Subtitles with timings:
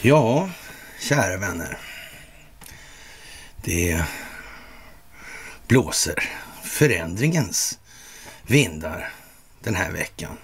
[0.00, 0.50] Ja,
[1.00, 1.78] kära vänner.
[3.64, 4.04] Det
[5.66, 6.30] blåser
[6.64, 7.78] förändringens
[8.42, 9.12] vindar
[9.60, 10.38] den här veckan.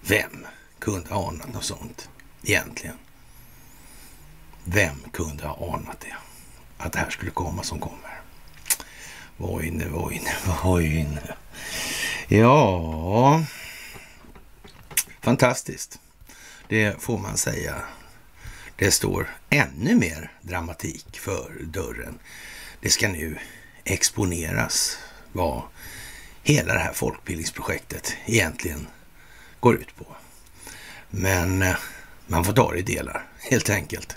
[0.00, 0.46] Vem
[0.78, 2.08] kunde ana något sånt
[2.42, 2.96] egentligen?
[4.64, 6.16] Vem kunde ha anat det?
[6.78, 8.11] Att det här skulle komma som kommer.
[9.42, 11.34] Vojne, vojne, vojne.
[12.28, 13.44] Ja,
[15.20, 15.98] fantastiskt.
[16.68, 17.74] Det får man säga.
[18.76, 22.18] Det står ännu mer dramatik för dörren.
[22.80, 23.38] Det ska nu
[23.84, 24.98] exponeras
[25.32, 25.62] vad
[26.42, 28.86] hela det här folkbildningsprojektet egentligen
[29.60, 30.06] går ut på.
[31.10, 31.76] Men eh,
[32.26, 34.16] man får ta det i delar helt enkelt.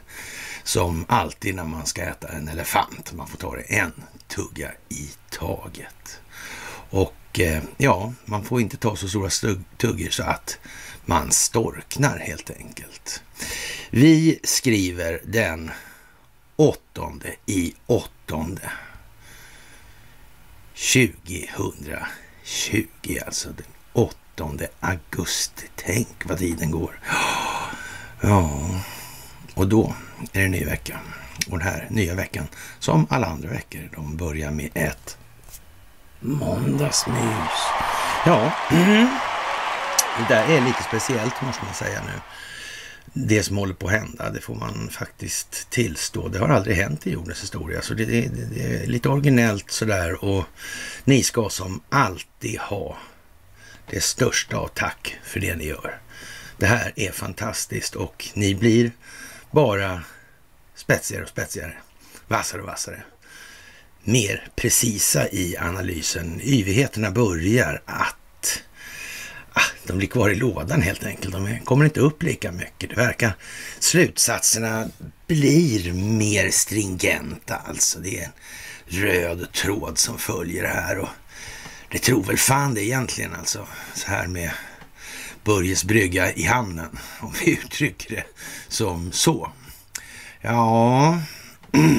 [0.64, 3.14] Som alltid när man ska äta en elefant.
[3.14, 3.94] Man får ta det en
[4.28, 6.20] tugga i taget.
[6.90, 10.58] Och eh, ja, man får inte ta så stora tuggor så att
[11.06, 13.24] man storknar helt enkelt.
[13.90, 15.72] Vi skriver den
[16.56, 18.72] åttonde i åttonde
[20.76, 22.00] 2020,
[23.26, 25.68] alltså den 8 augusti.
[25.76, 27.00] Tänk vad tiden går.
[28.22, 28.60] Ja,
[29.54, 29.96] och då
[30.34, 31.00] är det ny vecka.
[31.50, 32.48] Och den här nya veckan,
[32.80, 35.18] som alla andra veckor, de börjar med ett
[36.20, 37.62] måndagsmys.
[38.26, 39.08] Ja, mm.
[40.18, 42.22] det där är lite speciellt måste man säga nu
[43.18, 44.30] det som håller på att hända.
[44.30, 46.28] Det får man faktiskt tillstå.
[46.28, 47.82] Det har aldrig hänt i jordens historia.
[47.82, 50.46] Så det, det, det är lite originellt sådär och
[51.04, 52.98] ni ska som alltid ha
[53.90, 56.00] det största av tack för det ni gör.
[56.58, 58.92] Det här är fantastiskt och ni blir
[59.52, 60.04] bara
[60.76, 61.74] spetsigare och spetsigare,
[62.28, 63.04] vassare och vassare.
[64.04, 66.42] Mer precisa i analysen.
[66.44, 68.64] Yvigheterna börjar att
[69.54, 71.34] ah, de blir kvar i lådan helt enkelt.
[71.34, 72.90] De kommer inte upp lika mycket.
[72.90, 73.36] Det verkar
[73.80, 74.88] slutsatserna
[75.28, 78.00] blir mer stringenta alltså.
[78.00, 78.32] Det är en
[78.86, 81.10] röd tråd som följer här och
[81.92, 83.68] det tror väl fan det egentligen alltså.
[83.94, 84.52] Så här med
[85.44, 88.24] Börjes brygga i hamnen, om vi uttrycker det
[88.68, 89.52] som så.
[90.48, 91.22] Ja,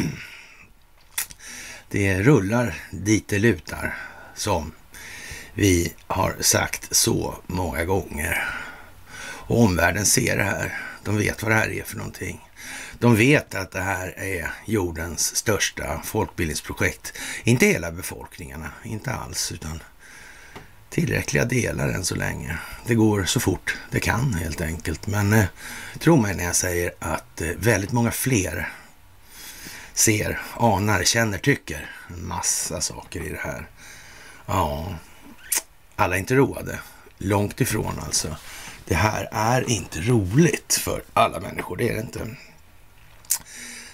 [1.90, 3.94] det rullar dit det lutar
[4.34, 4.72] som
[5.54, 8.48] vi har sagt så många gånger.
[9.18, 10.78] Och omvärlden ser det här.
[11.04, 12.48] De vet vad det här är för någonting.
[12.98, 17.12] De vet att det här är jordens största folkbildningsprojekt.
[17.44, 19.82] Inte hela befolkningarna, inte alls, utan
[20.90, 22.58] tillräckliga delar än så länge.
[22.86, 25.06] Det går så fort det kan helt enkelt.
[25.06, 25.44] Men eh,
[25.98, 28.72] tro mig när jag säger att eh, väldigt många fler
[29.94, 33.68] ser, anar, känner, tycker en massa saker i det här.
[34.46, 34.94] Ja,
[35.96, 36.78] alla är inte roade.
[37.18, 38.36] Långt ifrån alltså.
[38.84, 42.36] Det här är inte roligt för alla människor, det är det inte.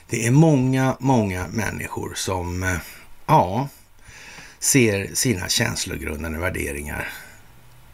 [0.08, 2.76] Det är många, många människor som, eh,
[3.26, 3.68] ja,
[4.62, 7.12] ser sina känslogrundande värderingar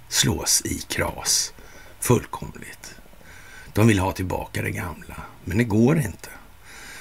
[0.09, 1.53] slås i kras
[2.01, 2.95] fullkomligt.
[3.73, 6.29] De vill ha tillbaka det gamla, men det går inte.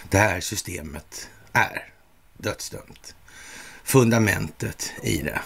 [0.09, 1.94] Det här systemet är
[2.38, 3.16] dödsdömt.
[3.83, 5.41] Fundamentet i det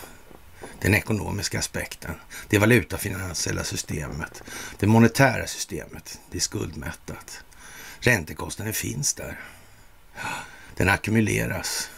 [0.80, 2.16] den ekonomiska aspekten,
[2.48, 4.44] det valutafinansiella systemet,
[4.80, 7.44] det monetära systemet, det är skuldmättat.
[8.00, 9.40] Räntekostnaden finns där.
[10.76, 11.90] Den ackumuleras.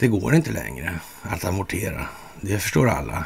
[0.00, 2.08] Det går inte längre att amortera.
[2.40, 3.24] Det förstår alla.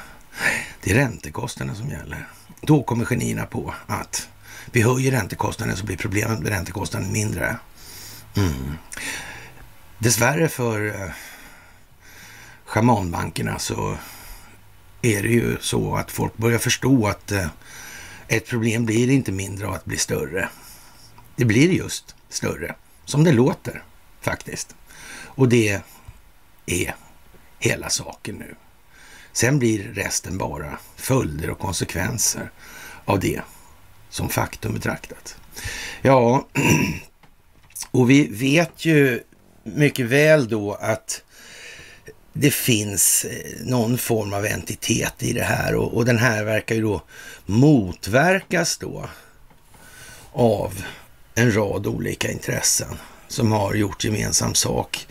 [0.81, 2.29] Det är räntekostnaden som gäller.
[2.61, 4.29] Då kommer genierna på att
[4.73, 7.57] vi höjer räntekostnaden så blir problemet med räntekostnaden mindre.
[8.37, 8.75] Mm.
[9.99, 11.11] Dessvärre för eh,
[12.65, 13.97] schamanbankerna så
[15.03, 17.47] är det ju så att folk börjar förstå att eh,
[18.29, 20.49] ett problem blir inte mindre av att bli större.
[21.37, 22.75] Det blir just större,
[23.05, 23.83] som det låter
[24.21, 24.75] faktiskt.
[25.17, 25.83] Och det
[26.67, 26.95] är
[27.59, 28.55] hela saken nu.
[29.33, 32.51] Sen blir resten bara följder och konsekvenser
[33.05, 33.41] av det
[34.11, 35.37] som faktum betraktat.
[36.03, 36.49] Ja,
[37.91, 39.23] och vi vet ju
[39.63, 41.23] mycket väl då att
[42.33, 46.75] det finns eh, någon form av entitet i det här och, och den här verkar
[46.75, 47.03] ju då
[47.47, 49.09] motverkas då
[50.33, 50.85] av
[51.35, 55.07] en rad olika intressen som har gjort gemensam sak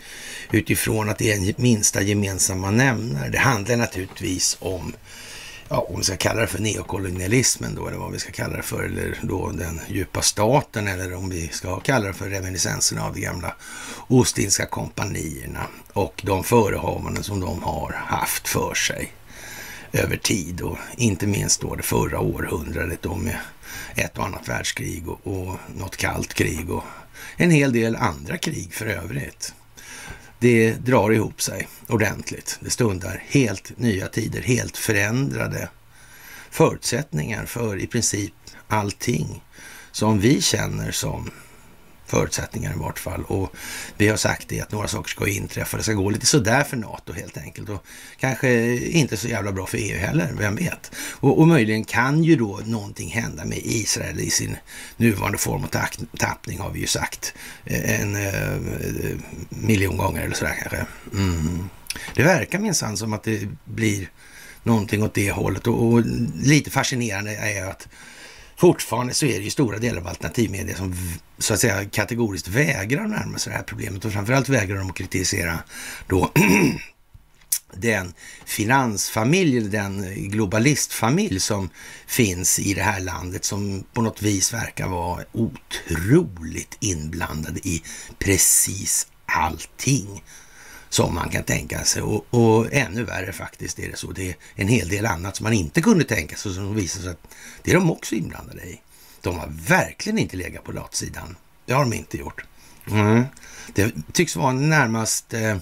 [0.54, 3.28] utifrån att det är en minsta gemensamma nämnare.
[3.28, 4.92] Det handlar naturligtvis om
[5.68, 8.62] ja, om vi ska kalla det för neokolonialismen då, eller vad vi ska kalla det
[8.62, 13.14] för, eller då den djupa staten, eller om vi ska kalla det för reminiscenserna av
[13.14, 13.54] de gamla
[14.08, 19.12] Ostindiska kompanierna och de förehavanden som de har haft för sig
[19.92, 23.38] över tid och inte minst då det förra århundradet då med
[23.96, 26.84] ett och annat världskrig och, och något kallt krig och
[27.36, 29.54] en hel del andra krig för övrigt.
[30.38, 32.58] Det drar ihop sig ordentligt.
[32.60, 35.68] Det stundar helt nya tider, helt förändrade
[36.50, 38.32] förutsättningar för i princip
[38.68, 39.42] allting
[39.92, 41.30] som vi känner som
[42.14, 43.24] förutsättningar i vart fall.
[43.24, 43.56] Och
[43.96, 45.76] vi har sagt det att några saker ska inträffa.
[45.76, 47.68] Det ska gå lite sådär för NATO helt enkelt.
[47.68, 47.84] Och
[48.20, 50.92] kanske inte så jävla bra för EU heller, vem vet?
[50.96, 54.56] Och, och möjligen kan ju då någonting hända med Israel i sin
[54.96, 55.76] nuvarande form och
[56.18, 57.34] tappning har vi ju sagt
[57.64, 59.16] eh, en eh,
[59.48, 60.86] miljon gånger eller sådär kanske.
[61.12, 61.68] Mm.
[62.14, 64.08] Det verkar minsann som att det blir
[64.62, 66.02] någonting åt det hållet och, och
[66.42, 67.88] lite fascinerande är att
[68.64, 70.94] fortfarande så är det ju stora delar av alternativmedia som
[71.38, 74.04] så att säga kategoriskt vägrar närma sig det här problemet.
[74.04, 75.58] Och framförallt vägrar de att kritisera
[76.06, 76.30] då
[77.72, 78.12] den
[78.44, 81.70] finansfamilj, den globalistfamilj som
[82.06, 87.82] finns i det här landet som på något vis verkar vara otroligt inblandade i
[88.18, 90.22] precis allting
[90.94, 92.02] som man kan tänka sig.
[92.02, 94.12] Och, och, ännu värre faktiskt är det så.
[94.12, 97.10] Det är en hel del annat som man inte kunde tänka sig som visar sig
[97.10, 97.28] att
[97.62, 98.80] det är de också inblandade i.
[99.20, 101.36] De har verkligen inte legat på latsidan.
[101.66, 102.44] Det har de inte gjort.
[102.90, 103.24] Mm.
[103.72, 105.56] Det tycks vara en närmast eh,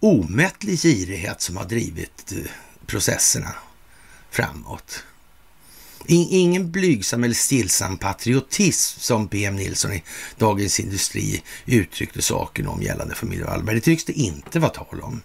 [0.00, 2.50] omättlig girighet som har drivit eh,
[2.86, 3.54] processerna
[4.30, 5.04] framåt.
[6.08, 10.02] Ingen blygsam eller stillsam patriotism som PM Nilsson i
[10.38, 13.74] Dagens Industri uttryckte saken om gällande familj Wallberg.
[13.74, 15.22] Det tycks det inte vara tal om.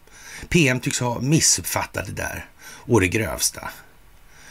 [0.49, 3.69] PM tycks ha missuppfattat det där och det grövsta.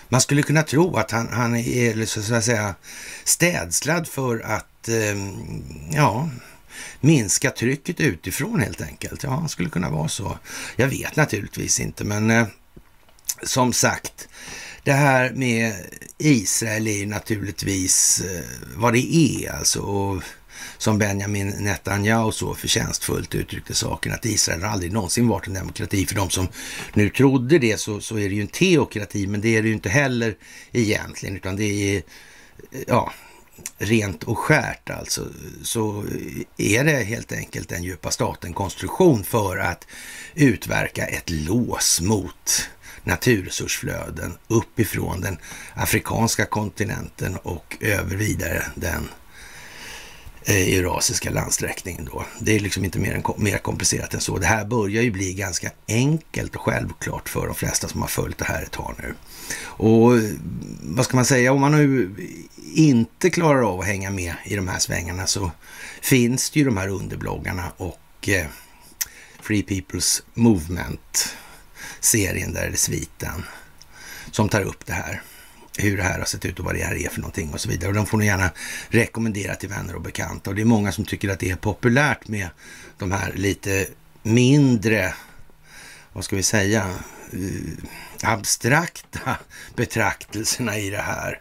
[0.09, 2.75] Man skulle kunna tro att han, han är så att säga
[3.25, 5.17] städslad för att eh,
[5.93, 6.31] ja,
[7.01, 9.23] minska trycket utifrån helt enkelt.
[9.23, 10.39] Ja, han skulle kunna vara så.
[10.77, 12.47] Jag vet naturligtvis inte, men eh,
[13.43, 14.29] som sagt,
[14.85, 15.75] det här med
[16.19, 18.45] Israel är naturligtvis eh,
[18.77, 19.81] vad det är alltså.
[19.81, 20.23] Och
[20.79, 26.07] som Benjamin Netanyahu så förtjänstfullt uttryckte saken, att Israel aldrig någonsin varit en demokrati.
[26.07, 26.49] För de som
[26.95, 29.75] nu trodde det så, så är det ju en teokrati, men det är det ju
[29.75, 30.37] inte heller
[30.73, 31.97] egentligen, utan det är
[32.73, 33.13] eh, ja,
[33.79, 35.27] rent och skärt alltså,
[35.63, 36.05] så
[36.57, 39.87] är det helt enkelt en djupa staten-konstruktion för att
[40.35, 42.71] utverka ett lås mot
[43.05, 45.39] naturresursflöden uppifrån den
[45.75, 49.09] afrikanska kontinenten och över vidare den
[50.43, 52.25] eh, eurasiska landsträckningen då.
[52.41, 54.39] Det är liksom inte mer, än, mer komplicerat än så.
[54.39, 58.39] Det här börjar ju bli ganska enkelt och självklart för de flesta som har följt
[58.39, 59.15] det här ett tag nu.
[59.63, 60.13] Och
[60.83, 62.15] vad ska man säga, om man nu
[62.75, 65.51] inte klarar av att hänga med i de här svängarna så
[66.01, 68.47] finns det ju de här underbloggarna och eh,
[69.43, 71.37] Free People's Movement
[72.01, 73.45] serien där, eller sviten,
[74.31, 75.23] som tar upp det här.
[75.79, 77.69] Hur det här har sett ut och vad det här är för någonting och så
[77.69, 77.89] vidare.
[77.89, 78.51] Och de får ni gärna
[78.89, 80.51] rekommendera till vänner och bekanta.
[80.51, 82.49] Och det är många som tycker att det är populärt med
[82.99, 83.87] de här lite
[84.23, 85.15] mindre,
[86.13, 86.95] vad ska vi säga,
[87.33, 89.37] eh, abstrakta
[89.77, 91.41] betraktelserna i det här.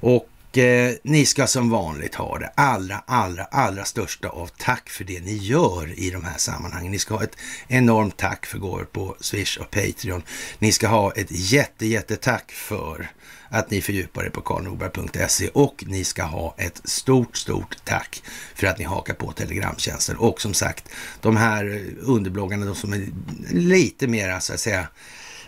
[0.00, 0.28] Och
[0.58, 5.20] eh, ni ska som vanligt ha det allra, allra, allra största av tack för det
[5.20, 6.92] ni gör i de här sammanhangen.
[6.92, 7.36] Ni ska ha ett
[7.68, 10.22] enormt tack för gåvor på Swish och Patreon.
[10.58, 13.10] Ni ska ha ett jätte, jättetack för
[13.48, 18.22] att ni fördjupar er på karlnorberg.se och ni ska ha ett stort, stort tack
[18.54, 20.16] för att ni hakar på Telegramtjänsten.
[20.16, 20.88] Och som sagt,
[21.20, 23.06] de här underbloggarna, de som är
[23.50, 24.88] lite mer så att säga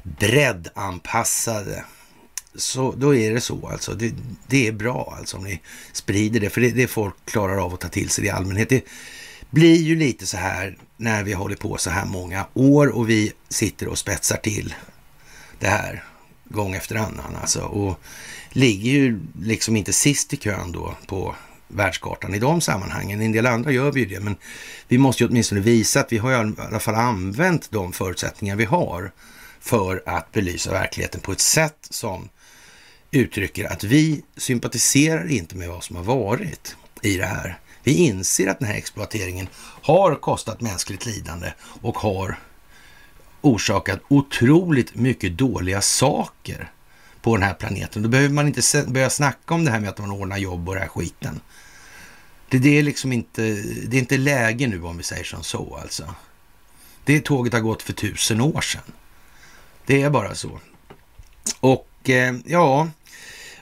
[0.02, 1.84] breddanpassade
[2.56, 3.94] så då är det så alltså.
[3.94, 4.14] Det,
[4.46, 5.60] det, är bra alltså om ni
[5.92, 8.68] sprider det, för det, det folk klarar av att ta till sig i allmänhet.
[8.68, 8.84] Det
[9.50, 13.32] blir ju lite så här när vi håller på så här många år och vi
[13.48, 14.74] sitter och spetsar till
[15.58, 16.04] det här
[16.44, 17.60] gång efter annan alltså.
[17.60, 18.00] Och
[18.50, 21.34] ligger ju liksom inte sist i kön då på
[21.68, 23.20] världskartan i de sammanhangen.
[23.20, 24.36] En del andra gör vi ju det, men
[24.88, 28.64] vi måste ju åtminstone visa att vi har i alla fall använt de förutsättningar vi
[28.64, 29.12] har
[29.60, 32.28] för att belysa verkligheten på ett sätt som
[33.16, 37.58] uttrycker att vi sympatiserar inte med vad som har varit i det här.
[37.82, 39.48] Vi inser att den här exploateringen
[39.82, 42.38] har kostat mänskligt lidande och har
[43.40, 46.70] orsakat otroligt mycket dåliga saker
[47.22, 48.02] på den här planeten.
[48.02, 50.74] Då behöver man inte börja snacka om det här med att man ordnar jobb och
[50.74, 51.40] den här skiten.
[52.48, 53.42] Det, det, är liksom inte,
[53.86, 56.14] det är inte läge nu om vi säger som så alltså.
[57.04, 58.82] Det tåget har gått för tusen år sedan.
[59.86, 60.60] Det är bara så.
[61.60, 62.88] Och eh, ja,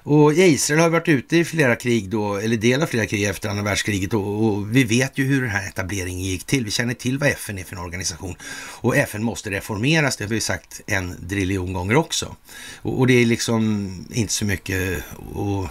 [0.06, 3.48] och Israel har varit ute i flera krig då, eller del av flera krig efter
[3.48, 6.64] andra världskriget och, och, vi vet ju hur den här etableringen gick till.
[6.64, 8.36] Vi känner till vad FN är för en organisation
[8.80, 12.36] och FN måste reformeras, det har vi sagt en driljon gånger också.
[12.82, 15.70] Och, och det är liksom inte så mycket att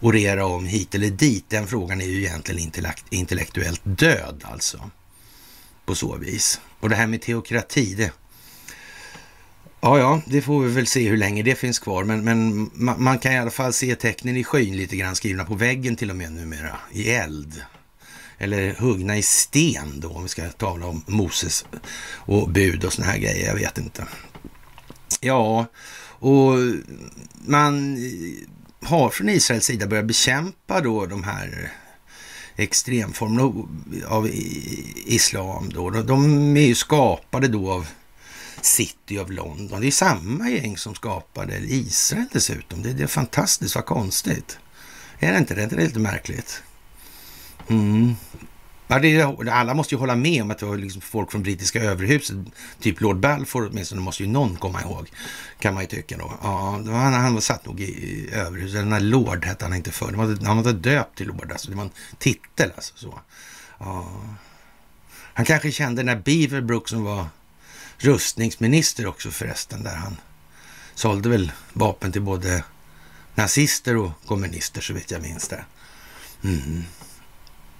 [0.00, 1.44] orera om hit eller dit.
[1.48, 2.72] Den frågan är ju egentligen
[3.10, 4.90] intellektuellt död alltså.
[5.84, 6.60] På så vis.
[6.80, 8.12] Och det här med teokrati, det,
[9.86, 12.04] Ja, ja, det får vi väl se hur länge det finns kvar.
[12.04, 12.70] Men, men
[13.02, 16.10] man kan i alla fall se tecknen i skyn lite grann skrivna på väggen till
[16.10, 16.76] och med numera.
[16.92, 17.62] I eld.
[18.38, 21.66] Eller huggna i sten då, om vi ska tala om Moses
[22.14, 23.46] och bud och såna här grejer.
[23.46, 24.06] Jag vet inte.
[25.20, 25.66] Ja,
[26.08, 26.54] och
[27.46, 27.98] man
[28.82, 31.72] har från Israels sida börjat bekämpa då de här
[32.56, 33.68] extremformerna
[34.06, 34.28] av
[35.06, 35.70] islam.
[35.74, 35.90] Då.
[35.90, 37.86] De är ju skapade då av
[38.64, 39.80] City of London.
[39.80, 42.82] Det är samma gäng som skapade Israel dessutom.
[42.82, 44.58] Det, det är fantastiskt, vad konstigt.
[45.18, 45.66] Är det inte det?
[45.66, 46.62] Det är lite märkligt.
[47.68, 48.14] Mm.
[49.50, 52.36] Alla måste ju hålla med om att det var liksom folk från brittiska överhuset,
[52.80, 55.10] typ Lord Balfour åtminstone, måste ju någon komma ihåg,
[55.58, 56.32] kan man ju tycka då.
[56.42, 60.62] Ja, han, han satt nog i överhuset, den här Lord hette han inte förr, han
[60.62, 62.94] var döpt till Lord, alltså det var en titel alltså.
[62.96, 63.20] Så.
[63.78, 64.06] Ja.
[65.34, 67.26] Han kanske kände den där Beaverbrook som var
[67.98, 70.16] rustningsminister också förresten, där han
[70.94, 72.64] sålde väl vapen till både
[73.34, 75.64] nazister och kommunister så vitt jag minns det.
[76.44, 76.84] Mm.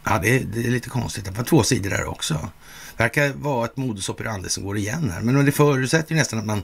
[0.05, 1.25] Ja, det är, det är, lite konstigt.
[1.25, 2.51] Det var två sidor där också.
[2.97, 5.21] Det verkar vara ett modus operandi som går igen här.
[5.21, 6.63] Men det förutsätter ju nästan att man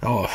[0.00, 0.30] ja,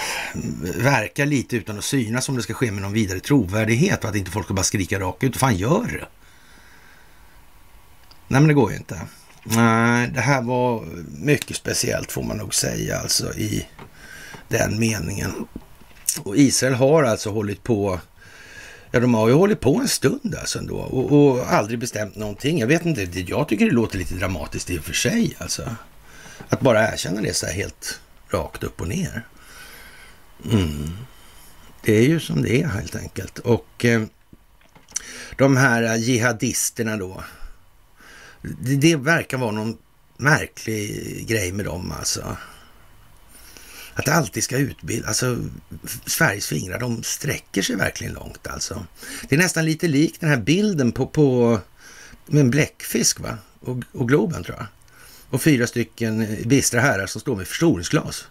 [0.75, 4.15] verkar lite utan att synas om det ska ske med någon vidare trovärdighet och att
[4.15, 5.34] inte folk ska bara skrika rakt ut.
[5.34, 6.07] Vad Fan, gör det!
[8.27, 9.01] Nej, men det går ju inte.
[9.50, 10.86] Nej, det här var
[11.22, 13.68] mycket speciellt får man nog säga alltså i
[14.48, 15.48] den meningen.
[16.24, 18.00] Och Israel har alltså hållit på,
[18.92, 22.60] ja de har ju hållit på en stund alltså ändå och, och aldrig bestämt någonting.
[22.60, 25.75] Jag vet inte, jag tycker det låter lite dramatiskt i och för sig alltså.
[26.50, 28.00] Att bara erkänna det så här helt
[28.30, 29.25] rakt upp och ner.
[30.51, 30.92] Mm.
[31.84, 33.39] Det är ju som det är helt enkelt.
[33.39, 34.04] Och eh,
[35.38, 37.24] de här jihadisterna då,
[38.62, 39.77] det, det verkar vara någon
[40.18, 42.38] märklig grej med dem alltså.
[43.94, 45.38] Att det alltid ska utbilda, alltså
[46.06, 48.86] Sveriges fingrar, de sträcker sig verkligen långt alltså.
[49.30, 51.60] Det är nästan lite likt den här bilden på, på
[52.25, 53.38] med en bläckfisk va?
[53.60, 54.68] Och, och Globen tror jag.
[55.30, 58.25] Och fyra stycken bistra herrar som står med förstoringsglas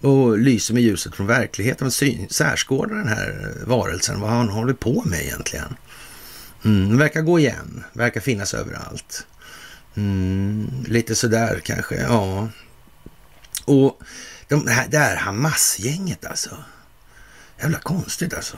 [0.00, 1.90] och lyser med ljuset från verkligheten.
[1.90, 5.76] Syn, särskådar den här varelsen, vad han håller på med egentligen.
[6.64, 9.26] Mm, verkar gå igen, verkar finnas överallt.
[9.94, 12.48] Mm, lite sådär kanske, ja.
[13.64, 14.02] Och
[14.48, 16.56] de här, det här Hamas-gänget alltså.
[17.60, 18.56] Jävla konstigt alltså.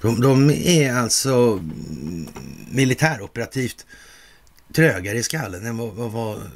[0.00, 1.64] De, de är alltså
[2.70, 3.86] militäroperativt
[4.74, 6.50] trögare i skallen än vad, vad, vad,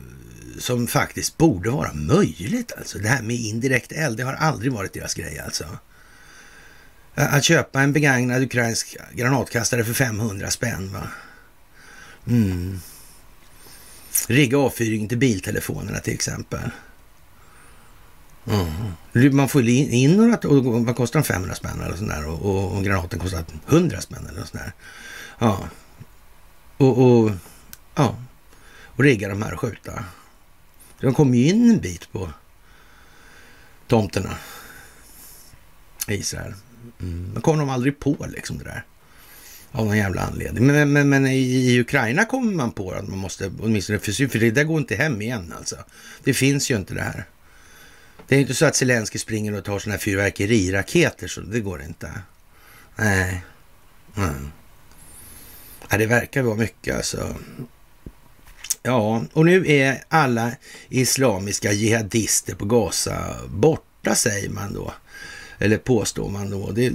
[0.59, 2.73] som faktiskt borde vara möjligt.
[2.79, 2.99] Alltså.
[2.99, 5.65] Det här med indirekt eld, det har aldrig varit deras grej alltså.
[7.15, 11.09] Att köpa en begagnad ukrainsk granatkastare för 500 spänn va.
[12.27, 12.81] Mm.
[14.29, 16.71] Rigga avfyringen till biltelefonerna till exempel.
[18.47, 19.37] Mm.
[19.37, 22.77] Man får in några, och vad kostar de 500 spänn eller sånt där och, och,
[22.77, 24.73] och, granaten kostar 100 spänn eller sånt där.
[25.39, 25.69] Ja.
[26.77, 27.31] Och, och,
[27.95, 28.17] ja.
[28.87, 30.05] och rigga de här och skjuta.
[31.01, 32.31] De kommer ju in en bit på
[33.87, 34.37] tomterna
[36.09, 36.55] i Israel.
[37.01, 37.31] Mm.
[37.33, 38.85] Men kommer de aldrig på liksom det där.
[39.73, 40.67] Av någon jävla anledning.
[40.67, 44.51] Men, men, men i, Ukraina kommer man på att man måste, åtminstone för, för det
[44.51, 45.77] där går inte hem igen alltså.
[46.25, 47.25] Det finns ju inte det här.
[48.29, 51.83] Det är inte så att Zelensky springer och tar sådana här fyrverkeriraketer, så det går
[51.83, 52.11] inte.
[52.97, 53.43] Nej.
[54.17, 54.51] Mm.
[55.89, 57.37] Ja, det verkar vara mycket alltså.
[58.83, 60.53] Ja, och nu är alla
[60.89, 64.93] islamiska jihadister på Gaza borta, säger man då.
[65.63, 66.71] Eller påstår man då.
[66.71, 66.93] Det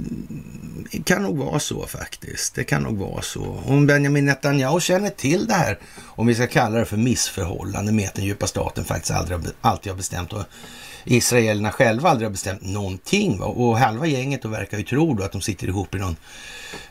[1.04, 2.54] kan nog vara så faktiskt.
[2.54, 3.62] Det kan nog vara så.
[3.66, 8.08] Om Benjamin Netanyahu känner till det här, om vi ska kalla det för missförhållande med
[8.08, 10.42] att den djupa staten faktiskt aldrig, alltid har bestämt och
[11.04, 13.38] israelerna själva aldrig har bestämt någonting.
[13.38, 13.46] Va?
[13.46, 16.16] Och halva gänget då verkar ju tro då att de sitter ihop i någon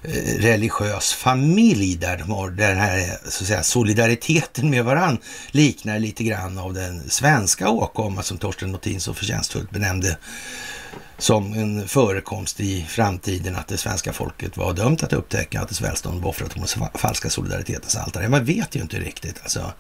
[0.02, 5.18] eh, religiös familj där de har den här så att säga, solidariteten med varann
[5.52, 10.18] liknar lite grann av den svenska åkomma som Torsten Nothin så förtjänstfullt benämnde
[11.18, 15.82] som en förekomst i framtiden att det svenska folket var dömt att upptäcka att dess
[15.82, 18.30] välstånd var offrat på den falska solidaritetens altare.
[18.30, 19.74] Man vet ju inte riktigt alltså.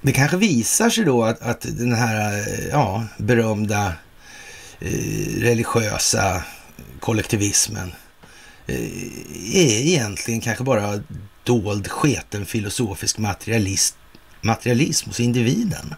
[0.00, 3.94] Det kanske visar sig då att, att den här eh, ja, berömda
[4.80, 6.44] eh, religiösa
[7.00, 7.92] kollektivismen
[8.66, 8.76] eh,
[9.54, 11.02] är egentligen kanske bara
[11.44, 13.96] dold sketen filosofisk materialist,
[14.40, 15.94] materialism hos individen.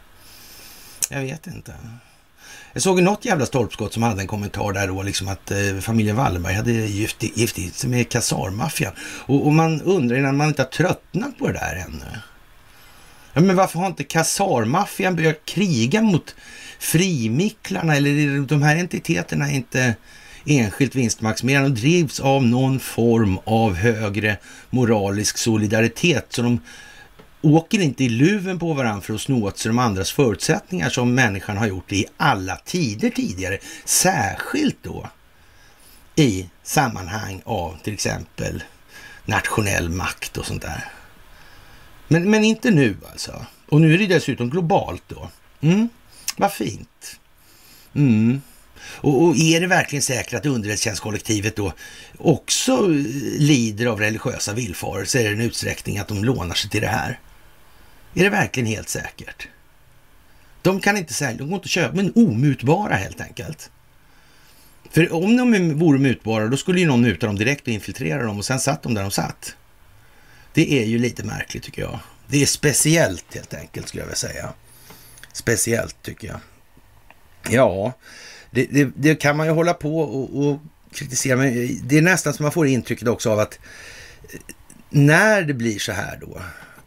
[1.10, 1.74] Jag vet inte.
[2.74, 6.16] Jag såg något jävla stolpskott som hade en kommentar där då, liksom att eh, familjen
[6.16, 8.92] Wallenberg hade gift, gift sig med kasarmaffian.
[8.98, 12.18] Och, och, man undrar innan man inte har tröttnat på det där ännu.
[13.32, 16.34] Ja, men varför har inte kasarmaffian börjat kriga mot
[16.78, 19.94] frimicklarna eller de här entiteterna är inte
[20.46, 24.36] enskilt vinstmaximerande och drivs av någon form av högre
[24.70, 26.26] moralisk solidaritet.
[26.28, 26.60] Så de
[27.44, 31.14] åker inte i luven på varandra för att sno åt sig de andras förutsättningar som
[31.14, 33.58] människan har gjort i alla tider tidigare.
[33.84, 35.08] Särskilt då
[36.16, 38.62] i sammanhang av till exempel
[39.24, 40.84] nationell makt och sånt där.
[42.08, 43.46] Men, men inte nu alltså.
[43.68, 45.30] Och nu är det dessutom globalt då.
[45.60, 45.88] Mm,
[46.36, 47.20] vad fint.
[47.94, 48.42] Mm.
[48.84, 51.72] Och, och, är det verkligen säkert att underrättelsetjänstkollektivet då
[52.18, 52.86] också
[53.38, 57.18] lider av religiösa villfarelser i den utsträckning att de lånar sig till det här?
[58.14, 59.48] Är det verkligen helt säkert?
[60.62, 63.70] De kan inte sälja, de går inte att köpa, men omutbara helt enkelt.
[64.90, 68.38] För om de vore mutbara, då skulle ju någon muta dem direkt och infiltrera dem
[68.38, 69.56] och sen satt de där de satt.
[70.52, 71.98] Det är ju lite märkligt tycker jag.
[72.26, 74.52] Det är speciellt helt enkelt skulle jag vilja säga.
[75.32, 76.40] Speciellt tycker jag.
[77.50, 77.92] Ja,
[78.50, 80.60] det, det, det kan man ju hålla på och, och
[80.92, 83.58] kritisera, men det är nästan som man får intrycket också av att
[84.22, 84.40] eh,
[84.90, 86.40] när det blir så här då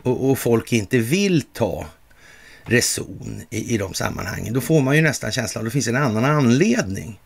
[0.07, 1.85] och, och folk inte vill ta
[2.65, 5.95] reson i, i de sammanhangen, då får man ju nästan känslan att det finns en
[5.95, 7.19] annan anledning.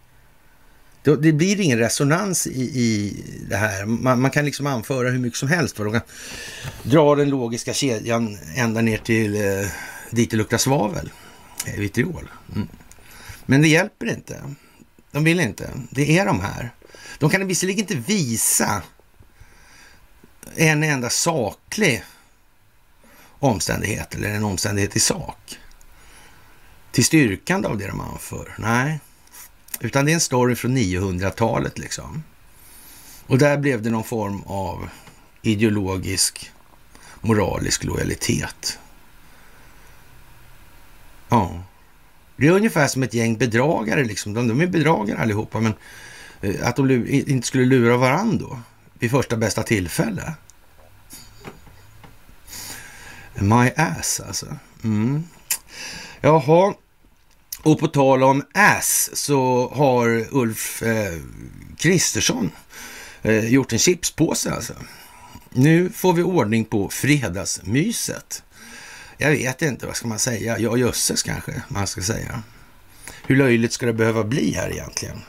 [1.03, 3.85] Det, det blir ingen resonans i, i det här.
[3.85, 5.77] Man, man, kan liksom anföra hur mycket som helst.
[5.77, 6.01] De kan
[6.83, 9.67] dra den logiska kedjan ända ner till eh,
[10.11, 11.11] dit det luktar svavel,
[11.67, 12.31] eh, vitriol.
[12.55, 12.67] Mm.
[13.45, 14.41] Men det hjälper inte.
[15.11, 15.69] De vill inte.
[15.89, 16.71] Det är de här.
[17.19, 18.81] De kan visserligen inte visa
[20.55, 22.03] en enda saklig
[23.41, 25.59] omständighet eller en omständighet i sak
[26.91, 28.55] till styrkande av det de anför.
[28.57, 28.99] Nej,
[29.79, 32.23] utan det är en story från 900-talet liksom.
[33.27, 34.89] Och där blev det någon form av
[35.41, 36.51] ideologisk,
[37.21, 38.79] moralisk lojalitet.
[41.29, 41.63] Ja,
[42.35, 44.33] det är ungefär som ett gäng bedragare liksom.
[44.33, 45.73] De, de är bedragare allihopa, men
[46.41, 48.59] eh, att de inte skulle lura varandra då
[48.93, 50.33] vid första bästa tillfälle.
[53.33, 54.57] My ass alltså.
[54.83, 55.23] Mm.
[56.21, 56.73] Jaha,
[57.63, 61.19] och på tal om ass så har Ulf eh,
[61.77, 62.51] Kristersson
[63.21, 64.73] eh, gjort en chipspåse alltså.
[65.49, 68.43] Nu får vi ordning på fredagsmyset.
[69.17, 70.59] Jag vet inte, vad ska man säga?
[70.59, 72.43] Ja, jösses kanske man ska säga.
[73.25, 75.21] Hur löjligt ska det behöva bli här egentligen?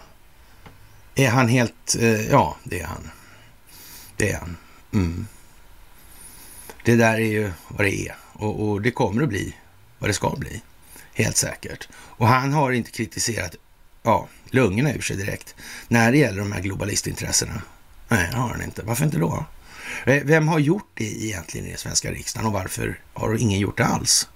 [1.15, 1.97] Är han helt...
[2.01, 3.11] Eh, ja, det är han.
[4.17, 4.57] Det är han.
[4.93, 5.27] Mm.
[6.85, 9.55] Det där är ju vad det är och, och det kommer att bli
[9.99, 10.63] vad det ska bli.
[11.15, 11.89] Helt säkert.
[11.95, 13.57] Och han har inte kritiserat
[14.03, 15.55] ja, lungorna ur sig direkt
[15.89, 17.63] när det gäller de här globalistintressena.
[18.09, 18.83] Nej, det har han inte.
[18.83, 19.47] Varför inte då?
[20.05, 23.79] Eh, vem har gjort det egentligen i den svenska riksdagen och varför har ingen gjort
[23.79, 24.29] det alls?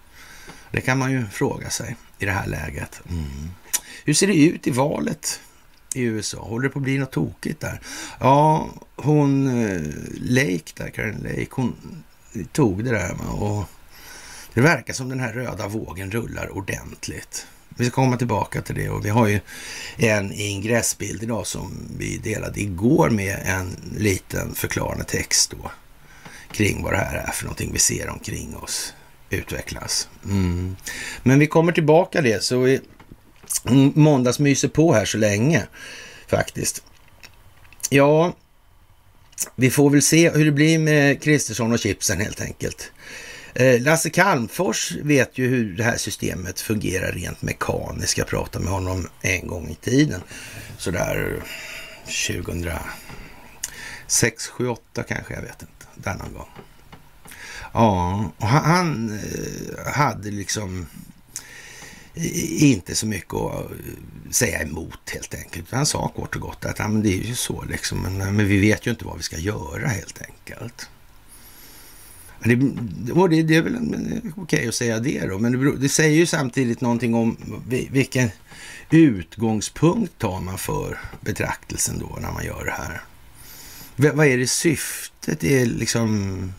[0.71, 3.01] Det kan man ju fråga sig i det här läget.
[3.09, 3.51] Mm.
[4.05, 5.41] Hur ser det ut i valet
[5.95, 6.39] i USA?
[6.39, 7.81] Håller det på att bli något tokigt där?
[8.21, 9.81] Ja, hon eh,
[10.21, 12.03] Lake där, Karen Lake, hon
[12.45, 13.65] tog det där och
[14.55, 17.47] det verkar som den här röda vågen rullar ordentligt.
[17.69, 19.41] Vi ska komma tillbaka till det och vi har ju
[19.97, 25.71] en ingressbild idag som vi delade igår med en liten förklarande text då
[26.53, 28.95] kring vad det här är för någonting vi ser omkring oss
[29.31, 30.09] utvecklas.
[30.25, 30.77] Mm.
[31.23, 32.81] Men vi kommer tillbaka det så vi
[33.95, 35.67] måndagsmyser på här så länge
[36.29, 36.83] faktiskt.
[37.91, 38.33] Ja,
[39.57, 42.93] vi får väl se hur det blir med Kristersson och chipsen helt enkelt.
[43.55, 48.19] Eh, Lasse Calmfors vet ju hur det här systemet fungerar rent mekaniskt.
[48.19, 50.21] Jag pratade med honom en gång i tiden.
[50.79, 51.43] Sådär
[54.07, 55.87] 2006, 7, 8 kanske, jag vet inte.
[55.95, 56.49] Där någon gång.
[57.73, 59.21] Ja, och han, han
[59.95, 60.87] hade liksom
[62.17, 63.77] inte så mycket att eh,
[64.31, 65.71] säga emot helt enkelt.
[65.71, 68.33] Han sa kort och gott att ja, men det är ju så liksom, men, eh,
[68.33, 70.89] men vi vet ju inte vad vi ska göra helt enkelt.
[72.45, 75.89] Det, det, det är väl eh, okej okay att säga det då, men det, det,
[75.89, 77.37] säger ju samtidigt någonting om
[77.91, 78.31] vilken
[78.91, 83.03] utgångspunkt tar man för betraktelsen då när man gör det här.
[83.97, 85.45] V vad är det syftet?
[85.45, 86.53] Är liksom...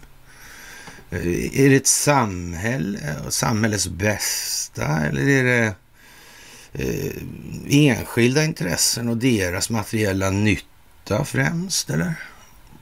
[1.09, 5.75] Eh, är det ett samhälle, och samhällets bästa eller är det
[6.73, 7.11] eh,
[7.69, 12.13] enskilda intressen och deras materiella nytta främst, eller?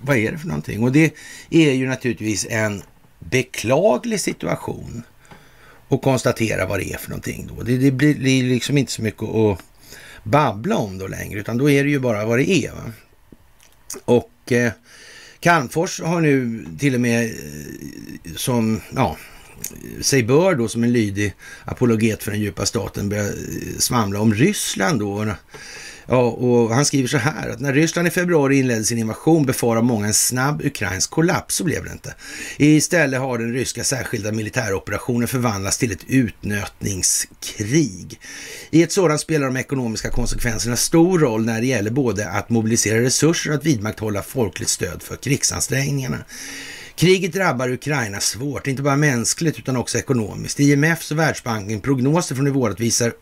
[0.01, 0.83] Vad är det för någonting?
[0.83, 1.13] Och det
[1.49, 2.83] är ju naturligtvis en
[3.19, 5.03] beklaglig situation
[5.89, 7.63] att konstatera vad det är för någonting då.
[7.63, 9.59] Det, det blir liksom inte så mycket att
[10.23, 12.71] babbla om då längre, utan då är det ju bara vad det är.
[12.71, 12.91] Va?
[14.05, 14.71] Och eh,
[15.45, 19.17] Calmfors har nu till och med eh, som, ja,
[20.01, 21.33] sig bör då som en lydig
[21.65, 25.25] apologet för den djupa staten börjat eh, svamla om Ryssland då.
[26.07, 29.81] Ja, och han skriver så här att när Ryssland i februari inledde sin invasion befarar
[29.81, 31.55] många en snabb ukrainsk kollaps.
[31.55, 32.15] Så blev det inte.
[32.57, 38.19] Istället har den ryska särskilda militäroperationen förvandlats till ett utnötningskrig.
[38.69, 43.01] I ett sådant spelar de ekonomiska konsekvenserna stor roll när det gäller både att mobilisera
[43.01, 46.17] resurser och att vidmakthålla folkligt stöd för krigsansträngningarna.
[46.95, 50.59] Kriget drabbar Ukraina svårt, inte bara mänskligt utan också ekonomiskt.
[50.59, 53.13] IMFs och Världsbanken prognoser från i våras visar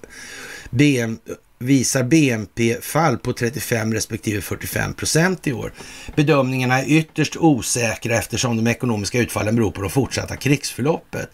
[0.70, 1.18] BM,
[1.64, 5.74] visar BNP-fall på 35 respektive 45 procent i år.
[6.16, 11.30] Bedömningarna är ytterst osäkra eftersom de ekonomiska utfallen beror på det fortsatta krigsförloppet.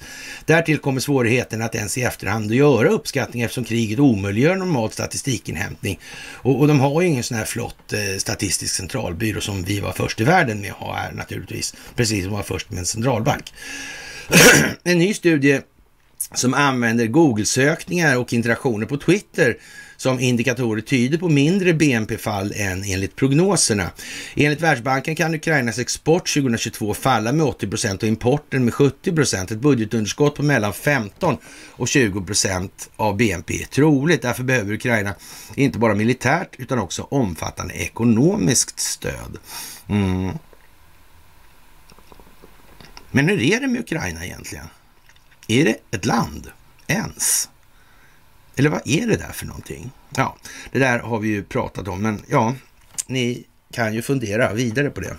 [0.46, 6.00] Därtill kommer svårigheten att ens i efterhand göra uppskattningar eftersom kriget omöjliggör normal statistikinhämtning.
[6.34, 9.92] Och, och de har ju ingen sån här flott eh, statistisk centralbyrå som vi var
[9.92, 13.54] först i världen med att ha här naturligtvis, precis som var först med en centralbank.
[14.84, 15.62] en ny studie
[16.34, 19.58] som använder Google-sökningar och interaktioner på Twitter
[19.97, 23.91] som indikatorer tyder på mindre BNP-fall än enligt prognoserna.
[24.36, 29.51] Enligt Världsbanken kan Ukrainas export 2022 falla med 80 procent och importen med 70 procent.
[29.51, 31.38] Ett budgetunderskott på mellan 15
[31.71, 34.21] och 20 procent av BNP är troligt.
[34.21, 35.15] Därför behöver Ukraina
[35.55, 39.38] inte bara militärt utan också omfattande ekonomiskt stöd.
[39.89, 40.32] Mm.
[43.12, 44.65] Men hur är det med Ukraina egentligen?
[45.51, 46.51] Är det ett land
[46.88, 47.49] ens?
[48.55, 49.91] Eller vad är det där för någonting?
[50.15, 50.38] Ja,
[50.71, 52.55] det där har vi ju pratat om, men ja,
[53.07, 55.17] ni kan ju fundera vidare på det.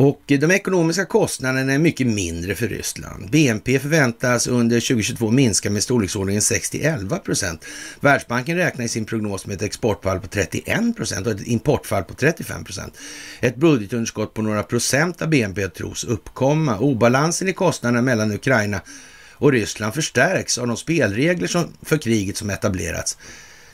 [0.00, 3.30] Och de ekonomiska kostnaderna är mycket mindre för Ryssland.
[3.30, 7.64] BNP förväntas under 2022 minska med storleksordningen 6-11 procent.
[8.00, 12.14] Världsbanken räknar i sin prognos med ett exportfall på 31 procent och ett importfall på
[12.14, 12.98] 35 procent.
[13.40, 16.78] Ett budgetunderskott på några procent av BNP tros uppkomma.
[16.78, 18.80] Obalansen i kostnaderna mellan Ukraina
[19.32, 23.18] och Ryssland förstärks av de spelregler som, för kriget som etablerats.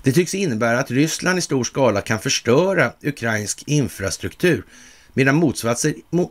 [0.03, 4.65] Det tycks innebära att Ryssland i stor skala kan förstöra ukrainsk infrastruktur
[5.15, 5.53] medan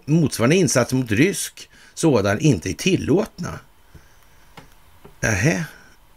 [0.05, 3.59] motsvarande insatser mot rysk sådan inte är tillåtna.
[5.19, 5.65] Nähä,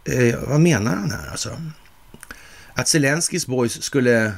[0.05, 1.61] eh, vad menar han här alltså?
[2.73, 4.33] Att Zelenskyjs boys skulle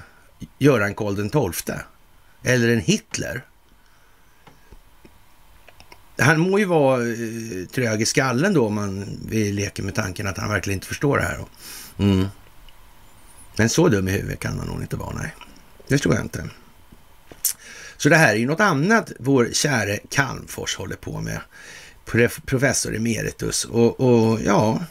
[0.58, 1.76] göra en Karl den XII?
[2.44, 3.46] Eller en Hitler?
[6.18, 10.28] Han må ju vara eh, trög i skallen då om man vi leker med tanken
[10.28, 11.46] att han verkligen inte förstår det här.
[11.98, 12.28] Mm.
[13.56, 15.36] Men så dum i huvudet kan man nog inte vara, nej.
[15.88, 16.50] Det tror jag inte.
[18.00, 21.42] Så det här är ju något annat vår käre Calmfors håller på med.
[22.46, 23.66] Professor emeritus.
[23.66, 24.84] Och, och ja,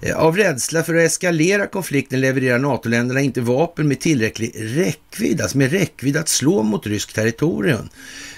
[0.00, 5.58] eh, av rädsla för att eskalera konflikten levererar NATO-länderna inte vapen med tillräcklig räckvidd, alltså
[5.58, 7.88] med räckvidd att slå mot ryskt territorium.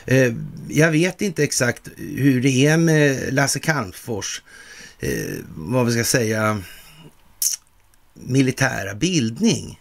[0.07, 0.33] Eh,
[0.69, 4.43] jag vet inte exakt hur det är med Lasse Calmfors,
[5.01, 6.63] eh, vad vi ska säga,
[8.15, 9.81] militära bildning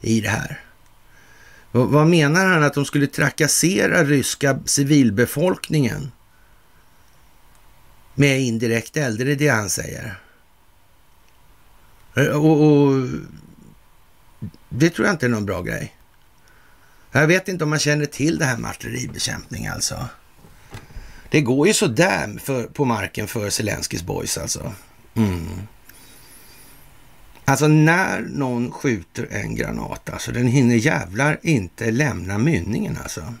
[0.00, 0.60] i det här.
[1.76, 2.62] Vad menar han?
[2.62, 6.12] Att de skulle trakassera ryska civilbefolkningen
[8.14, 9.20] med indirekt eld?
[9.20, 10.20] Är det det han säger?
[12.16, 13.08] Eh, och, och,
[14.68, 15.96] det tror jag inte är någon bra grej.
[17.12, 20.08] Jag vet inte om man känner till det här med artilleribekämpning alltså.
[21.30, 24.72] Det går ju sådär för, på marken för Zelenskyjs boys alltså.
[25.14, 25.46] Mm.
[27.44, 33.34] Alltså när någon skjuter en granat, alltså den hinner jävlar inte lämna mynningen alltså.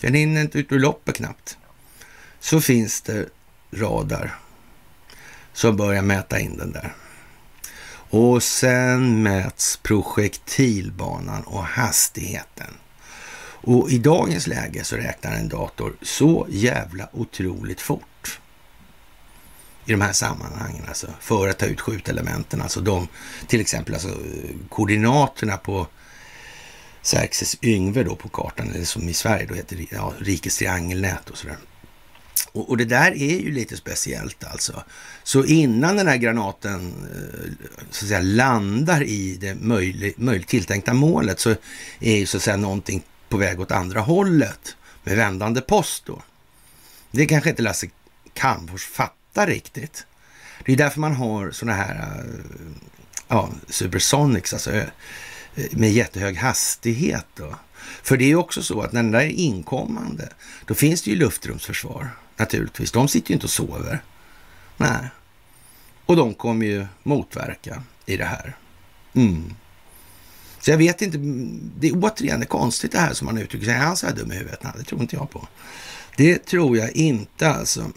[0.00, 1.58] Den hinner inte ut ur loppet knappt.
[2.40, 3.26] Så finns det
[3.70, 4.38] radar
[5.52, 6.94] som börjar mäta in den där.
[8.10, 12.74] Och sen mäts projektilbanan och hastigheten.
[13.62, 18.09] Och i dagens läge så räknar en dator så jävla otroligt fort
[19.86, 23.08] i de här sammanhangen, alltså för att ta ut skjutelementen, alltså de,
[23.46, 24.10] till exempel alltså
[24.68, 25.86] koordinaterna på
[27.02, 31.38] Xerxes Yngve då på kartan, eller som i Sverige då heter ja, rikets triangelnät och
[31.38, 31.56] sådär.
[32.52, 34.84] Och, och, det där är ju lite speciellt alltså.
[35.22, 40.94] Så innan den här granaten eh, så att säga, landar i det möjligt, möjlig, tilltänkta
[40.94, 41.54] målet så
[42.00, 46.22] är ju så att säga någonting på väg åt andra hållet med vändande post då.
[47.10, 47.88] Det kanske inte Lasse
[48.34, 50.06] Calmfors fattar riktigt.
[50.64, 52.82] Det är därför man har sådana här eh,
[53.28, 54.86] ja, supersonics, alltså eh,
[55.70, 57.26] med jättehög hastighet.
[57.34, 57.54] Då.
[58.02, 60.28] För det är ju också så att när den där är inkommande,
[60.66, 62.92] då finns det ju luftrumsförsvar naturligtvis.
[62.92, 64.02] De sitter ju inte och sover.
[64.76, 65.08] Nej.
[66.06, 68.56] Och de kommer ju motverka i det här.
[69.14, 69.54] Mm.
[70.60, 71.18] Så jag vet inte,
[71.80, 73.74] det är återigen det konstigt det här som man uttrycker sig.
[73.74, 74.62] Är han så här dum i huvudet?
[74.62, 75.48] Nej, det tror inte jag på.
[76.16, 77.90] Det tror jag inte alltså.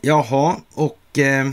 [0.00, 1.50] Jaha, och eh,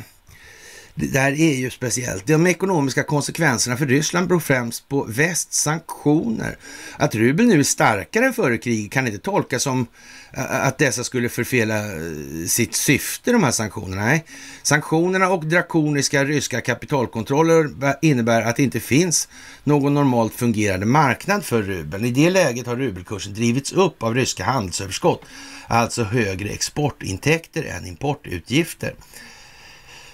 [0.96, 2.28] det där är ju speciellt.
[2.28, 6.58] De ekonomiska konsekvenserna för Ryssland beror främst på västs sanktioner.
[6.98, 9.88] Att rubeln nu är starkare än före kriget kan inte tolkas som
[10.34, 14.06] att dessa skulle förfela eh, sitt syfte, de här sanktionerna.
[14.06, 14.26] Nej,
[14.64, 17.70] sanktionerna och drakoniska ryska kapitalkontroller
[18.02, 19.28] innebär att det inte finns
[19.64, 22.06] någon normalt fungerande marknad för rubeln.
[22.06, 25.22] I det läget har rubelkursen drivits upp av ryska handelsöverskott,
[25.68, 28.94] alltså högre exportintäkter än importutgifter.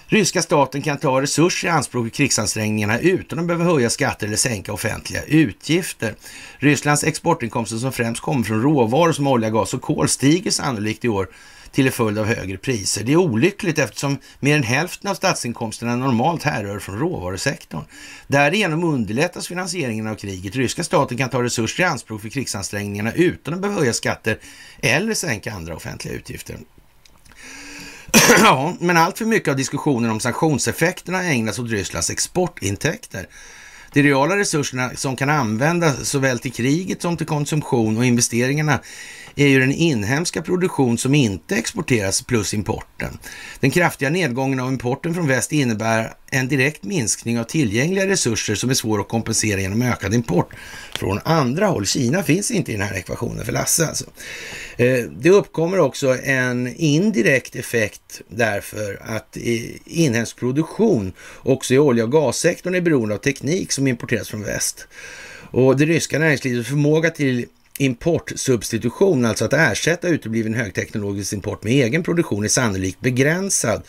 [0.06, 4.36] Ryska staten kan ta resurser i anspråk i krigsansträngningarna utan att behöva höja skatter eller
[4.36, 6.14] sänka offentliga utgifter.
[6.58, 11.08] Rysslands exportinkomster som främst kommer från råvaror som olja, gas och kol stiger sannolikt i
[11.08, 11.28] år
[11.74, 13.04] till följd av högre priser.
[13.04, 17.84] Det är olyckligt eftersom mer än hälften av statsinkomsterna normalt härrör från råvarusektorn.
[18.26, 20.56] Därigenom underlättas finansieringen av kriget.
[20.56, 24.38] Ryska staten kan ta resurser i anspråk för krigsansträngningarna utan att behöva höja skatter
[24.80, 26.58] eller sänka andra offentliga utgifter.
[28.42, 33.26] ja, men allt för mycket av diskussionen om sanktionseffekterna ägnas åt Rysslands exportintäkter.
[33.92, 38.80] De reala resurserna som kan användas såväl till kriget som till konsumtion och investeringarna
[39.36, 43.18] är ju den inhemska produktion som inte exporteras plus importen.
[43.60, 48.70] Den kraftiga nedgången av importen från väst innebär en direkt minskning av tillgängliga resurser som
[48.70, 50.50] är svår att kompensera genom ökad import
[50.98, 51.86] från andra håll.
[51.86, 54.04] Kina finns inte i den här ekvationen för Lasse alltså.
[54.76, 59.42] Eh, det uppkommer också en indirekt effekt därför att eh,
[59.84, 64.86] inhemsk produktion också i olja och gassektorn är beroende av teknik som importeras från väst.
[65.50, 67.46] Och det ryska näringslivets förmåga till
[67.78, 73.82] importsubstitution, alltså att ersätta utebliven högteknologisk import med egen produktion är sannolikt begränsad.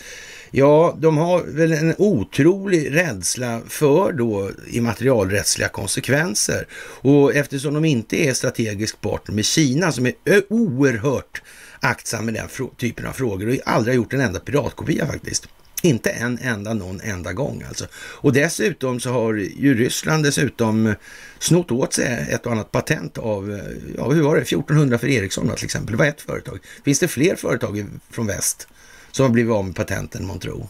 [0.52, 6.68] Ja, de har väl en otrolig rädsla för då immaterialrättsliga konsekvenser.
[7.02, 10.14] Och eftersom de inte är strategisk partner med Kina som är
[10.50, 11.42] oerhört
[11.80, 15.48] aktsam med den typen av frågor och aldrig har gjort en enda piratkopia faktiskt.
[15.86, 17.88] Inte en enda någon enda gång alltså.
[17.96, 20.96] Och dessutom så har ju Ryssland dessutom
[21.40, 23.62] snott åt sig ett och annat patent av,
[23.98, 25.92] ja hur var det, 1400 för Ericsson till exempel.
[25.92, 26.60] Det var ett företag.
[26.86, 28.68] Finns det fler företag från väst
[29.12, 30.70] som har blivit av med patenten, månntro?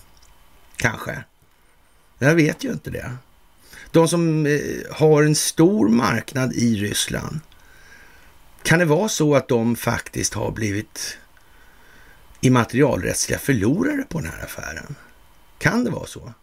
[0.75, 1.23] Kanske.
[2.19, 3.11] Jag vet ju inte det.
[3.91, 4.59] De som eh,
[4.91, 7.39] har en stor marknad i Ryssland,
[8.63, 11.17] kan det vara så att de faktiskt har blivit
[12.41, 14.95] immaterialrättsliga förlorare på den här affären?
[15.57, 16.33] Kan det vara så?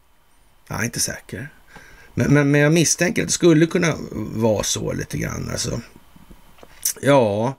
[0.69, 1.49] Jag är inte säker.
[2.15, 3.95] Men, men, men jag misstänker att det skulle kunna
[4.35, 5.49] vara så lite grann.
[5.53, 5.81] Alltså.
[7.01, 7.59] Ja,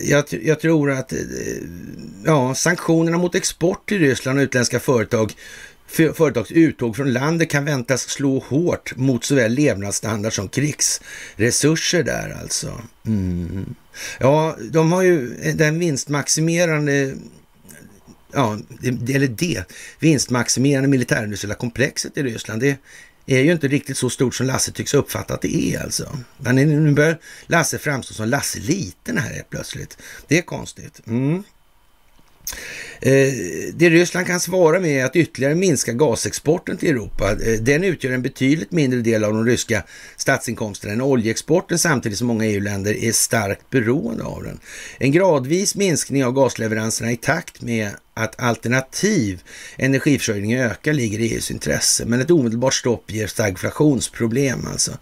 [0.00, 1.18] jag, jag, tror att eh,
[2.24, 5.34] ja, sanktionerna mot export till Ryssland och utländska företag
[5.86, 12.80] företags uttåg från landet kan väntas slå hårt mot såväl levnadsstandard som krigsresurser där alltså.
[13.06, 13.74] Mm.
[14.18, 17.14] Ja, de har ju eh, den vinstmaximerande
[18.32, 19.64] ja, det, eller det
[19.98, 22.78] vinstmaximerande militärindustriella komplexet i Ryssland, det
[23.26, 26.18] är ju inte riktigt så stort som Lasse tycks uppfatta att det är alltså.
[26.38, 29.98] Men nu börjar Lasse framstå som Lasse liten här helt plötsligt.
[30.26, 31.00] Det är konstigt.
[31.06, 31.42] Mm.
[33.04, 33.32] Eh,
[33.74, 37.30] det Ryssland kan svara med är att ytterligare minska gasexporten till Europa.
[37.30, 39.82] Eh, den utgör en betydligt mindre del av de ryska
[40.16, 44.60] statsinkomsterna än oljeexporten samtidigt som många EU-länder är starkt beroende av den.
[44.98, 49.42] En gradvis minskning av gasleveranserna i takt med att alternativ
[49.76, 54.98] energiförsörjning ökar ligger i EUs intresse, men ett omedelbart stopp ger stagflationsproblem alltså.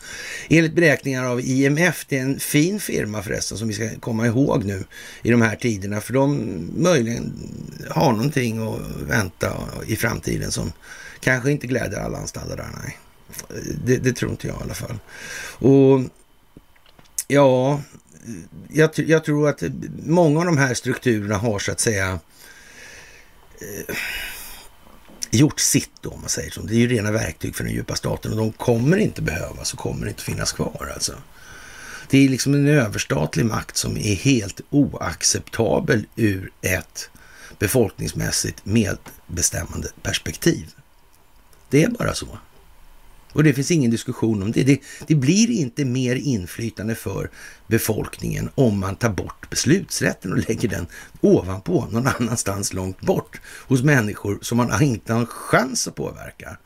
[0.49, 4.65] Enligt beräkningar av IMF, det är en fin firma förresten som vi ska komma ihåg
[4.65, 4.85] nu
[5.23, 7.33] i de här tiderna, för de möjligen
[7.91, 10.73] ha någonting att vänta i framtiden som
[11.21, 12.99] kanske inte gläder alla anställda där, nej.
[13.85, 14.99] Det, det tror inte jag i alla fall.
[15.59, 16.01] Och
[17.29, 17.81] ja,
[18.69, 19.63] jag, jag tror att
[20.07, 22.19] många av de här strukturerna har så att säga
[23.61, 23.97] eh,
[25.31, 26.61] gjort sitt då, om man säger så.
[26.61, 29.79] Det är ju rena verktyg för den djupa staten och de kommer inte behövas och
[29.79, 31.13] kommer inte finnas kvar alltså.
[32.11, 37.11] Det är liksom en överstatlig makt som är helt oacceptabel ur ett
[37.61, 40.75] befolkningsmässigt medbestämmande perspektiv.
[41.69, 42.39] Det är bara så.
[43.33, 44.63] Och det finns ingen diskussion om det.
[44.63, 44.81] det.
[45.07, 45.15] det.
[45.15, 47.31] blir inte mer inflytande för
[47.67, 50.87] befolkningen om man tar bort beslutsrätten och lägger den
[51.21, 56.57] ovanpå någon annanstans långt bort hos människor som man inte har en chans att påverka.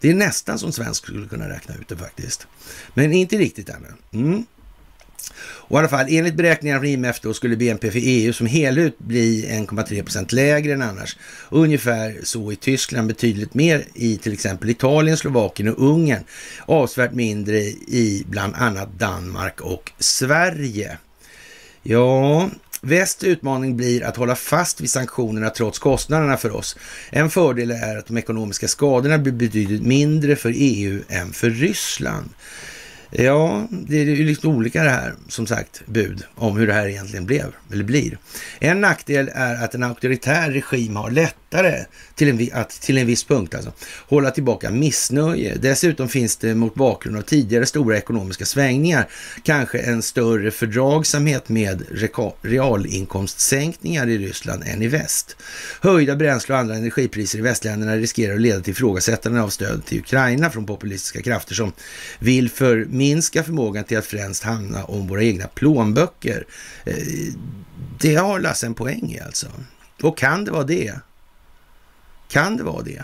[0.00, 2.46] Det är nästan som svensk skulle kunna räkna ut det faktiskt.
[2.94, 3.88] Men inte riktigt ännu.
[4.12, 4.44] Mm.
[5.70, 8.98] Och i alla fall, enligt beräkningar från IMF då skulle BNP för EU som helhet
[8.98, 11.16] bli 1,3 procent lägre än annars.
[11.50, 16.24] Ungefär så i Tyskland, betydligt mer i till exempel Italien, Slovakien och Ungern.
[16.66, 20.98] Avsevärt mindre i bland annat Danmark och Sverige.
[21.82, 22.50] Ja,
[22.82, 26.76] Västs utmaning blir att hålla fast vid sanktionerna trots kostnaderna för oss.
[27.10, 32.30] En fördel är att de ekonomiska skadorna blir betydligt mindre för EU än för Ryssland.
[33.12, 36.86] Ja, det är ju lite olika det här, som sagt, bud om hur det här
[36.86, 38.18] egentligen blev, eller blir.
[38.58, 43.24] En nackdel är att en auktoritär regim har lättare till en, att till en viss
[43.24, 43.72] punkt alltså,
[44.08, 45.56] hålla tillbaka missnöje.
[45.60, 49.08] Dessutom finns det mot bakgrund av tidigare stora ekonomiska svängningar
[49.42, 51.82] kanske en större fördragsamhet med
[52.42, 55.36] realinkomstsänkningar i Ryssland än i väst.
[55.80, 59.98] Höjda bränsle och andra energipriser i västländerna riskerar att leda till ifrågasättande av stöd till
[59.98, 61.72] Ukraina från populistiska krafter som
[62.18, 66.46] vill för minska förmågan till att främst hamna om våra egna plånböcker.
[66.84, 67.34] Eh,
[68.00, 69.46] det har Lasse en poäng i alltså.
[70.02, 70.94] Och kan det vara det?
[72.28, 73.02] Kan det vara det?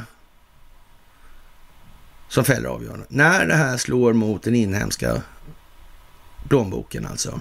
[2.29, 3.11] Som fäller avgörandet.
[3.11, 5.23] När det här slår mot den inhemska
[6.49, 7.41] plånboken alltså.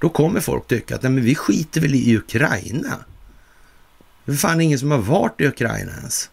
[0.00, 3.04] Då kommer folk tycka att nej, men vi skiter väl i Ukraina.
[4.24, 6.30] Det är fan ingen som har varit i Ukraina ens.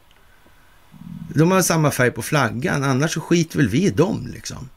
[1.36, 4.70] De har samma färg på flaggan, annars så skiter väl vi i dem liksom.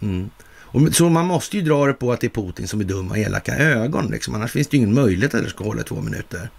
[0.00, 0.30] Mm.
[0.76, 3.10] Och, så man måste ju dra det på att det är Putin som är dum
[3.10, 4.34] och elaka ögon liksom.
[4.34, 6.50] Annars finns det ju ingen möjlighet att det ska hålla två minuter.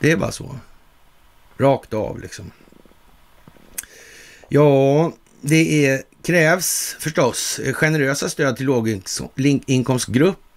[0.00, 0.56] Det är bara så.
[1.58, 2.50] Rakt av liksom.
[4.48, 8.66] Ja, det är, krävs förstås generösa stöd till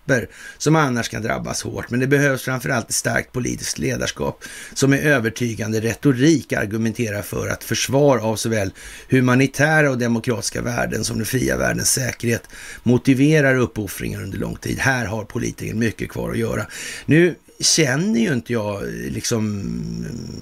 [0.06, 1.90] grupper som annars kan drabbas hårt.
[1.90, 7.64] Men det behövs framförallt ett starkt politiskt ledarskap som med övertygande retorik argumenterar för att
[7.64, 8.74] försvar av såväl
[9.10, 12.44] humanitära och demokratiska värden som den fria världens säkerhet
[12.84, 14.80] motiverar uppoffringar under lång tid.
[14.80, 16.66] Här har politiker mycket kvar att göra.
[17.06, 19.64] Nu känner ju inte jag liksom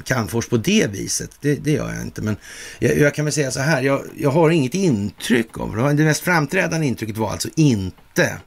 [0.06, 1.30] Canfors på det viset.
[1.42, 2.22] Det, det gör jag inte.
[2.22, 2.36] Men
[2.80, 5.94] jag, jag, kan väl säga så här, jag, jag har inget intryck av det.
[5.94, 8.40] Det mest framträdande intrycket var alltså inte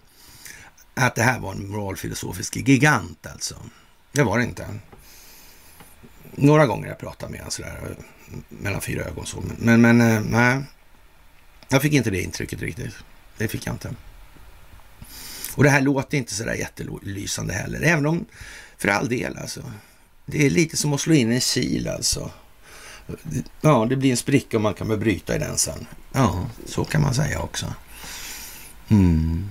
[0.96, 3.54] att det här var en moralfilosofisk gigant alltså.
[4.12, 4.66] Det var det inte.
[6.34, 7.96] Några gånger jag pratade med honom sådär
[8.48, 9.44] mellan fyra ögon så.
[9.58, 10.62] Men, men eh, nej,
[11.68, 12.94] jag fick inte det intrycket riktigt.
[13.36, 13.94] Det fick jag inte.
[15.54, 18.24] Och det här låter inte sådär jättelysande heller, även om
[18.78, 19.72] för all del alltså.
[20.26, 22.30] Det är lite som att slå in en kil alltså.
[23.60, 25.86] Ja, det blir en spricka och man kan bryta i den sen.
[26.12, 27.74] Ja, så kan man säga också.
[28.88, 29.50] Mm.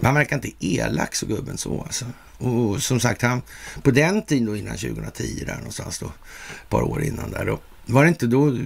[0.00, 2.04] Man verkar inte elak så gubben så alltså.
[2.38, 3.42] Och som sagt, han,
[3.82, 7.58] på den tiden då innan 2010 där någonstans då, ett par år innan där, då
[7.86, 8.58] var det inte då,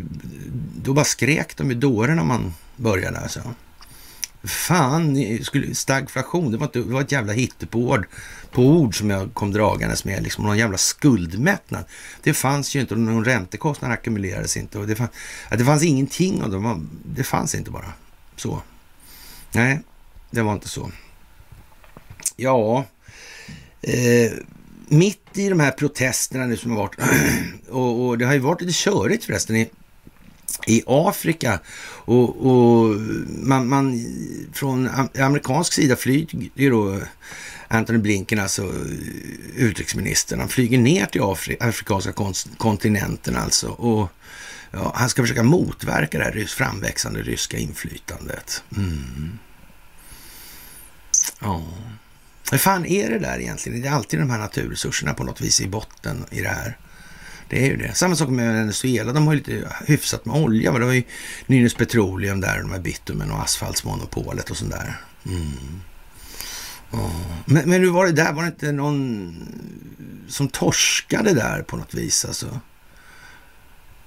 [0.83, 3.41] då bara skrek de ju dåren när man började alltså.
[4.45, 8.07] Fan, skulle, stagflation, det var, inte, det var ett jävla hittepåord
[8.53, 10.23] på ord som jag kom dragandes med.
[10.23, 11.85] Liksom, någon jävla skuldmättnad.
[12.23, 14.79] Det fanns ju inte, och någon räntekostnad ackumulerades inte.
[14.79, 15.09] Och det, fann,
[15.51, 16.81] det fanns ingenting av det.
[17.05, 17.93] Det fanns inte bara.
[18.37, 18.63] Så.
[19.53, 19.81] Nej,
[20.31, 20.91] det var inte så.
[22.41, 22.85] Ja,
[23.83, 24.33] eh,
[24.89, 26.97] mitt i de här protesterna nu som har varit,
[27.69, 29.71] och, och det har ju varit lite körigt förresten i
[30.67, 31.61] i Afrika
[32.05, 32.97] och, och
[33.29, 34.05] man, man,
[34.53, 37.01] från amerikansk sida flyger då
[37.69, 42.13] Anthony Blinken, alltså eh, utrikesministern, han flyger ner till Afri afrikanska
[42.57, 44.11] kontinenten alltså och
[44.71, 48.63] ja, han ska försöka motverka det här framväxande ryska inflytandet.
[48.77, 49.39] Mm.
[51.41, 51.63] Ja.
[52.51, 53.83] Hur fan är det där egentligen?
[53.83, 56.79] Det är alltid de här naturresurserna på något vis i botten i det här.
[57.49, 57.95] Det är ju det.
[57.95, 59.13] Samma sak med Venezuela.
[59.13, 60.73] De har ju lite hyfsat med olja.
[60.73, 61.03] Det var ju
[61.47, 65.01] Nynäs Petroleum där, de här bitumen och asfaltsmonopolet och sånt där.
[65.27, 65.81] Mm.
[66.91, 67.11] Oh.
[67.45, 68.33] Men, men hur var det där?
[68.33, 69.35] Var det inte någon
[70.29, 72.25] som torskade där på något vis?
[72.25, 72.61] Alltså?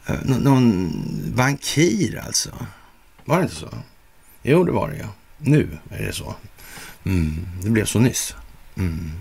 [0.06, 0.94] Eh, nå någon
[1.36, 2.68] bankir alltså?
[3.26, 3.70] Var det inte så?
[4.44, 5.14] Jo, det var det ja.
[5.38, 6.36] Nu är det så.
[7.04, 7.48] Mm.
[7.64, 8.36] Det blev så nyss.
[8.78, 9.12] Mm.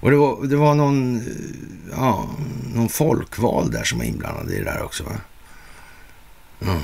[0.00, 1.22] Och det var, det var någon,
[1.90, 2.30] ja,
[2.74, 5.04] någon folkval där som var inblandad i det där också.
[5.04, 5.20] Va?
[6.62, 6.82] Mm.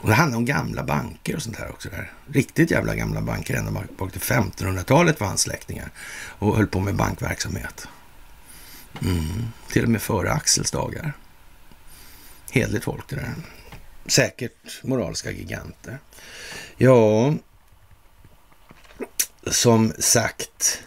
[0.00, 1.88] Och det handlade om gamla banker och sånt här också.
[1.88, 2.12] Där.
[2.32, 5.90] Riktigt jävla gamla banker ända bak till 1500-talet var hans släktingar
[6.38, 7.88] och höll på med bankverksamhet.
[9.02, 9.48] Mm.
[9.68, 11.12] Till och med före Axels dagar.
[12.50, 13.34] Hedligt folk det där.
[14.06, 15.98] Säkert moraliska giganter.
[16.76, 17.34] Ja,
[19.50, 20.82] som sagt.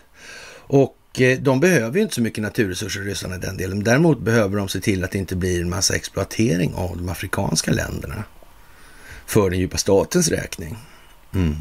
[0.54, 3.84] Och eh, de behöver ju inte så mycket naturresurser, ryssarna, i den delen.
[3.84, 7.72] Däremot behöver de se till att det inte blir en massa exploatering av de afrikanska
[7.72, 8.24] länderna
[9.26, 10.78] för den djupa statens räkning.
[11.34, 11.56] Mm.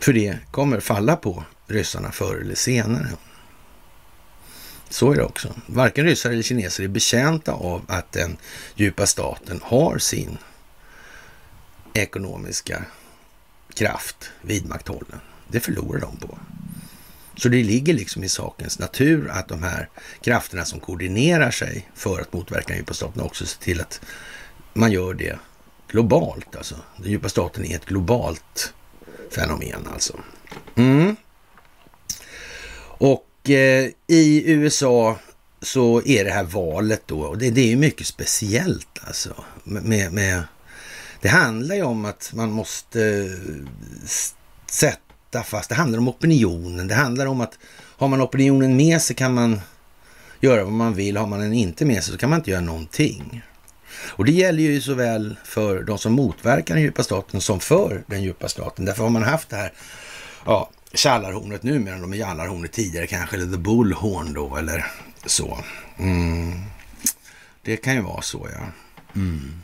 [0.00, 3.08] För det kommer falla på ryssarna förr eller senare.
[4.88, 5.54] Så är det också.
[5.66, 8.36] Varken ryssar eller kineser är betjänta av att den
[8.74, 10.38] djupa staten har sin
[11.94, 12.84] ekonomiska
[13.74, 15.20] kraft vidmakthållen.
[15.48, 16.38] Det förlorar de på.
[17.36, 19.88] Så det ligger liksom i sakens natur att de här
[20.20, 24.00] krafterna som koordinerar sig för att motverka den djupa staten också ser till att
[24.72, 25.38] man gör det
[25.88, 26.56] globalt.
[26.56, 26.76] Alltså.
[26.96, 28.74] Den djupa staten är ett globalt
[29.30, 30.20] fenomen alltså.
[30.74, 31.16] Mm.
[32.98, 35.18] Och eh, i USA
[35.62, 39.44] så är det här valet då, och det, det är ju mycket speciellt alltså.
[39.64, 40.42] Med, med,
[41.20, 44.28] det handlar ju om att man måste eh,
[44.66, 45.03] sätta
[45.42, 47.58] fast, det handlar om opinionen, det handlar om att
[47.96, 49.60] har man opinionen med sig kan man
[50.40, 52.60] göra vad man vill, har man den inte med sig så kan man inte göra
[52.60, 53.42] någonting.
[54.06, 58.22] Och det gäller ju såväl för de som motverkar den djupa staten som för den
[58.22, 58.84] djupa staten.
[58.84, 59.72] Därför har man haft det här
[60.46, 64.86] ja, tjallarhornet nu medan de är jallarhornet tidigare kanske, eller the bullhorn då, eller
[65.26, 65.58] så.
[65.98, 66.62] Mm.
[67.62, 68.66] Det kan ju vara så, ja.
[69.14, 69.63] Mm.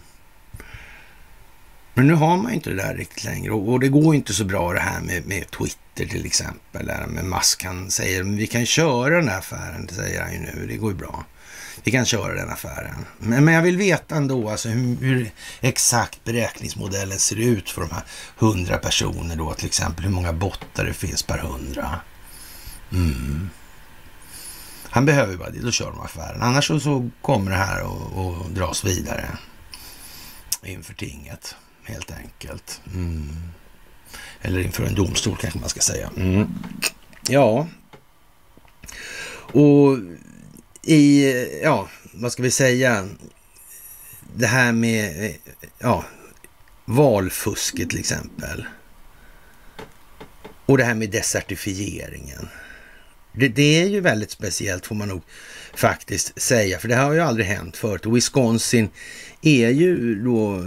[2.01, 4.45] Men nu har man ju inte det där riktigt längre och, det går inte så
[4.45, 6.87] bra det här med, med Twitter till exempel.
[6.87, 10.39] Där med Musk, han säger vi kan köra den här affären, det säger han ju
[10.39, 11.25] nu, det går ju bra.
[11.85, 13.05] Vi kan köra den affären.
[13.19, 15.31] Men, men jag vill veta ändå alltså hur, hur,
[15.61, 18.05] exakt beräkningsmodellen ser ut för de här
[18.37, 20.05] hundra personer då till exempel.
[20.05, 22.01] Hur många bottar det finns per hundra.
[22.93, 23.51] Mm.
[24.85, 26.43] Han behöver bara det, då kör de affären.
[26.43, 29.29] Annars så, så kommer det här att dras vidare
[30.63, 31.57] inför tinget
[31.91, 32.81] helt enkelt.
[32.95, 33.29] Mm.
[34.41, 36.11] Eller inför en domstol kanske man ska säga.
[36.17, 36.49] Mm.
[37.29, 37.69] Ja,
[39.53, 39.99] och
[40.83, 41.33] i,
[41.63, 43.09] ja, vad ska vi säga,
[44.37, 45.35] det här med,
[45.79, 46.05] ja,
[46.85, 48.65] valfusket till exempel.
[50.67, 52.49] Och det här med desertifieringen.
[53.33, 55.23] Det, det, är ju väldigt speciellt får man nog
[55.75, 58.07] faktiskt säga, för det har ju aldrig hänt förut.
[58.07, 58.89] Och Wisconsin
[59.43, 60.65] är ju då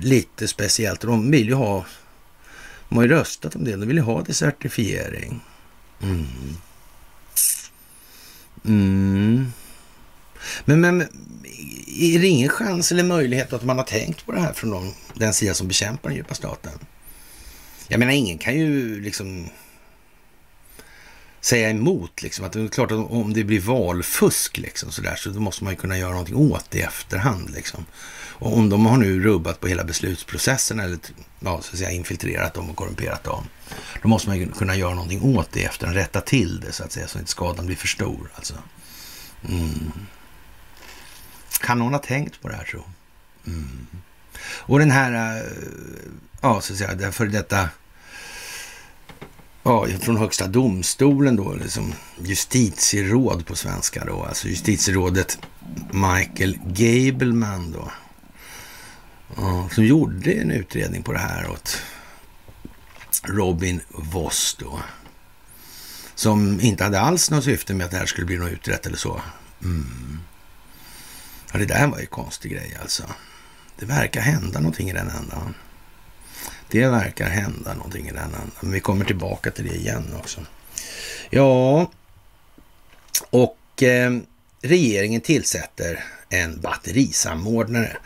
[0.00, 1.00] lite speciellt.
[1.00, 1.86] De vill ju ha,
[2.88, 5.40] de har ju röstat om det, de vill ju ha desertifiering.
[6.02, 6.26] Mm.
[8.64, 9.52] Mm.
[10.64, 11.00] Men, men
[11.86, 14.94] är det ingen chans eller möjlighet att man har tänkt på det här från de,
[15.14, 16.78] den sida som bekämpar den djupa staten?
[17.88, 19.48] Jag menar, ingen kan ju liksom
[21.46, 22.22] säga emot.
[22.22, 22.44] Liksom.
[22.44, 25.64] Att det är klart att om det blir valfusk liksom, så, där, så då måste
[25.64, 27.50] man ju kunna göra någonting åt det i efterhand.
[27.50, 27.86] Liksom.
[28.38, 30.98] Och om de har nu rubbat på hela beslutsprocessen eller
[31.40, 33.44] ja, så att säga, infiltrerat dem och korrumperat dem,
[34.02, 36.92] då måste man ju kunna göra någonting åt det efter rätta till det så att
[36.92, 38.30] säga, så att inte skadan blir för stor.
[38.34, 38.54] Alltså.
[39.48, 39.92] Mm.
[41.60, 42.84] Kan någon ha tänkt på det här tro?
[43.46, 43.86] Mm.
[44.42, 45.42] Och den här, eh,
[46.40, 47.68] ja så att säga, den för detta
[49.66, 55.38] ja, från högsta domstolen då, liksom justitieråd på svenska då, alltså justitierådet
[55.92, 57.92] Michael Gableman då,
[59.36, 61.82] ja, som gjorde en utredning på det här åt
[63.22, 64.80] Robin Voss då,
[66.14, 68.96] som inte hade alls något syfte med att det här skulle bli något utrett eller
[68.96, 69.20] så.
[69.62, 70.20] Mm.
[71.52, 73.04] Ja, det där var ju konstig grej alltså.
[73.78, 75.54] Det verkar hända någonting i den ändan.
[76.70, 78.50] Det verkar hända någonting i den andan.
[78.60, 80.40] Men vi kommer tillbaka till det igen också.
[81.30, 81.90] Ja,
[83.30, 84.18] och eh,
[84.62, 87.96] regeringen tillsätter en batterisamordnare.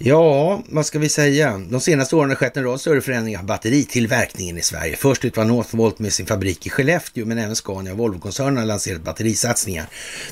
[0.00, 1.58] Ja, vad ska vi säga?
[1.70, 4.96] De senaste åren har skett en rad större förändringar av batteritillverkningen i Sverige.
[4.96, 8.64] Först ut var Northvolt med sin fabrik i Skellefteå, men även Scania och Volvo-koncernen har
[8.64, 9.86] lanserat batterisatsningar.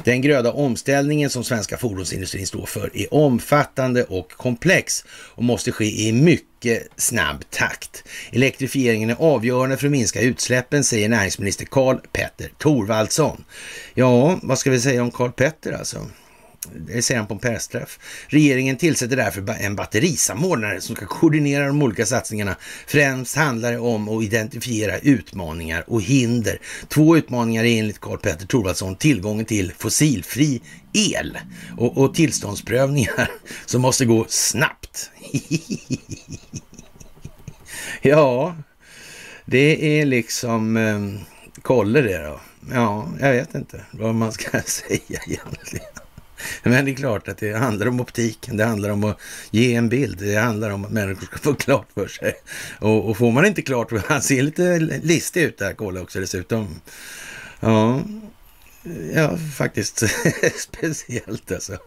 [0.05, 6.09] Den gröda omställningen som svenska fordonsindustrin står för är omfattande och komplex och måste ske
[6.09, 8.05] i mycket snabb takt.
[8.33, 13.45] Elektrifieringen är avgörande för att minska utsläppen, säger näringsminister Karl Petter Thorvaldsson.
[13.95, 16.07] Ja, vad ska vi säga om Karl Petter alltså?
[16.75, 17.99] Det säger han på en pressträff.
[18.29, 22.57] Regeringen tillsätter därför en batterisamordnare som ska koordinera de olika satsningarna.
[22.87, 26.59] Främst handlar det om att identifiera utmaningar och hinder.
[26.89, 28.97] Två utmaningar är enligt Karl Petter Thorwaldsson.
[28.97, 30.63] tillgången till fossilfri
[30.93, 31.39] el
[31.77, 33.31] och, och tillståndsprövningar
[33.67, 35.11] som måste gå snabbt.
[38.03, 38.57] ja,
[39.45, 41.01] det är liksom eh,
[41.63, 42.41] kolla det då.
[42.73, 46.06] Ja, jag vet inte vad man ska säga egentligen.
[46.63, 49.21] Men det är klart att det handlar om optiken, det handlar om att
[49.51, 52.35] ge en bild, det handlar om att människor ska få klart för sig.
[52.79, 56.01] Och, och får man inte klart för sig, han ser lite listig ut där, Kolla
[56.01, 56.81] också dessutom.
[57.61, 58.01] Ja,
[59.15, 60.03] ja faktiskt
[60.59, 61.79] speciellt alltså.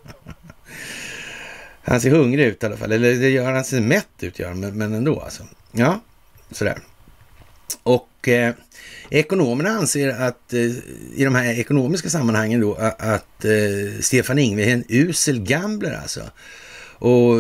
[1.84, 4.48] Han ser hungrig ut i alla fall, eller det gör han ser mätt ut, gör
[4.48, 5.44] han, men, men ändå alltså.
[5.72, 6.02] Ja,
[6.52, 6.80] sådär.
[7.84, 8.54] Och eh,
[9.10, 10.60] ekonomerna anser att eh,
[11.16, 16.22] i de här ekonomiska sammanhangen då att eh, Stefan Ingve är en usel gambler alltså.
[17.00, 17.36] Och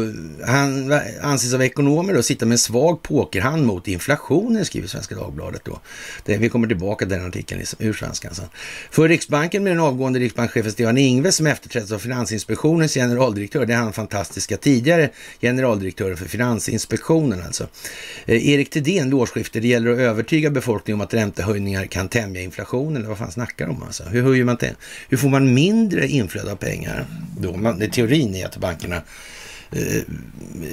[0.47, 5.61] han anses av ekonomer då sitta med en svag pokerhand mot inflationen, skriver Svenska Dagbladet
[5.65, 5.79] då.
[6.25, 8.45] Det, vi kommer tillbaka till den artikeln ur svenskan sen.
[8.91, 13.77] För Riksbanken med den avgående riksbankschefen Stefan Ingves som efterträds av Finansinspektionens generaldirektör, det är
[13.77, 15.09] han fantastiska tidigare
[15.41, 17.67] generaldirektören för Finansinspektionen alltså.
[18.25, 22.41] Eh, Erik Thedéen vid årsskiftet, det gäller att övertyga befolkningen om att räntehöjningar kan tämja
[22.41, 24.03] inflationen, eller vad fan snackar de om alltså?
[24.03, 24.57] Hur, höjer man
[25.09, 27.05] hur får man mindre inflöde av pengar
[27.39, 27.57] då?
[27.57, 29.01] Man, det, teorin är att bankerna
[29.71, 30.03] eh,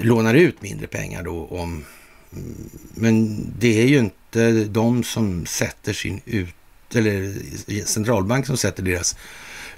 [0.03, 1.85] lånar ut mindre pengar då om...
[2.33, 2.55] Mm,
[2.95, 6.55] men det är ju inte de som sätter sin ut...
[6.95, 7.35] Eller
[7.85, 9.17] centralbank som sätter deras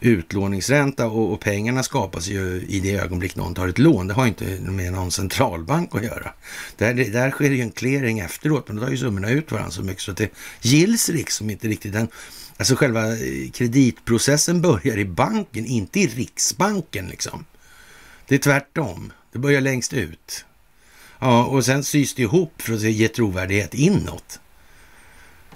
[0.01, 4.07] utlåningsränta och, och, pengarna skapas ju i det ögonblick någon tar ett lån.
[4.07, 6.33] Det har inte med någon centralbank att göra.
[6.77, 9.83] Där, där sker ju en clearing efteråt, men då tar ju summorna ut varandra så
[9.83, 10.31] mycket så att det
[10.63, 11.93] gills liksom inte riktigt.
[11.93, 12.09] Den,
[12.57, 17.45] alltså själva eh, kreditprocessen börjar i banken, inte i Riksbanken liksom.
[18.29, 19.13] Det är tvärtom.
[19.33, 20.45] Det börjar längst ut.
[21.19, 24.41] Ja, och sen sys det ihop för att ge trovärdighet inåt.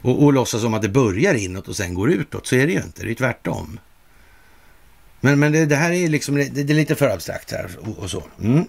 [0.02, 2.46] Och, och låtsas som att det börjar inåt och sen går utåt.
[2.46, 3.02] Så är det ju inte.
[3.02, 3.80] Det är tvärtom.
[5.20, 7.98] Men, men det, det här är liksom, det, det, är lite för abstrakt här och,
[7.98, 8.22] och så.
[8.40, 8.64] Mm.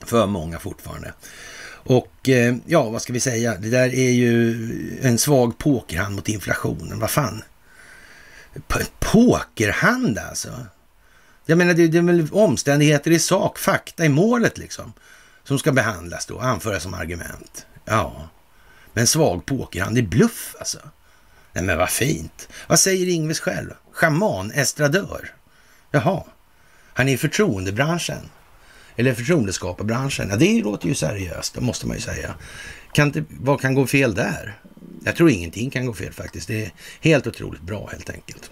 [0.00, 1.12] För många fortfarande.
[1.70, 3.54] Och eh, ja, vad ska vi säga?
[3.54, 4.54] Det där är ju
[5.02, 6.98] en svag pokerhand mot inflationen.
[6.98, 7.42] Vad fan?
[8.68, 10.50] P pokerhand alltså?
[11.50, 14.92] Jag menar, det, det är väl omständigheter i sak, fakta i målet liksom,
[15.44, 17.66] som ska behandlas då, anföras som argument.
[17.84, 18.28] Ja,
[18.92, 20.78] men svag pokerhand, det är bluff alltså.
[21.52, 22.48] Nej men vad fint.
[22.66, 23.70] Vad säger Ingves själv?
[23.92, 25.34] Schaman, estradör.
[25.90, 26.24] Jaha,
[26.94, 28.30] han är i förtroendebranschen.
[28.96, 30.28] Eller förtroendeskaparbranschen.
[30.30, 32.34] Ja, det låter ju seriöst, det måste man ju säga.
[32.92, 34.60] Kan inte, vad kan gå fel där?
[35.04, 36.48] Jag tror ingenting kan gå fel faktiskt.
[36.48, 38.50] Det är helt otroligt bra helt enkelt.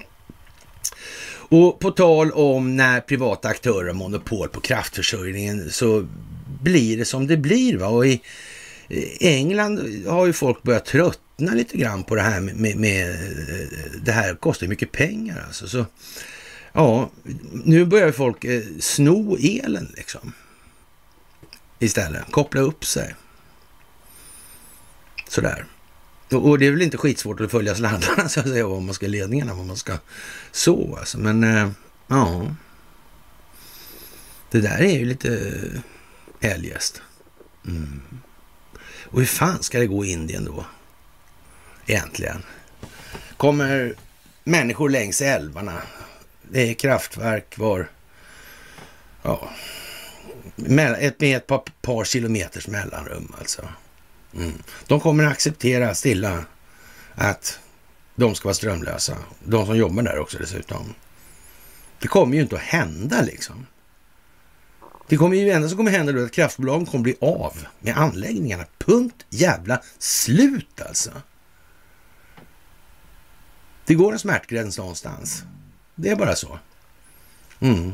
[1.49, 6.07] Och på tal om när privata aktörer har monopol på kraftförsörjningen så
[6.63, 7.77] blir det som det blir.
[7.77, 7.87] Va?
[7.87, 8.21] Och i
[9.21, 13.67] England har ju folk börjat tröttna lite grann på det här med, med, med eh,
[14.03, 15.69] det här kostar mycket pengar alltså.
[15.69, 15.87] Så,
[16.73, 17.11] ja,
[17.65, 20.33] nu börjar folk eh, sno elen liksom.
[21.79, 23.15] Istället, koppla upp sig.
[25.29, 25.65] Sådär.
[26.31, 29.07] Och det är väl inte skitsvårt att följa sladdarna så att säga, vad man ska
[29.07, 29.99] ledningarna, vad man ska
[30.53, 31.19] så alltså.
[31.19, 31.71] Men eh,
[32.07, 32.47] ja,
[34.51, 35.53] det där är ju lite
[36.41, 37.03] eh, eljest.
[37.67, 38.03] Mm.
[39.05, 40.65] Och hur fan ska det gå i Indien då?
[41.87, 42.43] Egentligen.
[43.37, 43.95] Kommer
[44.45, 45.83] människor längs älvarna.
[46.51, 47.89] Det är kraftverk var...
[49.23, 49.51] Ja,
[50.57, 53.69] med ett, med ett par, par kilometers mellanrum alltså.
[54.37, 54.63] Mm.
[54.87, 56.45] De kommer att acceptera stilla
[57.15, 57.61] att
[58.15, 59.17] de ska vara strömlösa.
[59.45, 60.95] De som jobbar där också dessutom.
[61.99, 63.67] Det kommer ju inte att hända liksom.
[65.09, 68.65] Det kommer ju enda som kommer hända då att kraftbolagen kommer bli av med anläggningarna.
[68.79, 71.11] Punkt jävla slut alltså.
[73.87, 75.43] Det går en smärtgräns någonstans.
[75.95, 76.59] Det är bara så.
[77.61, 77.93] Mm.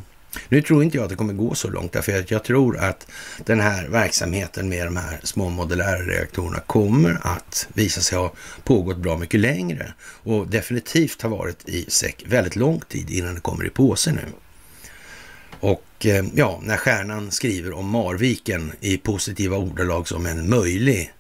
[0.49, 3.07] Nu tror inte jag att det kommer gå så långt, därför att jag tror att
[3.45, 8.33] den här verksamheten med de här små modulära reaktorerna kommer att visa sig ha
[8.65, 13.41] pågått bra mycket längre och definitivt ha varit i säck väldigt lång tid innan det
[13.41, 14.25] kommer i påse nu.
[15.61, 21.13] Och eh, ja, när Stjärnan skriver om Marviken i positiva ordalag som en möjlig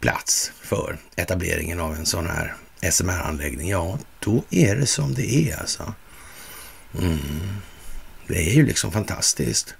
[0.00, 2.54] plats för etableringen av en sån här
[2.90, 5.94] SMR-anläggning, ja, då är det som det är alltså.
[6.98, 7.18] Mm.
[8.28, 9.74] Det är ju liksom fantastiskt.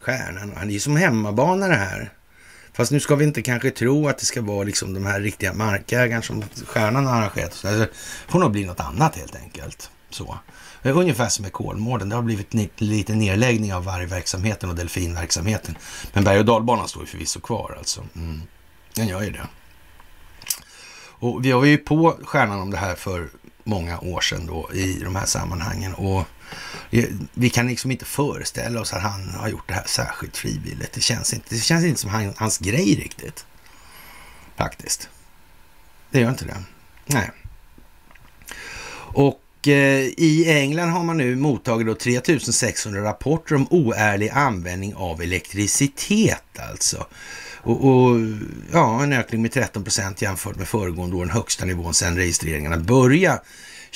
[0.00, 2.12] Stjärnan, han är ju som hemmabana det här.
[2.72, 5.52] Fast nu ska vi inte kanske tro att det ska vara liksom de här riktiga
[5.52, 7.54] markägarna som stjärnan har arrangerat.
[7.54, 7.88] Så det
[8.28, 9.90] får nog bli något annat helt enkelt.
[10.10, 10.38] Så.
[10.82, 12.08] Ungefär som med Kolmården.
[12.08, 15.78] Det har blivit lite nedläggning av vargverksamheten och delfinverksamheten.
[16.12, 18.04] Men berg och dalbanan står ju förvisso kvar alltså.
[18.16, 18.42] Mm.
[18.94, 19.46] Den gör ju det.
[21.18, 23.28] Och vi var ju på stjärnan om det här för
[23.64, 25.94] många år sedan då i de här sammanhangen.
[25.94, 26.24] Och
[27.34, 30.92] vi kan liksom inte föreställa oss att han har gjort det här särskilt frivilligt.
[30.92, 33.46] Det känns inte, det känns inte som han, hans grej riktigt.
[34.56, 35.08] Faktiskt.
[36.10, 36.56] Det gör inte det.
[37.06, 37.30] Nej.
[39.16, 45.22] Och eh, i England har man nu mottagit då 3600 rapporter om oärlig användning av
[45.22, 47.06] elektricitet alltså.
[47.66, 48.20] Och, och,
[48.72, 52.76] ja, en ökning med 13 procent jämfört med föregående år, den högsta nivån sedan registreringarna
[52.76, 53.40] började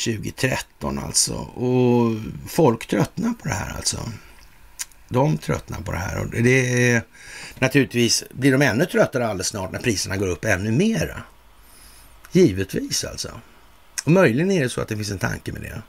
[0.05, 1.35] 2013 alltså.
[1.35, 2.17] Och
[2.49, 3.99] folk tröttnar på det här alltså.
[5.09, 7.03] De tröttnar på det här och det är
[7.59, 11.23] naturligtvis blir de ännu tröttare alldeles snart när priserna går upp ännu mera.
[12.33, 13.41] Givetvis alltså.
[14.05, 15.83] Och möjligen är det så att det finns en tanke med det.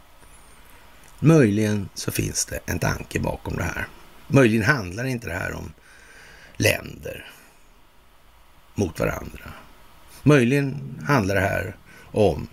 [1.19, 3.87] Möjligen så finns det en tanke bakom det här.
[4.27, 5.73] Möjligen handlar inte det här om
[6.57, 7.31] länder
[8.75, 9.53] mot varandra.
[10.23, 11.75] Möjligen handlar det här
[12.11, 12.47] om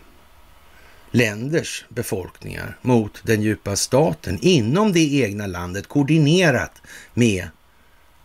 [1.18, 6.82] länders befolkningar mot den djupa staten inom det egna landet koordinerat
[7.14, 7.48] med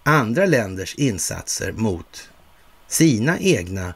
[0.03, 2.29] andra länders insatser mot
[2.87, 3.93] sina egna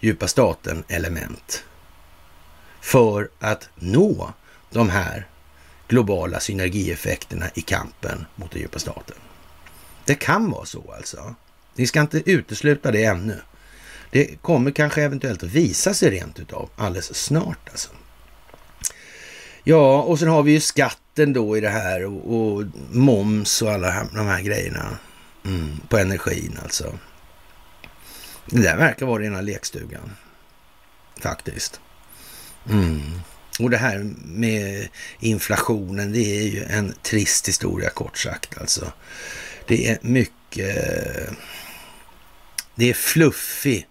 [0.00, 1.64] djupa staten-element
[2.80, 4.32] för att nå
[4.70, 5.26] de här
[5.88, 9.16] globala synergieffekterna i kampen mot den djupa staten.
[10.04, 11.34] Det kan vara så alltså.
[11.74, 13.40] Ni ska inte utesluta det ännu.
[14.10, 17.90] Det kommer kanske eventuellt att visa sig rent utav alldeles snart alltså.
[19.70, 23.70] Ja, och sen har vi ju skatten då i det här och, och moms och
[23.70, 24.98] alla de här grejerna
[25.44, 26.98] mm, på energin alltså.
[28.46, 30.16] Det där verkar vara rena lekstugan
[31.20, 31.80] faktiskt.
[32.70, 33.00] Mm.
[33.58, 34.88] Och det här med
[35.20, 38.92] inflationen, det är ju en trist historia kort sagt alltså.
[39.66, 40.76] Det är mycket,
[42.74, 43.86] det är fluffig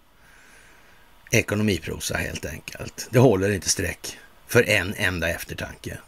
[1.30, 3.08] ekonomiprosa helt enkelt.
[3.10, 4.18] Det håller inte streck
[4.50, 5.98] för en enda eftertanke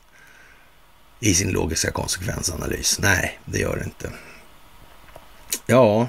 [1.21, 2.99] i sin logiska konsekvensanalys.
[2.99, 4.11] Nej, det gör det inte.
[5.67, 6.09] Ja,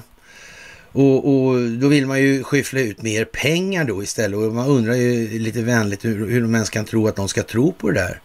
[0.92, 4.38] och, och, då vill man ju skyffla ut mer pengar då istället.
[4.38, 7.42] Och man undrar ju lite vänligt hur, hur de ens kan tro att de ska
[7.42, 8.20] tro på det där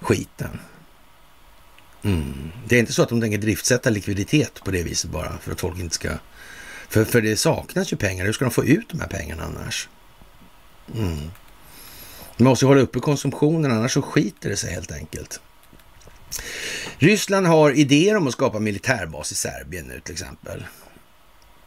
[0.00, 0.60] skiten.
[2.02, 2.52] Mm.
[2.68, 5.60] Det är inte så att de tänker driftsätta likviditet på det viset bara för att
[5.60, 6.10] folk inte ska...
[6.88, 8.24] För, för det saknas ju pengar.
[8.24, 9.88] Hur ska de få ut de här pengarna annars?
[10.94, 11.30] Mm.
[12.40, 15.40] Man måste hålla uppe konsumtionen, annars så skiter det sig helt enkelt.
[16.98, 20.64] Ryssland har idéer om att skapa militärbas i Serbien nu till exempel.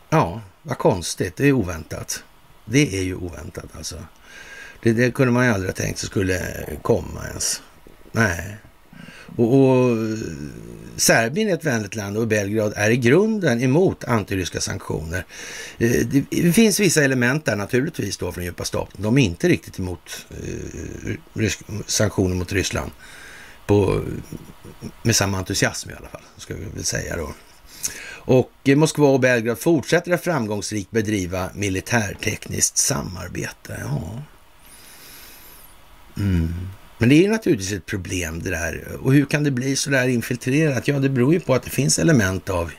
[0.09, 1.35] Ja, vad konstigt.
[1.35, 2.23] Det är oväntat.
[2.65, 3.95] Det är ju oväntat alltså.
[4.83, 7.61] Det, det kunde man ju aldrig ha tänkt sig skulle komma ens.
[8.11, 8.57] Nej.
[9.35, 9.97] Och, och,
[10.95, 15.25] Serbien är ett vänligt land och Belgrad är i grunden emot antiryska sanktioner.
[15.77, 19.01] Eh, det finns vissa element där naturligtvis då från djupa staten.
[19.01, 20.25] De är inte riktigt emot
[21.35, 21.51] eh,
[21.85, 22.91] sanktioner mot Ryssland
[23.67, 24.03] på,
[25.03, 27.33] med samma entusiasm i alla fall, ska vi väl säga då.
[28.25, 33.81] Och eh, Moskva och Belgrad fortsätter att framgångsrikt bedriva militärtekniskt samarbete.
[33.83, 34.23] Ja.
[36.17, 36.53] Mm.
[37.03, 38.97] Men det är naturligtvis ett problem det där.
[39.01, 40.87] Och hur kan det bli så där infiltrerat?
[40.87, 42.71] Ja, det beror ju på att det finns element av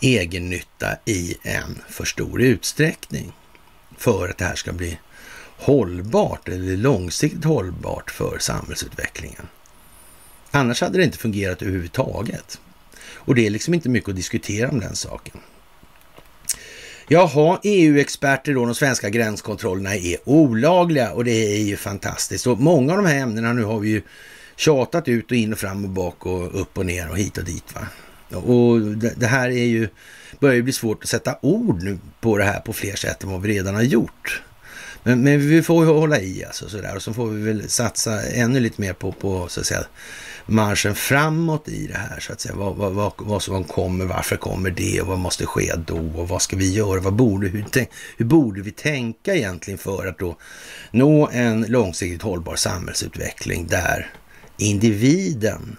[0.00, 3.32] egennytta i en för stor utsträckning
[3.98, 4.98] för att det här ska bli
[5.56, 9.46] hållbart eller långsiktigt hållbart för samhällsutvecklingen.
[10.50, 12.60] Annars hade det inte fungerat överhuvudtaget.
[13.14, 15.40] Och det är liksom inte mycket att diskutera om den saken.
[17.10, 22.46] Jaha, EU-experter då, de svenska gränskontrollerna är olagliga och det är ju fantastiskt.
[22.46, 24.02] Och många av de här ämnena nu har vi ju
[24.56, 27.44] tjatat ut och in och fram och bak och upp och ner och hit och
[27.44, 27.74] dit.
[27.74, 27.86] Va?
[28.38, 28.80] Och
[29.16, 29.88] det, här är ju,
[30.40, 33.30] börjar ju bli svårt att sätta ord nu på det här på fler sätt än
[33.30, 34.42] vad vi redan har gjort.
[35.02, 38.22] Men, men vi får ju hålla i alltså sådär och så får vi väl satsa
[38.22, 39.84] ännu lite mer på, på så att säga
[40.48, 42.54] marschen framåt i det här så att säga.
[42.54, 46.28] Vad, vad, vad, vad som kommer, varför kommer det och vad måste ske då och
[46.28, 47.00] vad ska vi göra?
[47.00, 47.64] Vad borde, hur,
[48.16, 50.36] hur borde vi tänka egentligen för att då
[50.90, 54.10] nå en långsiktigt hållbar samhällsutveckling där
[54.56, 55.76] individen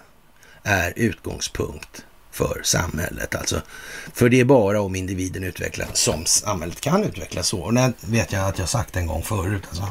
[0.63, 3.35] är utgångspunkt för samhället.
[3.35, 3.61] Alltså,
[4.13, 7.59] för det är bara om individen utvecklas som samhället kan utvecklas så.
[7.59, 9.63] Och det vet jag att jag sagt en gång förut.
[9.69, 9.87] Alltså.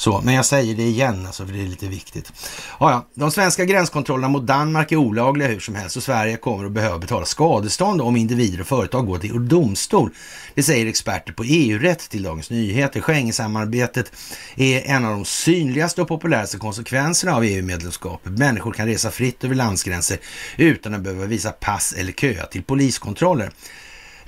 [0.00, 2.32] Så, men jag säger det igen, alltså, för det är lite viktigt.
[2.80, 3.06] Ja, ja.
[3.14, 6.98] De svenska gränskontrollerna mot Danmark är olagliga hur som helst och Sverige kommer att behöva
[6.98, 10.10] betala skadestånd om individer och företag går till domstol.
[10.54, 13.00] Det säger experter på EU-rätt till Dagens Nyheter.
[13.00, 14.12] Schengensamarbetet
[14.56, 18.32] är en av de synligaste och populäraste konsekvenserna av EU-medlemskapet.
[18.32, 20.18] Människor kan resa fritt över landsgränser
[20.56, 23.50] utan att behöva visa pass eller köa till poliskontroller.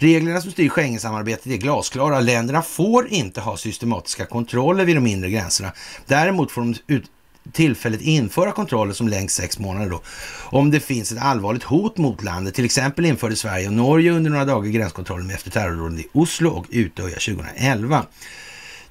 [0.03, 2.21] Reglerna som styr Schengensamarbetet är glasklara.
[2.21, 5.73] Länderna får inte ha systematiska kontroller vid de inre gränserna.
[6.07, 7.05] Däremot får de ut
[7.53, 10.01] tillfälligt införa kontroller som längst sex månader då.
[10.41, 12.55] Om det finns ett allvarligt hot mot landet.
[12.55, 16.51] Till exempel införde Sverige och Norge under några dagar gränskontroller med efter terrordåden i Oslo
[16.51, 18.07] och Utöja 2011.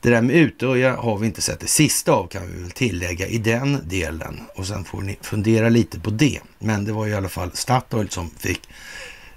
[0.01, 3.28] Det där med Utöja har vi inte sett det sista av kan vi väl tillägga
[3.28, 4.41] i den delen.
[4.55, 6.39] Och sen får ni fundera lite på det.
[6.59, 8.62] Men det var i alla fall Statoil som fick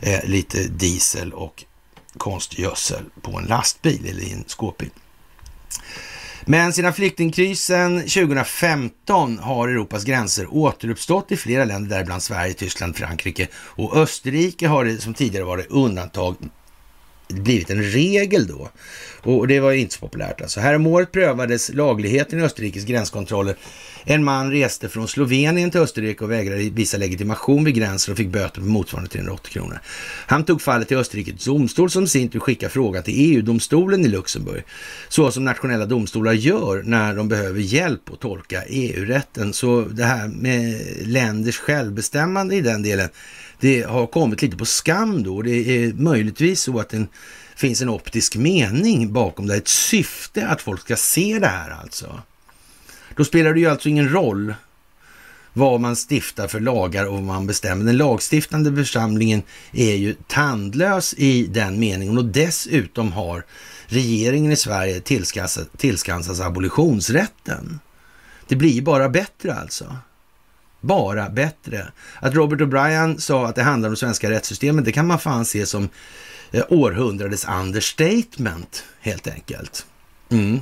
[0.01, 1.64] eh, lite diesel och
[2.18, 4.90] konstgödsel på en lastbil eller i en skåpbil.
[6.47, 13.49] Men sedan flyktingkrisen 2015 har Europas gränser återuppstått i flera länder, däribland Sverige, Tyskland, Frankrike
[13.55, 16.36] och Österrike har det som tidigare varit undantag
[17.35, 18.70] blivit en regel då.
[19.22, 20.61] Och det var inte så populärt alltså.
[20.61, 23.57] Häromåret prövades lagligheten i Österrikes gränskontroller.
[24.05, 28.28] En man reste från Slovenien till Österrike och vägrade visa legitimation vid gränsen och fick
[28.28, 29.78] böter på motsvarande 380 kronor.
[30.26, 34.62] Han tog fallet till Österrikes domstol som sin tur skickade frågan till EU-domstolen i Luxemburg.
[35.09, 39.53] Så som nationella domstolar gör när de behöver hjälp att tolka EU-rätten.
[39.53, 43.09] Så det här med länders självbestämmande i den delen
[43.65, 45.43] det har kommit lite på skam då.
[45.43, 47.07] Det är möjligtvis så att det
[47.57, 52.23] finns en optisk mening bakom det, ett syfte att folk ska se det här alltså.
[53.17, 54.55] Då spelar det ju alltså ingen roll
[55.53, 57.85] vad man stiftar för lagar och vad man bestämmer.
[57.85, 59.43] Den lagstiftande församlingen
[59.73, 63.45] är ju tandlös i den meningen och dessutom har
[63.87, 65.01] regeringen i Sverige
[65.77, 67.81] tillskansats abolitionsrätten.
[68.49, 69.97] Det blir bara bättre alltså
[70.87, 71.93] bara bättre.
[72.20, 75.66] Att Robert O'Brien sa att det handlar om svenska rättssystemet, det kan man fan se
[75.66, 75.89] som
[76.53, 79.87] eh, århundradets understatement helt enkelt.
[80.30, 80.61] Mm.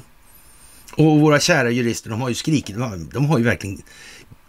[0.97, 2.77] Och våra kära jurister, de har ju skrikit,
[3.13, 3.83] de har ju verkligen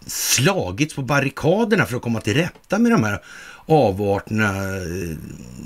[0.05, 3.21] slagits på barrikaderna för att komma till rätta med de här
[3.65, 5.17] avarterna eh,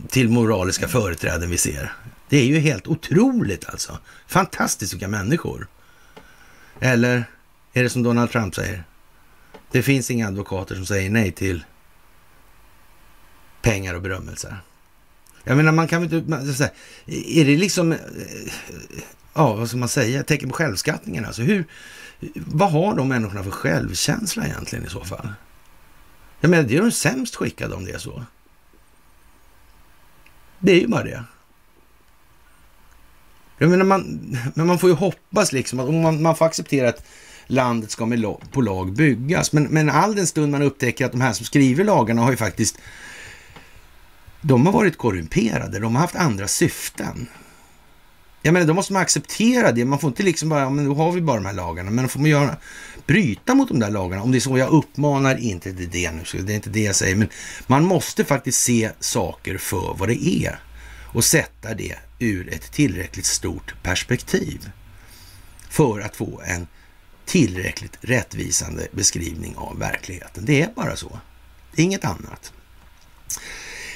[0.09, 1.93] till moraliska företräden vi ser.
[2.29, 3.97] Det är ju helt otroligt alltså.
[4.27, 5.67] Fantastiskt vilka människor.
[6.79, 7.23] Eller
[7.73, 8.83] är det som Donald Trump säger?
[9.71, 11.63] Det finns inga advokater som säger nej till
[13.61, 14.57] pengar och berömmelse.
[15.43, 16.71] Jag menar, man kan väl inte...
[17.05, 17.91] Är det liksom...
[17.91, 17.97] Eh,
[19.33, 20.23] ja, vad ska man säga?
[20.23, 21.41] Tecken på självskattningen alltså.
[21.41, 21.65] Hur,
[22.35, 25.33] vad har de människorna för självkänsla egentligen i så fall?
[26.39, 28.23] Jag menar, det är de sämst skickade om det är så.
[30.59, 31.23] Det är ju bara det.
[33.57, 34.19] Jag menar, man,
[34.53, 37.05] men man får ju hoppas liksom att om man, man får acceptera att
[37.47, 39.53] landet ska med lag, på lag byggas.
[39.53, 42.37] Men, men all den stund man upptäcker att de här som skriver lagarna har ju
[42.37, 42.77] faktiskt
[44.41, 47.27] de har varit korrumperade, de har haft andra syften.
[48.41, 49.85] Jag menar, då måste man acceptera det.
[49.85, 51.91] Man får inte liksom bara, ja, men då har vi bara de här lagarna.
[51.91, 52.57] Men då får man göra,
[53.07, 54.23] bryta mot de där lagarna.
[54.23, 56.95] Om det är så jag uppmanar inte till det nu, det är inte det jag
[56.95, 57.15] säger.
[57.15, 57.29] Men
[57.67, 60.59] man måste faktiskt se saker för vad det är
[61.13, 64.69] och sätta det ur ett tillräckligt stort perspektiv
[65.69, 66.67] för att få en
[67.27, 70.45] tillräckligt rättvisande beskrivning av verkligheten.
[70.45, 71.19] Det är bara så.
[71.75, 72.53] Inget annat.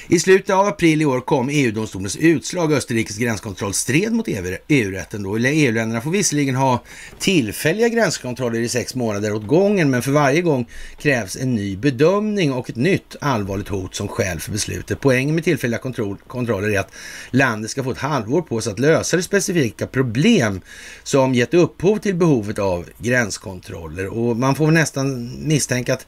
[0.08, 2.72] I slutet av april i år kom EU-domstolens utslag.
[2.72, 4.28] Österrikes gränskontroll stred mot
[4.68, 5.26] EU-rätten.
[5.26, 6.82] E EU-länderna e får visserligen ha
[7.18, 12.52] tillfälliga gränskontroller i sex månader åt gången, men för varje gång krävs en ny bedömning
[12.52, 15.00] och ett nytt allvarligt hot som skäl för beslutet.
[15.00, 16.92] Poängen med tillfälliga kontroll kontroller är att
[17.30, 20.60] landet ska få ett halvår på sig att lösa det specifika problem
[21.02, 24.06] som gett upphov till behovet av gränskontroller.
[24.06, 26.06] Och man får nästan misstänka att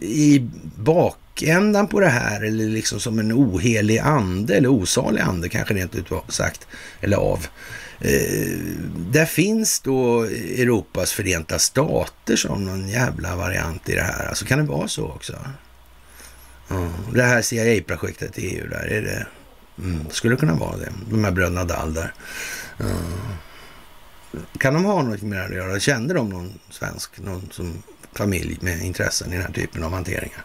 [0.00, 5.48] i bak slutändan på det här eller liksom som en ohelig ande eller osalig ande
[5.48, 6.66] kanske rent ut sagt
[7.00, 7.46] eller av.
[8.00, 8.58] Eh,
[9.12, 14.26] där finns då Europas förenta stater som någon jävla variant i det här.
[14.28, 15.36] Alltså kan det vara så också?
[16.70, 16.90] Mm.
[17.14, 19.26] Det här CIA-projektet i EU där, är det?
[19.78, 20.10] Mm.
[20.10, 20.92] Skulle det kunna vara det?
[21.10, 22.14] De här bröderna Dahl där.
[22.80, 22.92] Mm.
[24.58, 25.80] Kan de ha något med det att göra?
[25.80, 27.82] Kände de någon svensk, någon som
[28.12, 30.44] familj med intressen i den här typen av hanteringar?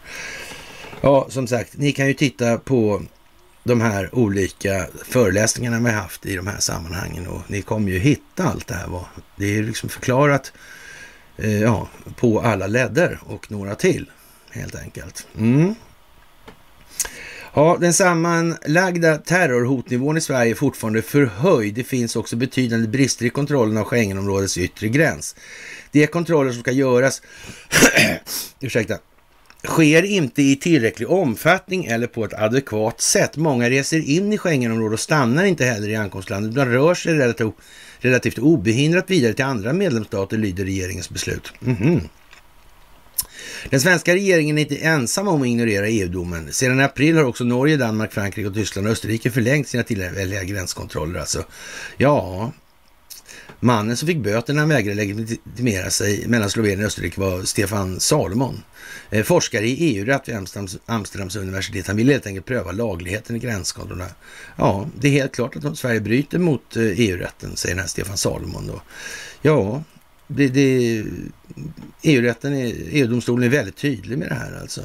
[1.04, 3.02] Ja, som sagt, ni kan ju titta på
[3.64, 7.98] de här olika föreläsningarna vi har haft i de här sammanhangen och ni kommer ju
[7.98, 9.00] hitta allt det här.
[9.36, 10.52] Det är ju liksom förklarat
[11.36, 14.10] eh, ja, på alla ledder och några till
[14.50, 15.26] helt enkelt.
[15.38, 15.74] Mm.
[17.54, 21.74] Ja, den sammanlagda terrorhotnivån i Sverige är fortfarande förhöjd.
[21.74, 25.36] Det finns också betydande brister i kontrollen av Schengenområdets yttre gräns.
[25.92, 27.22] De kontroller som ska göras
[28.60, 28.98] ursäkta,
[29.64, 33.36] sker inte i tillräcklig omfattning eller på ett adekvat sätt.
[33.36, 37.54] Många reser in i Schengenområdet och stannar inte heller i ankomstlandet utan rör sig relativt,
[37.98, 41.52] relativt obehindrat vidare till andra medlemsstater, lyder regeringens beslut.
[41.62, 42.00] Mm -hmm.
[43.70, 46.52] Den svenska regeringen är inte ensam om att ignorera EU-domen.
[46.52, 50.44] Sedan i april har också Norge, Danmark, Frankrike, och Tyskland och Österrike förlängt sina tillfälliga
[50.44, 51.20] gränskontroller.
[51.20, 51.44] Alltså,
[51.96, 52.52] ja,
[53.64, 58.00] Mannen som fick böter när han vägrade legitimera sig mellan Slovenien och Österrike var Stefan
[58.00, 58.62] Salomon.
[59.10, 61.86] Eh, forskare i EU-rätt vid Amsterdams, Amsterdams universitet.
[61.86, 64.10] Han ville helt enkelt pröva lagligheten i gränskontrollerna.
[64.56, 67.80] Ja, det är helt klart att om Sverige bryter mot eh, e EU-rätten, säger den
[67.80, 68.82] här Stefan Salomon då.
[69.42, 69.82] Ja,
[70.26, 71.04] det, det,
[72.02, 72.52] EU-rätten,
[72.90, 74.82] EU-domstolen är väldigt tydlig med det här alltså.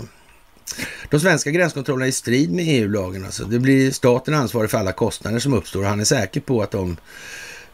[1.09, 3.25] De svenska gränskontrollerna är i strid med EU-lagen.
[3.25, 3.45] Alltså.
[3.45, 6.71] Det blir staten ansvarig för alla kostnader som uppstår och han är säker på att
[6.71, 6.97] de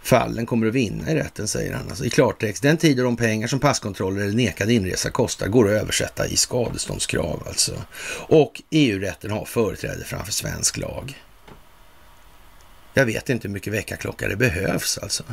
[0.06, 1.90] fallen kommer att vinna i rätten, säger han.
[1.90, 5.66] Alltså, I klartext, den tid och de pengar som passkontroller eller nekad inresa kostar går
[5.66, 7.82] att översätta i skadeståndskrav alltså.
[8.28, 11.22] Och EU-rätten har företräde framför svensk lag.
[12.94, 15.24] Jag vet inte hur mycket väckarklocka det behövs alltså.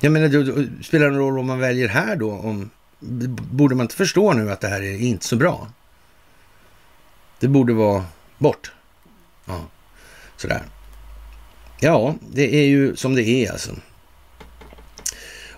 [0.00, 2.32] Jag menar, då, då, spelar det någon roll om man väljer här då?
[2.32, 2.70] Om,
[3.50, 5.68] borde man inte förstå nu att det här är inte så bra?
[7.38, 8.04] Det borde vara
[8.38, 8.72] bort.
[9.44, 9.60] Ja,
[10.36, 10.62] sådär.
[11.80, 13.70] Ja, det är ju som det är alltså.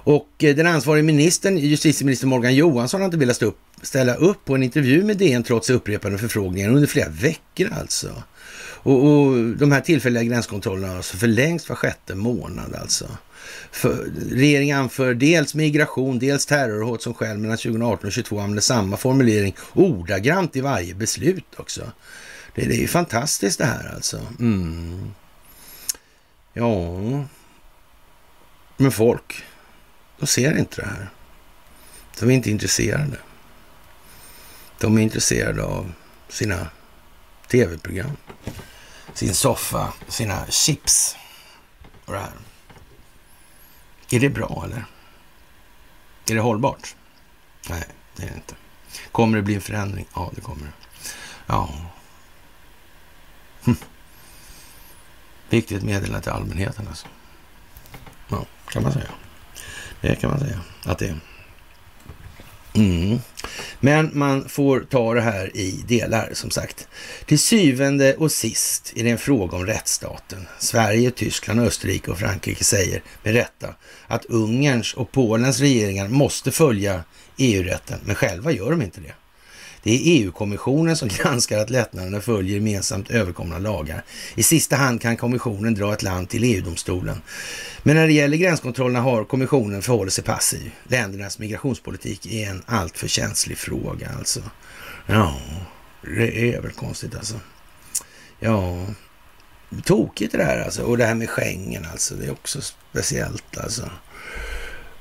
[0.08, 4.54] Och eh, den ansvarige ministern, justitieminister Morgan Johansson, har inte velat upp, ställa upp på
[4.54, 8.22] en intervju med DN trots upprepade förfrågningar under flera veckor alltså.
[8.80, 13.06] Och, och de här tillfälliga gränskontrollerna har alltså förlängts var sjätte månad alltså.
[13.72, 18.96] För, regeringen anför dels migration, dels terrorhot som skäl mellan 2018 och 2022 använder samma
[18.96, 21.92] formulering ordagrant i varje beslut också.
[22.54, 24.20] Det, det är ju fantastiskt det här alltså.
[24.40, 25.10] Mm.
[26.58, 26.98] Ja,
[28.76, 29.44] men folk,
[30.18, 31.10] de ser inte det här.
[32.18, 33.18] De är inte intresserade.
[34.78, 35.92] De är intresserade av
[36.28, 36.66] sina
[37.48, 38.16] tv-program,
[39.14, 41.16] sin soffa, sina chips
[42.04, 42.32] och det här.
[44.10, 44.84] Är det bra eller?
[46.30, 46.96] Är det hållbart?
[47.68, 47.84] Nej,
[48.16, 48.54] det är det inte.
[49.12, 50.08] Kommer det bli en förändring?
[50.14, 50.72] Ja, det kommer det.
[51.46, 51.87] Ja.
[55.50, 57.06] Viktigt meddelande till allmänheten alltså.
[58.28, 59.10] Ja, kan man säga.
[60.00, 61.20] Det kan man säga att det är.
[62.74, 63.18] Mm.
[63.80, 66.88] Men man får ta det här i delar som sagt.
[67.26, 70.46] Till syvende och sist är det en fråga om rättsstaten.
[70.58, 73.74] Sverige, Tyskland, Österrike och Frankrike säger med rätta
[74.06, 77.04] att Ungerns och Polens regeringar måste följa
[77.36, 79.14] EU-rätten, men själva gör de inte det.
[79.82, 84.04] Det är EU-kommissionen som granskar att lättnaderna följer gemensamt överkomna lagar.
[84.34, 87.22] I sista hand kan kommissionen dra ett land till EU-domstolen.
[87.82, 90.70] Men när det gäller gränskontrollerna har kommissionen förhållit sig passiv.
[90.88, 94.40] Ländernas migrationspolitik är en alltför känslig fråga alltså.
[95.06, 95.40] Ja,
[96.02, 97.40] det är väl konstigt alltså.
[98.40, 98.86] Ja,
[99.84, 100.82] tokigt det här alltså.
[100.82, 103.90] Och det här med Schengen alltså, det är också speciellt alltså.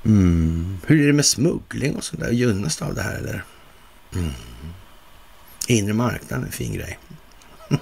[0.04, 0.78] Mm.
[0.86, 2.30] Hur är det med smuggling och sådär?
[2.30, 3.44] Gynnas det av det här eller?
[4.14, 4.30] Mm.
[5.68, 6.98] Inre marknaden en fin grej.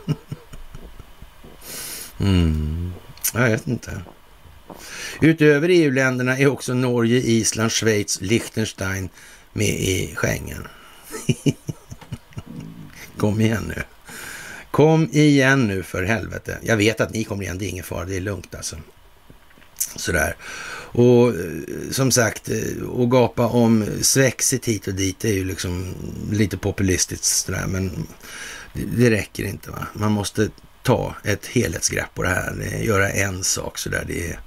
[2.19, 2.93] mm.
[3.35, 4.01] Jag vet inte.
[5.21, 9.09] Utöver EU-länderna är också Norge, Island, Schweiz, Liechtenstein
[9.53, 10.69] med i Schengen.
[13.17, 13.83] Kom igen nu.
[14.71, 16.59] Kom igen nu för helvete.
[16.63, 18.77] Jag vet att ni kommer igen, det är ingen fara, det är lugnt alltså.
[19.97, 20.37] Sådär.
[20.97, 25.95] Och eh, som sagt, eh, att gapa om svexit hit och dit är ju liksom
[26.33, 28.07] lite populistiskt sådär, men
[28.73, 29.71] det, räcker inte.
[29.71, 29.87] Va?
[29.93, 30.49] Man måste
[30.83, 34.05] ta ett helhetsgrepp på det här, göra en sak sådär.
[34.07, 34.39] Det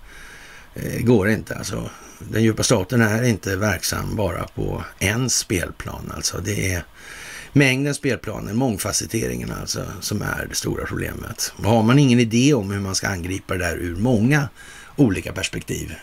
[0.73, 1.89] eh, går inte alltså.
[2.19, 6.41] Den djupa staten är inte verksam bara på en spelplan alltså.
[6.45, 6.83] Det är
[7.53, 11.53] mängden spelplaner, mångfacetteringen, alltså, som är det stora problemet.
[11.63, 14.49] har man ingen idé om hur man ska angripa det där ur många
[14.95, 15.95] olika perspektiv,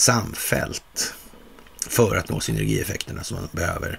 [0.00, 1.14] samfällt
[1.88, 3.98] för att nå synergieffekterna som man behöver.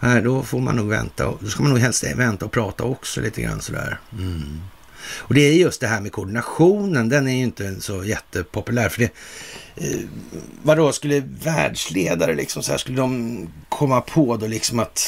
[0.00, 1.34] Här, då får man nog vänta.
[1.40, 4.00] Då ska man nog helst vänta och prata också lite grann sådär.
[4.12, 4.60] Mm.
[5.02, 8.88] Och det är just det här med koordinationen, den är ju inte så jättepopulär.
[8.88, 9.10] För det,
[9.76, 10.00] eh,
[10.62, 14.98] vadå, skulle världsledare liksom så här, skulle de komma på då liksom att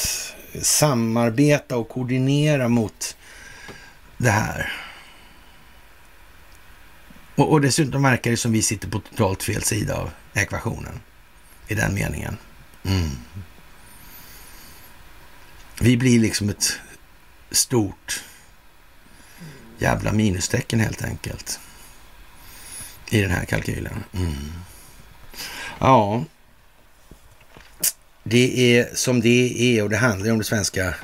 [0.61, 3.17] samarbeta och koordinera mot
[4.17, 4.82] det här?
[7.35, 10.99] Och, och dessutom verkar det som vi sitter på totalt fel sida av ekvationen
[11.67, 12.37] i den meningen.
[12.83, 13.09] Mm.
[15.81, 16.79] Vi blir liksom ett
[17.51, 18.23] stort
[19.77, 21.59] jävla minustecken helt enkelt
[23.09, 24.03] i den här kalkylen.
[24.13, 24.51] Mm.
[25.79, 26.23] Ja,
[28.23, 30.95] det är som det är och det handlar om det svenska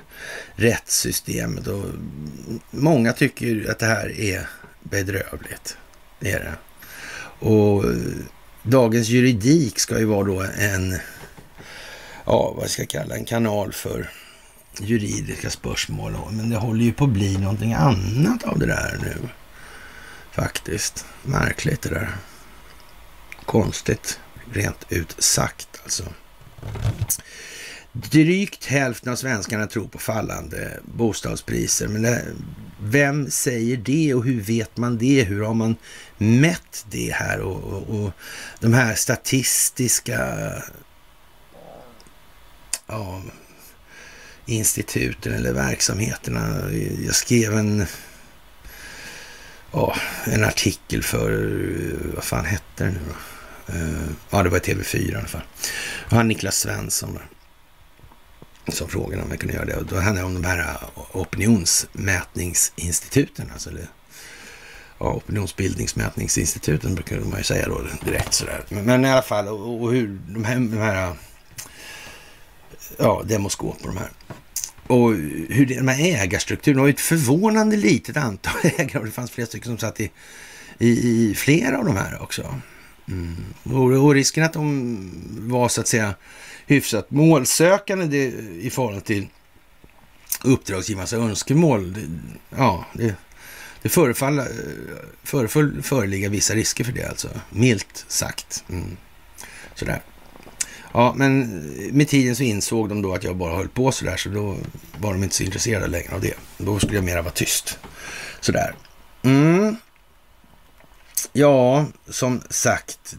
[0.56, 1.86] rättssystemet och
[2.72, 4.50] många tycker att det här är
[4.84, 5.78] bedrövligt.
[6.20, 6.56] Det är det.
[7.48, 7.98] Och eh,
[8.64, 10.98] dagens juridik ska ju vara då en,
[12.26, 14.10] ja vad ska jag kalla en kanal för
[14.80, 16.16] juridiska spörsmål.
[16.32, 19.30] Men det håller ju på att bli någonting annat av det där nu.
[20.32, 21.06] Faktiskt.
[21.24, 22.10] Märkligt det där.
[23.46, 24.20] Konstigt,
[24.52, 26.04] rent ut sagt alltså.
[27.92, 31.88] Drygt hälften av svenskarna tror på fallande bostadspriser.
[31.88, 32.26] Men det,
[32.82, 35.24] vem säger det och hur vet man det?
[35.24, 35.76] Hur har man
[36.18, 37.40] mätt det här?
[37.40, 38.12] Och, och, och
[38.60, 40.52] de här statistiska
[42.88, 43.22] ja,
[44.46, 46.72] instituten eller verksamheterna.
[47.06, 47.86] Jag skrev en,
[49.72, 51.54] ja, en artikel för,
[52.16, 53.16] vad fan hette det nu då?
[53.74, 55.44] Eh, ja, det var TV4 i alla fall.
[56.10, 57.26] Och han Niklas Svensson där,
[58.72, 59.76] som frågade om jag kunde göra det.
[59.76, 60.76] Och då handlade det om de här äh,
[61.12, 63.52] opinionsmätningsinstituten.
[63.54, 63.88] Alltså det,
[65.00, 68.64] ja, opinionsbildningsmätningsinstituten brukar man ju säga då direkt sådär.
[68.70, 71.14] Men, men i alla fall, och, och hur de här, de här äh,
[72.98, 74.10] ja, demoskop och de här.
[74.88, 75.10] Och
[75.50, 79.32] hur det, de här ägarstrukturerna, det var ett förvånande litet antal ägare och det fanns
[79.32, 80.12] flera stycken som satt i,
[80.78, 82.56] i, i flera av de här också.
[83.08, 83.36] Mm.
[83.64, 85.12] Och, och, risken att de
[85.50, 86.14] var så att säga
[86.70, 88.26] hyfsat målsökande det,
[88.66, 89.28] i förhållande till
[90.44, 92.02] uppdragsgivarens önskemål, det,
[92.58, 93.16] ja, det,
[93.82, 94.42] det förefall,
[95.24, 98.64] föreföll föreligga vissa risker för det alltså, milt sagt.
[98.70, 98.98] Mm.
[99.76, 100.02] Sådär.
[100.94, 101.62] Ja, men
[101.92, 104.58] med tiden så insåg de då att jag bara höll på sådär, så då
[104.98, 106.34] var de inte så intresserade längre av det.
[106.58, 107.80] Då skulle jag mera vara tyst.
[108.40, 108.76] Sådär.
[109.24, 109.76] Mm.
[111.34, 113.16] Ja, som sagt,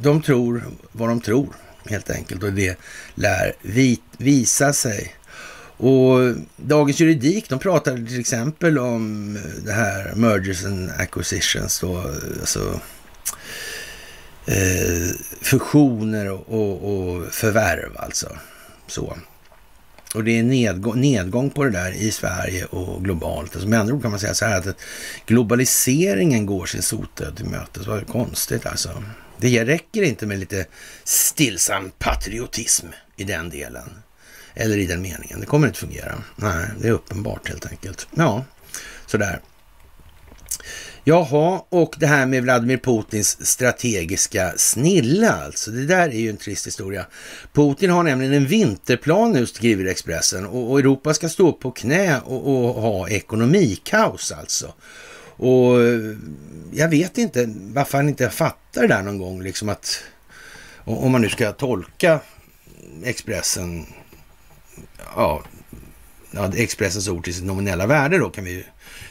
[0.00, 1.56] de tror vad de tror
[1.90, 2.78] helt enkelt och det
[3.14, 3.52] lär
[4.18, 5.14] visa sig.
[5.78, 11.98] Och Dagens Juridik, de pratade till exempel om det här mergers and acquisitions då,
[12.40, 12.80] alltså
[14.46, 18.28] eh, fusioner och, och, och, förvärv alltså.
[18.86, 19.18] Så.
[20.14, 23.54] Och det är nedgång, nedgång på det där i Sverige och globalt.
[23.54, 24.76] Alltså med andra ord kan man säga så här att
[25.26, 27.86] globaliseringen går sin sotdöd till mötes.
[27.86, 29.02] Vad konstigt alltså.
[29.40, 30.66] Det räcker inte med lite
[31.04, 32.86] stillsam patriotism
[33.16, 33.90] i den delen.
[34.54, 35.40] Eller i den meningen.
[35.40, 36.22] Det kommer inte fungera.
[36.36, 38.08] Nej, det är uppenbart helt enkelt.
[38.14, 38.44] Ja,
[39.06, 39.40] sådär.
[41.04, 45.70] Jaha, och det här med Vladimir Putins strategiska snilla alltså.
[45.70, 47.06] Det där är ju en trist historia.
[47.52, 50.46] Putin har nämligen en vinterplan nu, skriver Expressen.
[50.46, 54.74] Och, och Europa ska stå på knä och, och ha ekonomikaos alltså.
[55.38, 56.16] Och eh,
[56.72, 60.02] jag vet inte varför han inte fattar det där någon gång, liksom att
[60.84, 62.20] om man nu ska tolka
[63.04, 63.86] Expressen,
[65.16, 65.42] ja,
[66.30, 68.64] ja Expressens ord till sitt nominella värde då kan vi ju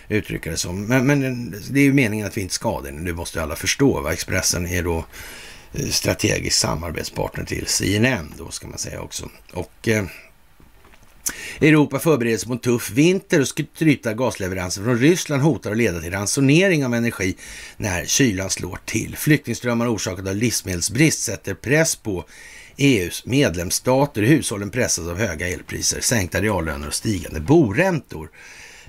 [0.08, 0.86] uttrycka det som.
[0.86, 2.92] Men, men det är ju meningen att vi inte ska det.
[2.92, 4.02] Det måste ju alla förstå.
[4.02, 4.14] Va?
[4.14, 5.06] Expressen är då
[5.74, 9.30] eh, strategisk samarbetspartner till CNN då ska man säga också.
[9.54, 10.06] Och eh,
[11.62, 16.00] Europa förbereder sig på en tuff vinter och strypta gasleveranser från Ryssland hotar att leda
[16.00, 17.36] till ransonering av energi
[17.78, 19.16] när kylan slår till.
[19.18, 22.26] Flyktingströmmar orsakade av livsmedelsbrist sätter press på
[22.78, 24.22] EUs medlemsstater.
[24.22, 28.30] Hushållen pressas av höga elpriser, sänkta reallöner och stigande boräntor.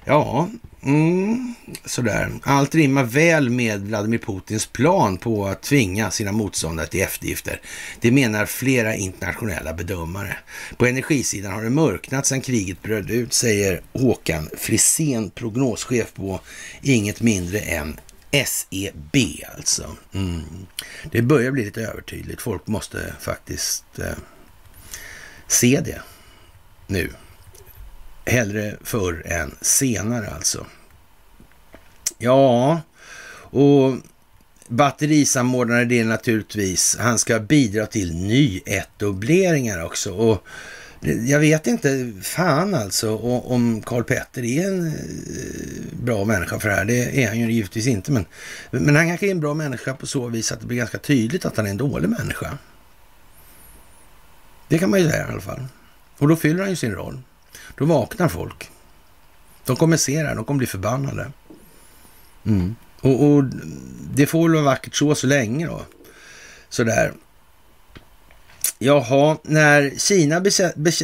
[0.09, 0.49] Ja,
[0.83, 1.55] mm,
[1.85, 2.31] sådär.
[2.43, 7.61] Allt rimmar väl med Vladimir Putins plan på att tvinga sina motståndare till eftergifter.
[8.01, 10.37] Det menar flera internationella bedömare.
[10.77, 16.41] På energisidan har det mörknat sedan kriget bröt ut, säger Håkan Frisén, prognoschef på
[16.83, 18.01] inget mindre än
[18.47, 19.17] SEB
[19.57, 19.97] alltså.
[20.15, 20.67] Mm.
[21.13, 22.43] Det börjar bli lite övertydligt.
[22.43, 24.19] Folk måste faktiskt eh,
[25.47, 26.03] se det
[26.87, 27.11] nu.
[28.29, 30.67] Hellre förr än senare alltså.
[32.19, 32.81] Ja,
[33.51, 33.97] och
[34.69, 40.13] batterisamordnare det är naturligtvis, han ska bidra till nyetableringar också.
[40.13, 40.47] Och
[41.27, 44.93] jag vet inte, fan alltså, om Karl Petter är en eh,
[46.03, 46.85] bra människa för det här.
[46.85, 48.27] Det är han ju givetvis inte, men,
[48.71, 51.45] men han kanske är en bra människa på så vis att det blir ganska tydligt
[51.45, 52.59] att han är en dålig människa.
[54.69, 55.67] Det kan man ju säga i alla fall.
[56.19, 57.21] Och då fyller han ju sin roll.
[57.79, 58.71] Då vaknar folk.
[59.65, 61.33] De kommer se det här, de kommer bli förbannade.
[62.47, 62.77] Mm.
[63.01, 63.45] Och, och,
[64.15, 65.83] det får väl vara vackert så, så länge då.
[66.69, 67.13] Sådär.
[68.79, 70.41] Jaha, när Kina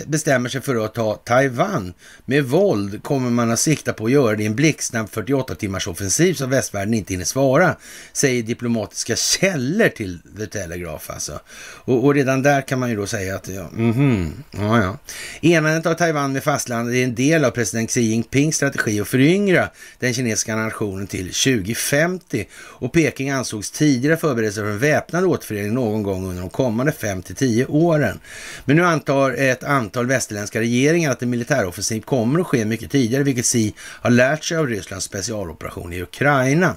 [0.06, 1.94] bestämmer sig för att ta Taiwan
[2.24, 5.88] med våld kommer man att sikta på att göra det i en blixtsnabb 48 timmars
[5.88, 7.76] offensiv som västvärlden inte hinner svara,
[8.12, 11.40] säger diplomatiska källor till The Telegraph alltså.
[11.84, 14.98] Och, och redan där kan man ju då säga att, ja, mm -hmm, ja, ja.
[15.40, 19.70] Enandet av Taiwan med fastlandet är en del av president Xi Jinpings strategi att föryngra
[19.98, 25.74] den kinesiska nationen till 2050 och Peking ansågs tidigare förbereda sig för en väpnad återförening
[25.74, 28.20] någon gång under de kommande 5 till 10 åren.
[28.64, 33.22] Men nu antar ett antal västerländska regeringar att en militäroffensiv kommer att ske mycket tidigare,
[33.22, 36.74] vilket Xi har lärt sig av Rysslands specialoperation i Ukraina.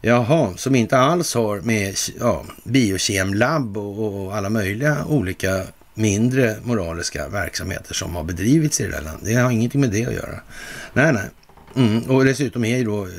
[0.00, 5.62] Jaha, som inte alls har med ja, biokemlabb och, och alla möjliga olika
[5.94, 9.24] mindre moraliska verksamheter som har bedrivits i det där landet.
[9.24, 10.40] Det har ingenting med det att göra.
[10.92, 11.24] Nej, nej.
[11.76, 13.10] Mm, och dessutom är ju då, eh,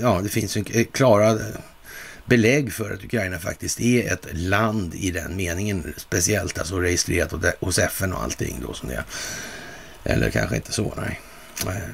[0.00, 1.38] ja, det finns ju klara
[2.26, 7.78] belägg för att Ukraina faktiskt är ett land i den meningen, speciellt alltså registrerat hos
[7.78, 9.04] FN och allting då som det är.
[10.04, 11.20] Eller kanske inte så, nej.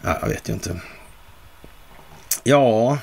[0.02, 0.80] Ja, jag vet ju inte.
[2.44, 2.98] Ja,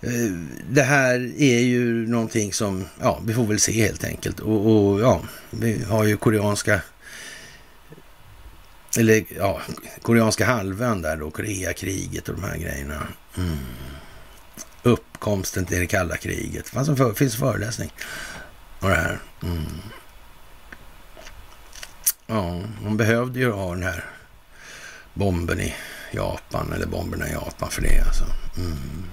[0.00, 0.32] eh,
[0.70, 4.40] det här är ju någonting som, ja, vi får väl se helt enkelt.
[4.40, 6.80] Och, och ja, vi har ju koreanska,
[8.98, 9.60] eller ja,
[10.02, 13.08] koreanska halvön där då, Koreakriget och de här grejerna.
[13.36, 13.56] Mm.
[14.86, 16.64] Uppkomsten till det kalla kriget.
[16.64, 17.92] Det fanns en för, finns föreläsning
[18.80, 19.18] om det här.
[19.42, 19.64] Mm.
[22.26, 24.04] Ja, man behövde ju ha den här
[25.14, 25.74] bomben i
[26.10, 28.24] Japan, eller bomberna i Japan för det alltså.
[28.56, 29.04] Mm.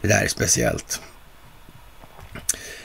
[0.00, 1.00] Det där är speciellt.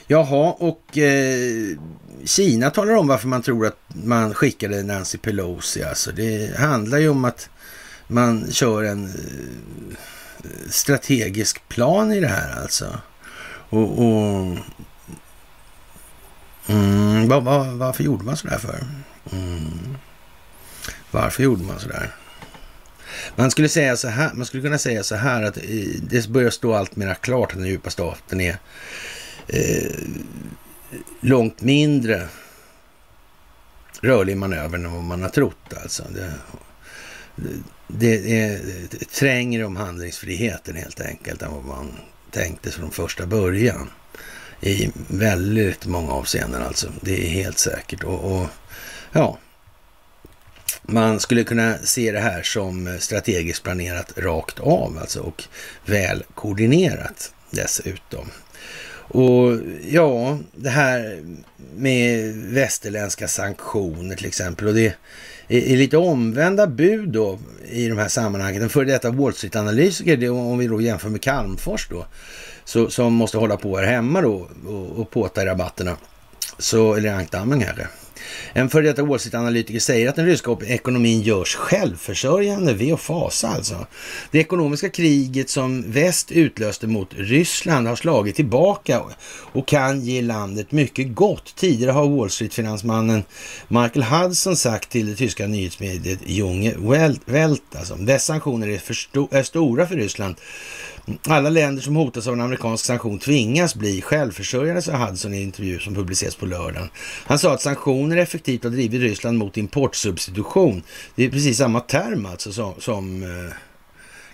[0.07, 1.77] Jaha, och eh,
[2.25, 5.83] Kina talar om varför man tror att man skickade Nancy Pelosi.
[5.83, 7.49] Alltså det handlar ju om att
[8.07, 9.97] man kör en eh,
[10.69, 12.99] strategisk plan i det här alltså.
[13.69, 14.57] Och, och
[16.67, 18.85] mm, var, var, varför gjorde man sådär för?
[19.31, 19.97] Mm.
[21.11, 22.15] Varför gjorde man sådär?
[23.35, 25.63] Man skulle, säga så här, man skulle kunna säga så här att eh,
[26.01, 28.57] det börjar stå allt mer klart att den djupa staten är
[29.47, 29.91] eh,
[31.19, 32.27] långt mindre
[34.01, 35.73] rörlig manöver än vad man har trott.
[35.83, 36.03] Alltså.
[36.15, 36.33] Det,
[37.35, 37.49] det,
[37.97, 41.91] det är, trängre tränger om handlingsfriheten helt enkelt än vad man
[42.31, 43.89] tänkte från första början.
[44.61, 46.91] I väldigt många avseenden alltså.
[47.01, 48.03] Det är helt säkert.
[48.03, 48.47] Och, och
[49.11, 49.37] ja,
[50.81, 55.43] man skulle kunna se det här som strategiskt planerat rakt av alltså och
[55.85, 58.31] väl koordinerat dessutom.
[59.13, 61.23] Och ja, det här
[61.75, 64.95] med västerländska sanktioner till exempel och det
[65.51, 67.39] i lite omvända bud då
[67.71, 68.61] i de här sammanhangen.
[68.61, 72.05] En före detta Wall Street-analytiker, om vi då jämför med Calmfors då,
[72.65, 75.97] så, som måste hålla på här hemma då och, och påta i rabatterna.
[76.57, 77.87] Så, eller ankdammen kanske.
[78.53, 83.47] En före detta Wall Street-analytiker säger att den ryska ekonomin görs självförsörjande, ve och fasa
[83.47, 83.85] alltså.
[84.31, 89.01] Det ekonomiska kriget som väst utlöste mot Ryssland har slagit tillbaka
[89.53, 91.55] och kan ge landet mycket gott.
[91.55, 93.23] Tidigare har Wall Street-finansmannen
[93.67, 96.75] Michael Hudson sagt till det tyska nyhetsmediet Junge
[97.27, 100.35] Welt, alltså, dessa sanktioner är, för sto är stora för Ryssland
[101.27, 105.43] alla länder som hotas av en amerikansk sanktion tvingas bli självförsörjande, sa Hudson i en
[105.43, 106.89] intervju som publiceras på lördagen.
[107.25, 110.83] Han sa att sanktioner effektivt har drivit Ryssland mot importsubstitution.
[111.15, 113.53] Det är precis samma term alltså som, som eh,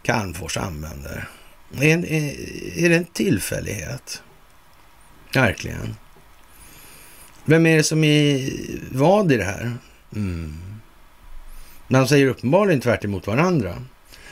[0.02, 1.30] Calmfors använder.
[1.76, 4.22] Är, är, eh, är det en tillfällighet?
[5.34, 5.96] Verkligen.
[7.46, 8.52] Vem är det som är
[8.92, 9.78] vad i det här?
[10.16, 10.54] Mm.
[11.88, 13.84] De säger uppenbarligen tvärt emot varandra.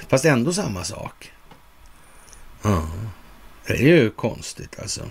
[0.07, 1.31] Fast ändå samma sak.
[2.65, 2.87] Ja,
[3.67, 5.01] det är ju konstigt alltså.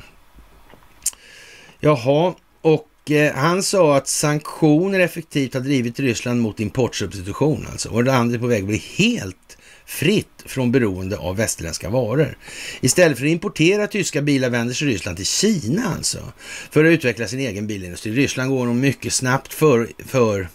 [1.80, 7.88] Jaha, och eh, han sa att sanktioner effektivt har drivit Ryssland mot importsubstitution alltså.
[7.88, 12.38] Och landet är på väg att bli helt fritt från beroende av västerländska varor.
[12.80, 16.32] Istället för att importera tyska bilar vänder sig Ryssland till Kina alltså.
[16.70, 18.12] För att utveckla sin egen bilindustri.
[18.12, 20.48] Ryssland går nog mycket snabbt för, för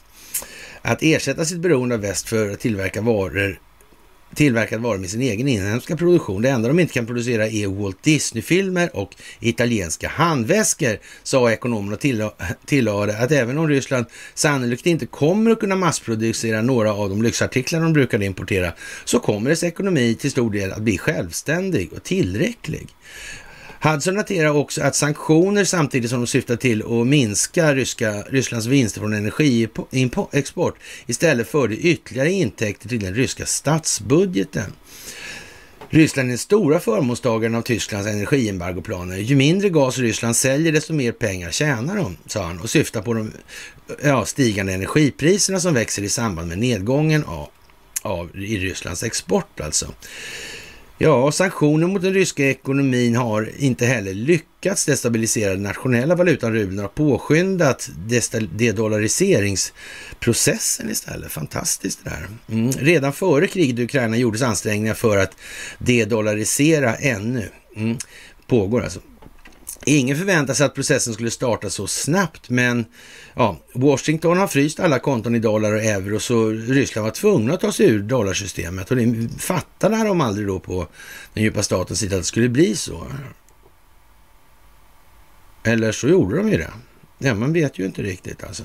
[0.81, 3.59] att ersätta sitt beroende av väst för att tillverka varor
[4.35, 6.41] tillverkad vara med sin egen inhemska produktion.
[6.41, 11.99] Det enda de inte kan producera är Walt Disney-filmer och italienska handväskor, sa ekonomen och
[12.65, 17.81] tillade att även om Ryssland sannolikt inte kommer att kunna massproducera några av de lyxartiklar
[17.81, 18.73] de brukade importera,
[19.05, 22.87] så kommer dess ekonomi till stor del att bli självständig och tillräcklig.
[23.81, 29.01] Hudson noterar också att sanktioner samtidigt som de syftar till att minska ryska, Rysslands vinster
[29.01, 30.75] från energiexport
[31.07, 34.73] istället förde ytterligare intäkter till den ryska statsbudgeten.
[35.89, 39.17] Ryssland är den stora förmånstagaren av Tysklands energiembargoplaner.
[39.17, 43.13] Ju mindre gas Ryssland säljer, desto mer pengar tjänar de, sa han och syftar på
[43.13, 43.31] de
[44.03, 47.47] ja, stigande energipriserna som växer i samband med nedgången av,
[48.01, 49.93] av i Rysslands export alltså.
[51.01, 56.85] Ja, sanktioner mot den ryska ekonomin har inte heller lyckats destabilisera den nationella valutan rubeln
[56.85, 57.89] och påskyndat
[58.51, 61.31] dedollariseringsprocessen istället.
[61.31, 62.27] Fantastiskt det där.
[62.55, 62.71] Mm.
[62.71, 65.31] Redan före kriget i Ukraina gjordes ansträngningar för att
[65.77, 67.49] dedollarisera ännu.
[67.75, 67.97] Mm.
[68.47, 68.99] Pågår alltså.
[69.85, 72.85] Ingen förväntade sig att processen skulle starta så snabbt, men
[73.33, 77.59] ja, Washington har fryst alla konton i dollar och euro, så Ryssland var tvungna att
[77.59, 78.91] ta sig ur dollarsystemet.
[78.91, 80.87] Och det fattade de aldrig då på
[81.33, 83.07] den djupa statens sida att det skulle bli så.
[85.63, 86.71] Eller så gjorde de ju det.
[87.17, 88.63] Ja, man vet ju inte riktigt alltså.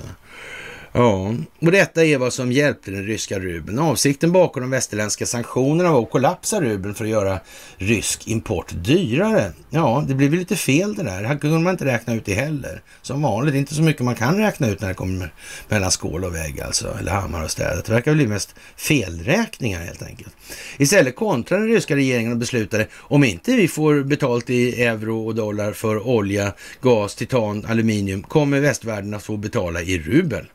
[0.97, 3.79] Ja, och detta är vad som hjälpte den ryska rubeln.
[3.79, 7.39] Avsikten bakom de västerländska sanktionerna var att kollapsa rubeln för att göra
[7.77, 9.51] rysk import dyrare.
[9.69, 11.23] Ja, det blev lite fel det där.
[11.23, 12.81] Här kunde man inte räkna ut det heller.
[13.01, 15.33] Som vanligt, inte så mycket man kan räkna ut när det kommer
[15.67, 17.85] mellan skål och vägg alltså, eller hammar och städet.
[17.85, 20.35] Det verkar bli mest felräkningar helt enkelt.
[20.77, 25.35] Istället kontrade den ryska regeringen och beslutade om inte vi får betalt i euro och
[25.35, 30.45] dollar för olja, gas, titan, aluminium kommer västvärlden att få betala i rubel.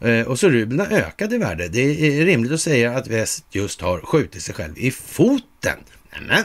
[0.00, 1.68] Eh, och så rublarna ökade i värde.
[1.68, 5.78] Det är rimligt att säga att väst just har skjutit sig själv i foten.
[6.12, 6.44] Nämen,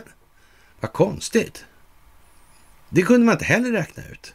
[0.80, 1.66] vad konstigt.
[2.90, 4.34] Det kunde man inte heller räkna ut.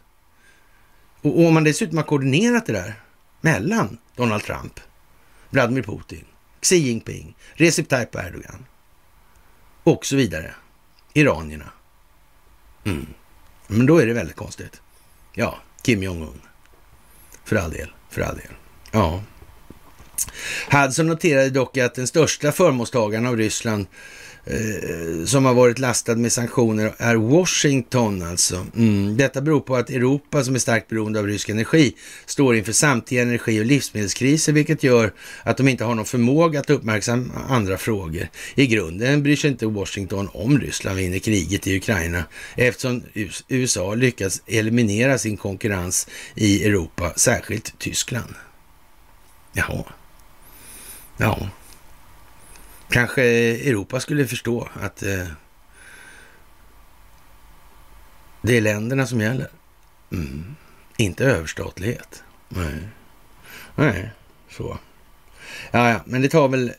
[1.21, 2.93] Och, om man dessutom har koordinerat det där
[3.41, 4.79] mellan Donald Trump,
[5.49, 6.25] Vladimir Putin,
[6.61, 8.65] Xi Jinping, Recep Tayyip Erdogan
[9.83, 10.55] och så vidare.
[11.13, 11.71] Iranierna.
[12.83, 13.07] Mm.
[13.67, 14.81] Men då är det väldigt konstigt.
[15.33, 16.41] Ja, Kim Jong-Un.
[17.43, 18.51] För all del, för all del.
[18.91, 19.23] Ja.
[20.71, 23.85] Hudson noterade dock att den största förmånstagaren av Ryssland
[24.45, 28.65] eh, som har varit lastad med sanktioner är Washington alltså.
[28.75, 29.17] Mm.
[29.17, 31.95] Detta beror på att Europa som är starkt beroende av rysk energi
[32.25, 36.69] står inför samtliga energi och livsmedelskriser vilket gör att de inte har någon förmåga att
[36.69, 38.27] uppmärksamma andra frågor.
[38.55, 42.23] I grunden bryr sig inte Washington om Ryssland vinner kriget i Ukraina
[42.55, 43.03] eftersom
[43.47, 48.35] USA lyckats eliminera sin konkurrens i Europa, särskilt Tyskland.
[49.57, 49.83] Jaha.
[51.17, 51.49] Ja.
[52.89, 53.23] Kanske
[53.69, 55.27] Europa skulle förstå att eh,
[58.41, 59.49] det är länderna som gäller.
[60.11, 60.55] Mm.
[60.97, 62.23] Inte överstatlighet.
[62.49, 62.87] Nej.
[63.75, 64.11] Nej,
[64.49, 64.77] så.
[65.71, 66.71] Ja, ja, men det tar väl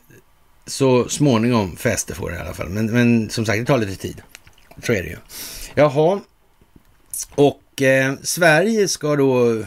[0.65, 2.69] så småningom fäste får det i alla fall.
[2.69, 4.21] Men, men som sagt, det tar lite tid.
[4.83, 5.17] Så är det ju.
[5.75, 6.21] Jaha,
[7.35, 9.63] och eh, Sverige ska då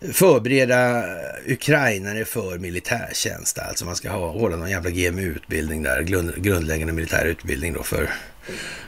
[0.00, 1.04] förbereda
[1.46, 3.58] ukrainare för militärtjänst.
[3.58, 6.02] Alltså man ska ha, hålla någon jävla GMU-utbildning där,
[6.36, 8.10] grundläggande militär utbildning då för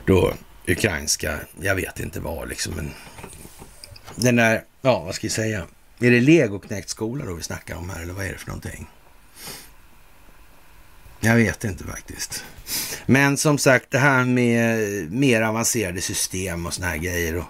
[0.05, 0.33] då
[0.67, 2.91] ukrainska, jag vet inte vad liksom, men
[4.15, 5.67] den där, ja vad ska jag säga,
[5.99, 8.89] är det legoknäktskola då vi snackar om här eller vad är det för någonting?
[11.19, 12.43] Jag vet inte faktiskt.
[13.05, 17.45] Men som sagt, det här med mer avancerade system och såna här grejer och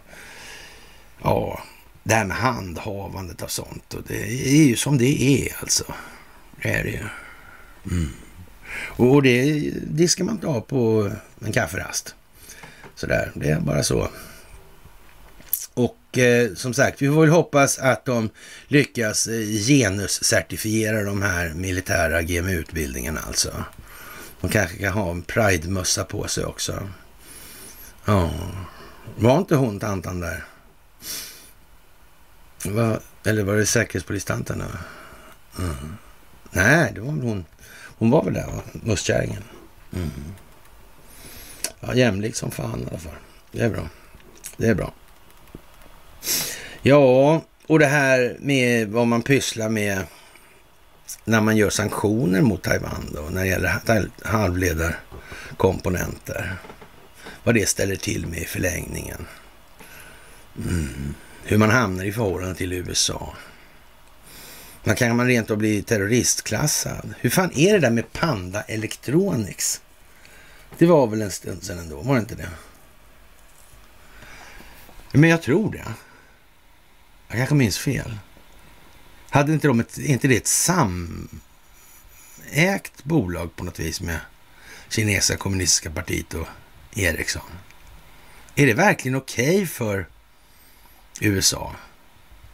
[1.23, 1.61] ja,
[2.03, 3.93] det här med handhavandet av sånt.
[3.93, 5.93] Och det är ju som det är alltså.
[6.61, 7.03] Det är det ju.
[7.91, 8.09] Mm.
[8.73, 9.43] Och det,
[9.81, 11.11] diskar man inte av på
[11.45, 12.15] en kafferast.
[12.95, 14.09] Sådär, det är bara så.
[15.73, 18.29] Och eh, som sagt, vi får väl hoppas att de
[18.67, 23.63] lyckas eh, genuscertifiera de här militära GMU-utbildningarna alltså.
[24.41, 26.89] De kanske kan ha en Pride-mössa på sig också.
[28.05, 28.31] Ja,
[29.17, 30.43] var inte hon tantan där?
[32.65, 34.65] Va, eller var det säkerhetspolistanterna?
[35.59, 35.97] Mm.
[36.51, 37.45] Nej, det var väl hon.
[37.97, 38.61] Hon var väl där, va?
[38.71, 39.43] Mustkärringen.
[39.93, 40.09] Mm.
[41.79, 43.15] Ja, jämlik som fan i alla fall.
[43.51, 43.89] Det är bra.
[44.57, 44.93] Det är bra.
[46.81, 50.03] Ja, och det här med vad man pysslar med
[51.25, 53.81] när man gör sanktioner mot Taiwan då, när det gäller
[54.23, 56.55] halvledarkomponenter.
[57.43, 59.27] Vad det ställer till med i förlängningen.
[60.57, 63.35] Mm hur man hamnar i förhållande till USA.
[64.83, 67.13] Man kan man rent av bli terroristklassad.
[67.19, 69.81] Hur fan är det där med Panda Electronics?
[70.77, 72.49] Det var väl en stund sedan ändå, var det inte det?
[75.11, 75.85] Men jag tror det.
[77.27, 78.17] Jag kanske minns fel.
[79.29, 81.29] Hade inte de ett, inte det ett samägt
[83.03, 84.19] bolag på något vis med
[84.89, 86.47] kinesiska kommunistiska partiet och
[86.95, 87.51] Ericsson?
[88.55, 90.07] Är det verkligen okej okay för
[91.25, 91.75] USA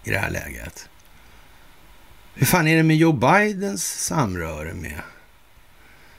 [0.03, 0.89] i det här läget.
[2.33, 5.01] Hur fan är det med Joe Bidens samröre med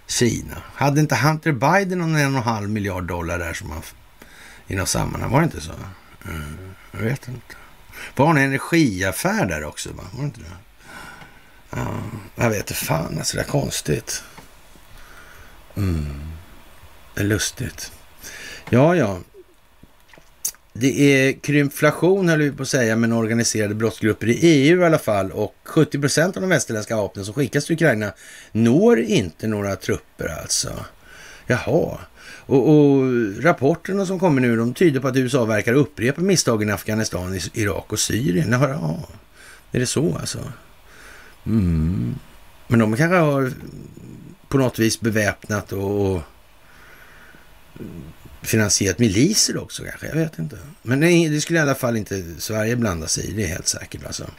[0.06, 0.62] Kina?
[0.74, 3.82] Hade inte Hunter Biden någon en och en halv miljard dollar där som han,
[4.66, 5.30] i något sammanhang?
[5.30, 5.72] Var det inte så?
[6.24, 7.54] Mm, jag vet inte.
[8.16, 9.92] Var det en energiaffär där också?
[9.92, 10.04] Va?
[10.12, 10.56] Var det inte det?
[11.70, 12.00] Ja,
[12.34, 14.22] jag vet inte fan, alltså det är konstigt.
[15.76, 16.20] Mm.
[17.14, 17.92] Det är lustigt.
[18.70, 19.20] Ja, ja.
[20.80, 24.98] Det är krympflation höll vi på att säga, men organiserade brottsgrupper i EU i alla
[24.98, 25.32] fall.
[25.32, 28.12] Och 70 procent av de västerländska vapnen som skickas till Ukraina
[28.52, 30.84] når inte några trupper alltså.
[31.46, 31.98] Jaha.
[32.46, 33.04] Och, och
[33.42, 37.92] rapporterna som kommer nu, de tyder på att USA verkar upprepa misstagen i Afghanistan, Irak
[37.92, 38.52] och Syrien.
[38.52, 38.96] Jaha,
[39.72, 40.38] är det så alltså?
[41.46, 42.14] Mm.
[42.68, 43.52] Men de kanske har
[44.48, 46.22] på något vis beväpnat och, och
[48.48, 50.58] finansierat miliser också kanske, jag vet inte.
[50.82, 53.68] Men det, det skulle i alla fall inte Sverige blanda sig i, det är helt
[53.68, 54.30] säkert alltså.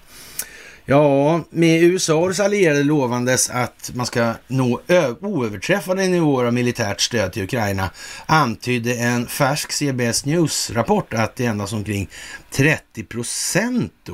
[0.89, 4.81] Ja, med USAs allierade lovandes att man ska nå
[5.21, 7.89] oöverträffade nivåer av militärt stöd till Ukraina
[8.25, 12.09] antydde en färsk CBS News-rapport att det är endast omkring
[12.51, 14.09] 30 procent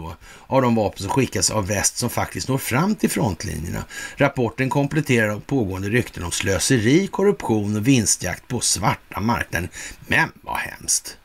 [0.48, 3.84] av de vapen som skickas av väst som faktiskt når fram till frontlinjerna.
[4.16, 9.70] Rapporten kompletterar pågående rykten om slöseri, korruption och vinstjakt på svarta marknaden.
[10.08, 11.18] Men vad hemskt!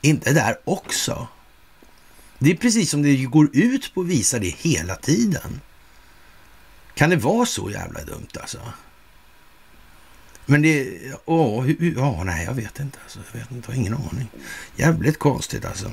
[0.00, 1.28] Inte där också.
[2.42, 5.60] Det är precis som det går ut på att visa det hela tiden.
[6.94, 8.58] Kan det vara så jävla dumt alltså?
[10.46, 12.98] Men det, åh, ja, nej, jag vet inte.
[13.02, 14.28] Alltså, jag vet inte, jag har ingen aning.
[14.76, 15.90] Jävligt konstigt alltså.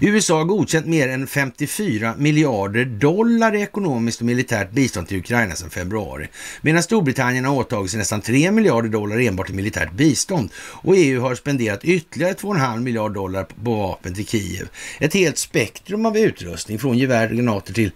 [0.00, 5.54] USA har godkänt mer än 54 miljarder dollar i ekonomiskt och militärt bistånd till Ukraina
[5.54, 6.28] sedan februari,
[6.60, 11.20] medan Storbritannien har åtagit sig nästan 3 miljarder dollar enbart i militärt bistånd och EU
[11.20, 14.68] har spenderat ytterligare 2,5 miljarder dollar på vapen till Kiev.
[14.98, 17.90] Ett helt spektrum av utrustning, från gevär, granater till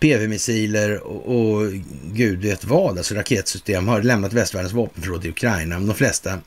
[0.00, 1.72] PV-missiler och, och
[2.04, 5.80] gud vet vad, alltså raketsystem, har lämnat västvärldens vapenförråd till Ukraina.
[5.80, 6.38] De flesta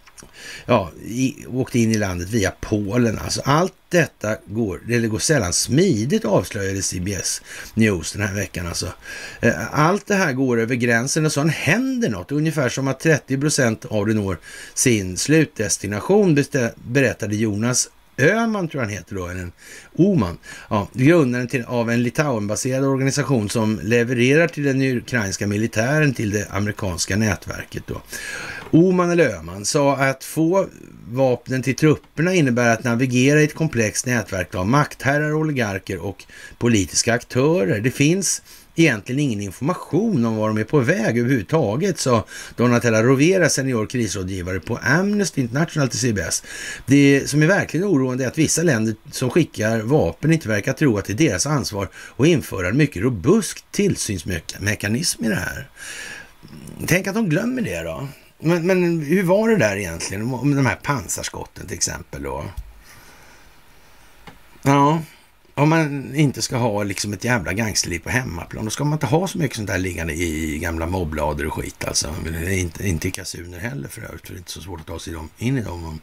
[0.66, 3.20] ja, i, åkte in i landet via Polen.
[3.20, 7.42] Alltså allt detta går, det går sällan smidigt avslöjade CBS
[7.74, 8.68] News den här veckan.
[8.68, 8.94] Alltså.
[9.42, 12.32] Eh, allt det här går över gränsen och sen händer något.
[12.32, 14.40] Ungefär som att 30 procent av det når
[14.74, 16.44] sin slutdestination,
[16.76, 17.90] berättade Jonas
[18.20, 19.52] Öman tror han heter då, eller
[19.96, 20.38] Oman.
[20.70, 26.48] Ja, grundaren till, av en Litauen-baserad organisation som levererar till den ukrainska militären till det
[26.52, 28.02] amerikanska nätverket då.
[28.72, 30.68] Oman eller Öman sa att få
[31.12, 36.26] vapnen till trupperna innebär att navigera i ett komplext nätverk av maktherrar, oligarker och
[36.58, 37.80] politiska aktörer.
[37.80, 38.42] Det finns
[38.76, 42.26] egentligen ingen information om var de är på väg överhuvudtaget, sa
[42.56, 46.44] Donatella Rovera, senior krisrådgivare på Amnesty International till CBS.
[46.86, 50.98] Det som är verkligen oroande är att vissa länder som skickar vapen inte verkar tro
[50.98, 55.70] att det är deras ansvar att införa en mycket robust tillsynsmekanism i det här.
[56.88, 58.08] Tänk att de glömmer det då.
[58.40, 62.46] Men, men hur var det där egentligen om de här pansarskotten till exempel då?
[64.62, 65.02] Ja,
[65.54, 69.06] om man inte ska ha liksom ett jävla gangsterliv på hemmaplan, då ska man inte
[69.06, 72.16] ha så mycket sånt där liggande i gamla mobblader och skit alltså.
[72.50, 75.00] Inte, inte i kasuner heller för övrigt, för det är inte så svårt att ta
[75.00, 76.02] sig in i dem om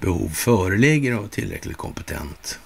[0.00, 2.58] behov föreligger och tillräckligt kompetent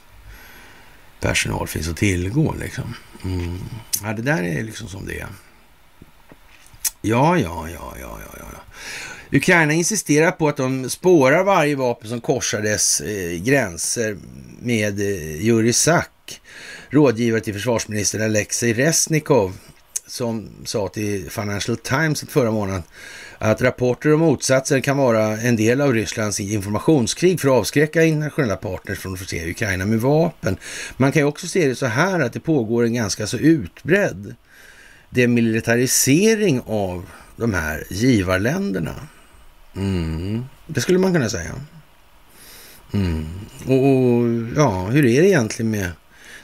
[1.20, 2.94] personal finns att tillgå liksom.
[3.24, 3.58] Mm.
[4.02, 5.28] Ja, det där är liksom som det är.
[7.02, 8.60] Ja, ja, ja, ja, ja, ja.
[9.32, 14.16] Ukraina insisterar på att de spårar varje vapen som korsar dess eh, gränser
[14.62, 16.40] med eh, Jurij Sack,
[16.90, 19.58] rådgivare till försvarsminister Alexej Resnikov,
[20.06, 22.82] som sa till Financial Times förra månaden
[23.38, 28.56] att rapporter om motsatser kan vara en del av Rysslands informationskrig för att avskräcka internationella
[28.56, 30.56] partners från att förse Ukraina med vapen.
[30.96, 34.34] Man kan ju också se det så här att det pågår en ganska så utbredd
[35.10, 37.06] demilitarisering av
[37.36, 38.94] de här givarländerna.
[39.76, 41.54] Mm, det skulle man kunna säga.
[42.92, 43.26] Mm.
[43.66, 44.24] Och, och,
[44.56, 45.90] ja, hur är det egentligen med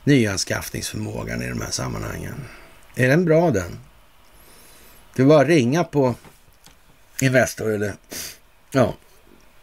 [0.05, 2.35] nyanskaffningsförmågan i de här sammanhangen?
[2.95, 3.79] Är den bra den?
[5.15, 6.15] Det är bara att ringa på
[7.21, 7.95] Investor eller
[8.71, 8.95] ja,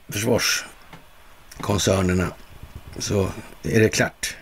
[0.09, 2.31] försvarskoncernerna
[2.97, 3.29] så
[3.63, 4.37] är det klart.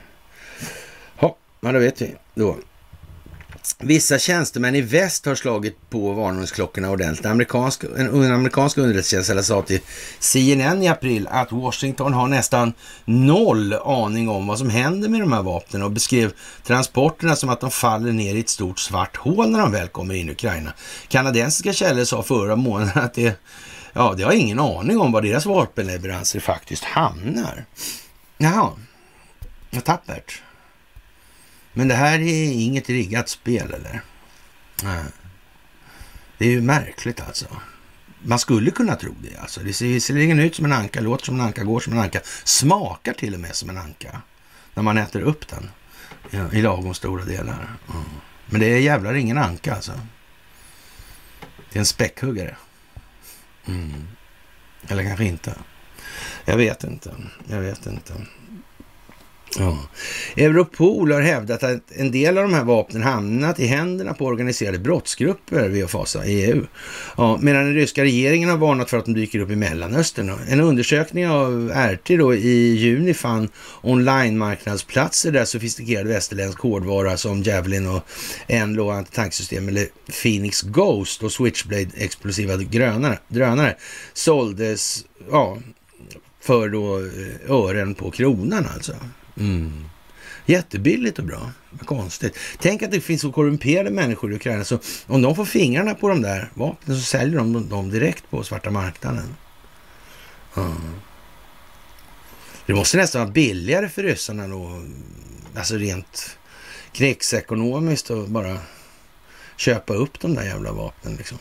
[1.19, 2.57] Ja, men då vet vi då.
[3.77, 7.25] Vissa tjänstemän i väst har slagit på varningsklockorna ordentligt.
[7.25, 9.79] Amerikansk, en, amerikansk underrättelsetjänst sa till
[10.19, 12.73] CNN i april att Washington har nästan
[13.05, 16.33] noll aning om vad som händer med de här vapnen och beskrev
[16.63, 20.13] transporterna som att de faller ner i ett stort svart hål när de väl kommer
[20.13, 20.73] in i Ukraina.
[21.07, 23.39] Kanadensiska källor sa förra månaden att det,
[23.93, 27.65] ja, det har ingen aning om var deras vapenleveranser faktiskt hamnar.
[28.37, 28.69] Jaha,
[29.71, 30.41] vad tappert.
[31.73, 34.01] Men det här är inget riggat spel eller?
[34.83, 35.03] Nej.
[36.37, 37.47] Det är ju märkligt alltså.
[38.21, 39.61] Man skulle kunna tro det alltså.
[39.61, 42.21] Det ser visserligen ut som en anka, låter som en anka, går som en anka,
[42.43, 44.21] smakar till och med som en anka
[44.73, 45.69] när man äter upp den
[46.29, 47.77] ja, i lagom stora delar.
[47.89, 48.03] Mm.
[48.45, 49.91] Men det är jävlar ingen anka alltså.
[51.71, 52.55] Det är en späckhuggare.
[53.65, 54.07] Mm.
[54.87, 55.55] Eller kanske inte.
[56.45, 57.15] Jag vet inte.
[57.47, 58.13] Jag vet inte.
[59.57, 59.77] Ja.
[60.35, 64.79] Europol har hävdat att en del av de här vapnen hamnat i händerna på organiserade
[64.79, 66.65] brottsgrupper via FASA i EU.
[67.17, 70.31] Ja, medan den ryska regeringen har varnat för att de dyker upp i Mellanöstern.
[70.49, 73.49] En undersökning av RT då i juni fann
[73.81, 78.03] online-marknadsplatser där sofistikerad västerländsk hårdvara som Javelin och
[78.47, 79.87] Enlo antitanksystem eller
[80.21, 83.75] Phoenix Ghost och Switchblade explosiva drönare, drönare
[84.13, 85.57] såldes ja,
[86.41, 88.93] för då eh, ören på kronan alltså.
[89.37, 89.85] Mm.
[90.45, 91.51] Jättebilligt och bra.
[91.69, 92.37] Vad konstigt.
[92.59, 96.09] Tänk att det finns så korrumperade människor i Ukraina så om de får fingrarna på
[96.09, 99.35] de där vapnen så säljer de dem direkt på svarta marknaden.
[100.57, 100.75] Mm.
[102.65, 104.83] Det måste nästan vara billigare för ryssarna då,
[105.55, 106.37] alltså rent
[106.91, 108.57] krigsekonomiskt och bara
[109.55, 111.37] köpa upp de där jävla vapnen liksom.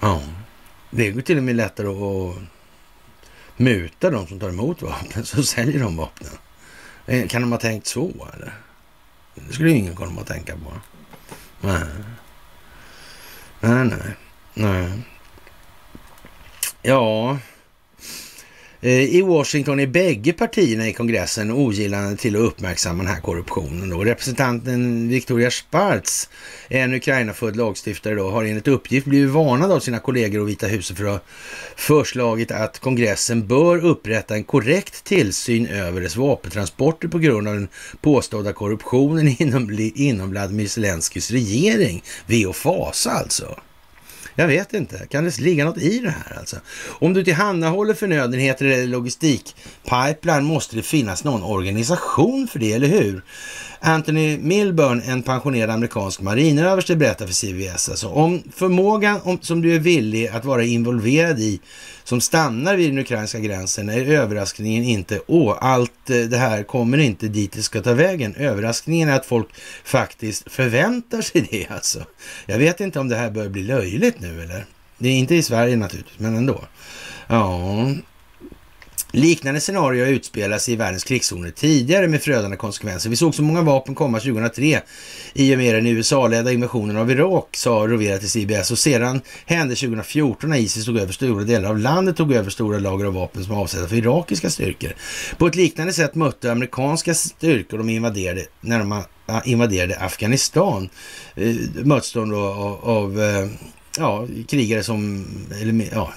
[0.00, 0.22] Ja,
[0.90, 2.36] det går till och med lättare att
[3.56, 6.32] muta de som tar emot vapen, så säljer de vapnen.
[7.06, 8.54] Eh, kan de ha tänkt så eller?
[9.34, 10.72] Det skulle ingen komma att tänka på.
[11.60, 11.86] Nej.
[13.60, 14.16] Nej, nej.
[14.54, 14.92] nej.
[16.82, 17.38] Ja,
[18.84, 23.90] Eh, I Washington är bägge partierna i kongressen ogillande till att uppmärksamma den här korruptionen.
[23.90, 24.04] Då.
[24.04, 26.28] Representanten Victoria Spartz,
[26.68, 30.96] en Ukraina-född lagstiftare, då, har enligt uppgift blivit varnad av sina kollegor och Vita huset
[30.96, 31.20] för att ha
[31.76, 37.68] förslagit att kongressen bör upprätta en korrekt tillsyn över dess vapentransporter på grund av den
[38.00, 42.02] påstådda korruptionen inom, inom Vladimir Zelenskyjs regering.
[42.26, 43.56] Ve och fasa alltså.
[44.34, 45.06] Jag vet inte.
[45.06, 46.56] Kan det ligga något i det här alltså?
[46.86, 53.22] Om du tillhandahåller förnödenheter eller logistikpipeline måste det finnas någon organisation för det, eller hur?
[53.86, 57.88] Anthony Milburn, en pensionerad amerikansk marinöverste, berättar för CBS.
[57.88, 61.60] Alltså, om förmågan om, som du är villig att vara involverad i
[62.04, 66.98] som stannar vid den ukrainska gränsen är överraskningen inte åh, allt eh, det här kommer
[66.98, 68.34] inte dit det ska ta vägen.
[68.34, 69.48] Överraskningen är att folk
[69.84, 72.04] faktiskt förväntar sig det alltså.
[72.46, 74.66] Jag vet inte om det här börjar bli löjligt nu eller?
[74.98, 76.64] Det är inte i Sverige naturligtvis, men ändå.
[77.26, 77.86] Ja,
[79.14, 83.10] Liknande scenarier har utspelats i världens krigszoner tidigare med förödande konsekvenser.
[83.10, 84.80] Vi såg så många vapen komma 2003
[85.32, 88.70] i och med den USA-ledda invasionen av Irak, sa Rovera till CBS.
[88.70, 92.78] Och sedan hände 2014 när Isis tog över stora delar av landet, tog över stora
[92.78, 94.90] lager av vapen som var avsedda för irakiska styrkor.
[95.38, 100.88] På ett liknande sätt mötte amerikanska styrkor de invaderade, när de ah, invaderade Afghanistan,
[101.36, 101.54] eh,
[101.84, 103.46] möttes de då av, av eh,
[103.98, 105.26] ja, krigare som,
[105.60, 106.12] eller ja,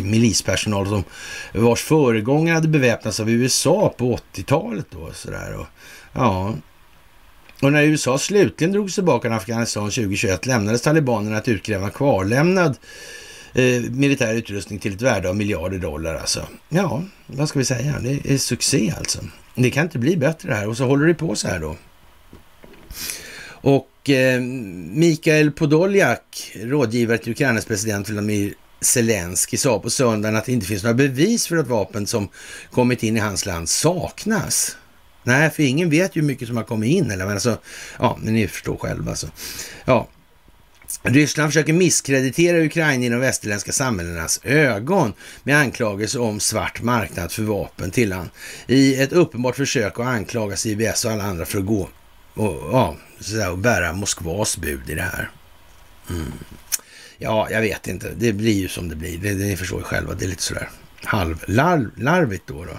[0.00, 1.04] milispersonal som
[1.54, 5.56] vars föregångare hade beväpnats av USA på 80-talet då sådär.
[5.58, 5.66] Och,
[6.12, 6.54] ja.
[7.62, 12.76] Och när USA slutligen drog sig tillbaka från Afghanistan 2021 lämnades talibanerna att utkräva kvarlämnad
[13.52, 16.46] eh, militär utrustning till ett värde av miljarder dollar alltså.
[16.68, 17.94] Ja, vad ska vi säga?
[18.00, 19.18] Det är succé alltså.
[19.54, 21.76] Det kan inte bli bättre det här och så håller det på så här då.
[23.62, 30.44] Och och eh, Mikael Podoljak, rådgivare till Ukrainas president Vladimir Zelensky, sa på söndagen att
[30.44, 32.28] det inte finns några bevis för att vapen som
[32.70, 34.76] kommit in i hans land saknas.
[35.22, 37.10] Nej, för ingen vet ju hur mycket som har kommit in.
[37.10, 37.58] Eller, men alltså,
[37.98, 39.10] ja, men ni förstår själva.
[39.10, 39.26] Alltså.
[39.84, 40.08] Ja.
[41.02, 45.12] Ryssland försöker misskreditera Ukraina i de västerländska samhällenas ögon
[45.42, 48.30] med anklagelser om svart marknad för vapen till han.
[48.66, 51.88] I ett uppenbart försök att anklaga CBS och alla andra för att gå
[52.34, 55.30] och, ja, så och bära Moskvas bud i det här.
[56.10, 56.32] Mm.
[57.18, 58.10] Ja, jag vet inte.
[58.16, 59.18] Det blir ju som det blir.
[59.18, 60.14] Det, det, ni förstår ju själva.
[60.14, 60.68] Det är lite sådär
[61.04, 62.64] halvlarvigt då.
[62.64, 62.76] då.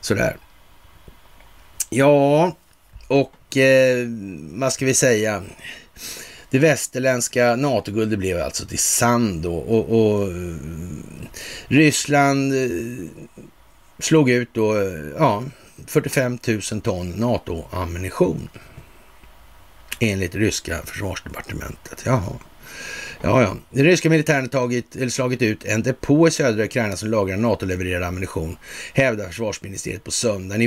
[0.00, 0.36] Sådär.
[1.90, 2.56] Ja,
[3.08, 4.06] och eh,
[4.52, 5.42] vad ska vi säga?
[6.50, 10.54] Det västerländska NATO-guldet blev alltså till sand då och, och eh,
[11.68, 13.08] Ryssland eh,
[13.98, 15.44] slog ut då, eh, ja,
[15.86, 16.38] 45
[16.72, 18.48] 000 ton NATO-ammunition
[20.04, 22.02] enligt ryska försvarsdepartementet.
[22.06, 22.32] Jaha.
[23.22, 23.56] Ja, ja.
[23.70, 27.36] Den ryska militären har tagit, eller slagit ut en depå i södra Ukraina som lagrar
[27.36, 28.56] NATO-levererad ammunition,
[28.92, 30.62] hävdar försvarsministeriet på söndagen.
[30.62, 30.66] I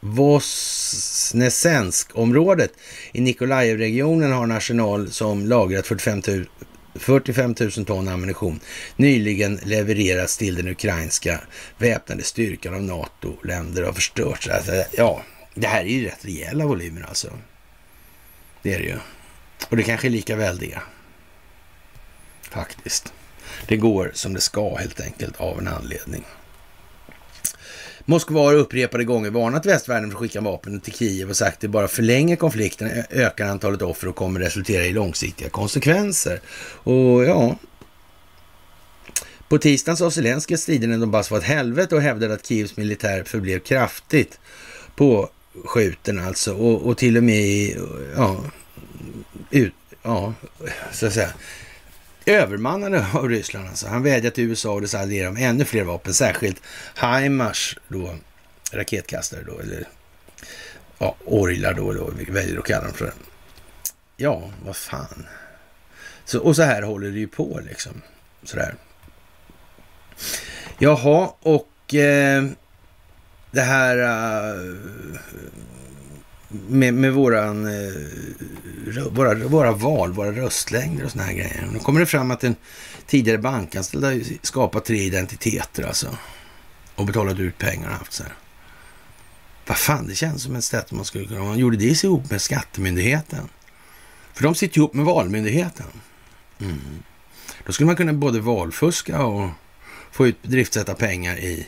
[0.00, 2.72] Vosnesensk-området
[3.12, 6.46] i Nikolajev-regionen har en arsenal som lagrat 45 000
[6.94, 8.60] 45 000 ton ammunition
[8.96, 11.40] nyligen levererats till den ukrainska
[11.78, 14.48] väpnade styrkan av NATO-länder och förstörts.
[14.48, 15.22] Alltså, ja,
[15.54, 17.28] det här är ju rätt rejäla volymer alltså.
[18.62, 18.98] Det är det ju.
[19.68, 20.78] Och det kanske är lika väl det.
[22.42, 23.12] Faktiskt.
[23.66, 26.24] Det går som det ska helt enkelt av en anledning.
[28.04, 31.60] Moskva har upprepade gånger varnat västvärlden för att skicka vapen till Kiev och sagt att
[31.60, 36.40] det bara förlänger konflikten, ökar antalet offer och kommer resultera i långsiktiga konsekvenser.
[36.82, 37.56] Och ja,
[39.48, 42.76] På tisdagen sa Zelenskyj att striderna i Donbass var ett helvete och hävdade att Kievs
[42.76, 44.40] militär förblev kraftigt
[45.64, 47.76] skjuten alltså och, och till och med i,
[48.16, 48.44] ja,
[49.50, 50.34] ut, ja,
[50.92, 51.30] så att säga,
[52.26, 53.68] övermannade av Ryssland.
[53.68, 53.88] Alltså.
[53.88, 56.62] Han vädjade till USA och dess allierade om ännu fler vapen, särskilt
[57.00, 58.14] HIMARS då,
[58.72, 59.88] raketkastare då, eller
[60.98, 63.12] ja, orglar då, då vi väljer att kalla dem för.
[64.16, 65.26] Ja, vad fan.
[66.24, 68.02] Så, och så här håller det ju på liksom.
[68.42, 68.74] Sådär.
[70.78, 72.44] Jaha, och eh,
[73.50, 74.76] det här uh,
[76.48, 81.68] med, med våran, uh, våra, våra val, våra röstlängder och såna här grejer.
[81.72, 82.56] Nu kommer det fram att en
[83.06, 86.16] tidigare bankanställd har skapat tre identiteter alltså.
[86.94, 88.32] Och betalat ut pengar och haft så här.
[89.66, 91.44] Vad fan, det känns som ett sätt man skulle kunna...
[91.44, 93.48] Man gjorde det ihop med Skattemyndigheten.
[94.32, 95.86] För de sitter ihop med Valmyndigheten.
[96.60, 96.78] Mm.
[97.66, 99.50] Då skulle man kunna både valfuska och
[100.10, 101.66] få ut driftsätta pengar i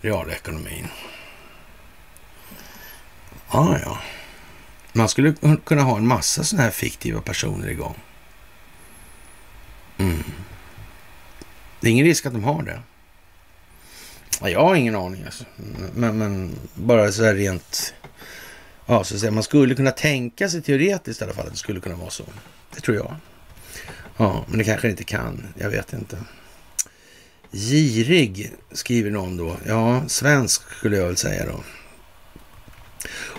[0.00, 0.88] realekonomin.
[3.52, 3.98] Ja, ah, ja.
[4.92, 7.94] Man skulle kunna ha en massa sådana här fiktiva personer igång.
[9.98, 10.24] Mm.
[11.80, 12.80] Det är ingen risk att de har det.
[14.50, 15.44] Jag har ingen aning alltså.
[15.94, 17.94] Men, men bara så här rent...
[18.86, 21.58] Ja, så att säga, man skulle kunna tänka sig teoretiskt i alla fall att det
[21.58, 22.24] skulle kunna vara så.
[22.74, 23.16] Det tror jag.
[24.16, 25.46] Ja, men det kanske inte kan.
[25.58, 26.16] Jag vet inte.
[27.52, 29.56] Girig skriver någon då.
[29.66, 31.60] Ja, svensk skulle jag väl säga då.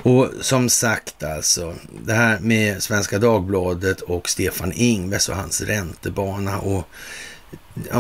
[0.03, 1.75] Och som sagt alltså,
[2.05, 6.88] det här med Svenska Dagbladet och Stefan Ingves och hans räntebana och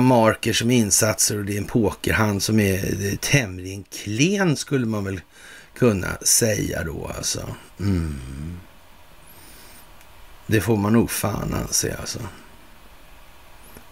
[0.01, 5.21] marker som insatser och det är en pokerhand som är tämligen klen skulle man väl
[5.75, 7.55] kunna säga då alltså.
[7.79, 8.59] Mm.
[10.47, 12.19] Det får man nog fan anse alltså.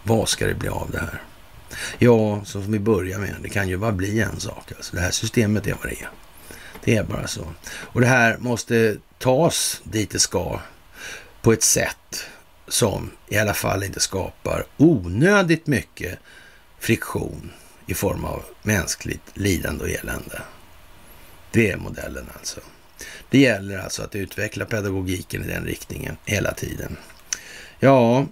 [0.02, 1.22] Vad ska det bli av det här?
[1.98, 4.72] Ja, som vi börjar med, det kan ju bara bli en sak.
[4.76, 6.08] Alltså, det här systemet är vad det är.
[6.84, 7.46] Det är bara så.
[7.72, 10.60] Och det här måste tas dit det ska
[11.42, 12.26] på ett sätt
[12.68, 16.18] som i alla fall inte skapar onödigt mycket
[16.78, 17.52] friktion
[17.86, 20.42] i form av mänskligt lidande och elände.
[21.50, 22.60] Det är modellen alltså.
[23.30, 26.96] Det gäller alltså att utveckla pedagogiken i den riktningen hela tiden.
[27.78, 28.26] Ja,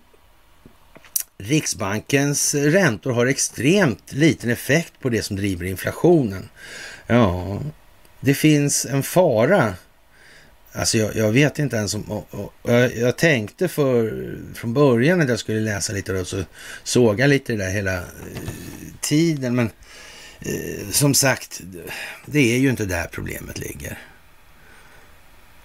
[1.42, 6.48] Riksbankens räntor har extremt liten effekt på det som driver inflationen.
[7.06, 7.60] Ja,
[8.20, 9.74] det finns en fara.
[10.72, 12.02] Alltså jag, jag vet inte ens om...
[12.02, 16.44] Och, och, jag, jag, tänkte för, från början att jag skulle läsa lite och så
[16.82, 18.02] såga lite det där hela eh,
[19.00, 19.54] tiden.
[19.54, 19.70] Men
[20.40, 21.60] eh, som sagt,
[22.26, 23.98] det är ju inte där problemet ligger.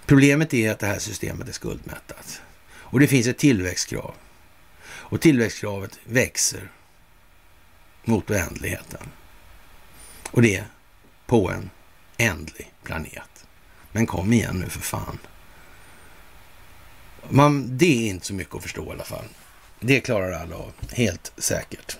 [0.05, 2.41] Problemet är att det här systemet är skuldmättat.
[2.73, 4.13] Och det finns ett tillväxtkrav.
[5.13, 6.71] Och tillväxtkravet växer
[8.03, 9.09] mot oändligheten.
[10.31, 10.63] Och det
[11.25, 11.69] på en
[12.17, 13.45] ändlig planet.
[13.91, 15.17] Men kom igen nu för fan.
[17.29, 19.25] Man, det är inte så mycket att förstå i alla fall.
[19.79, 21.97] Det klarar alla av, helt säkert.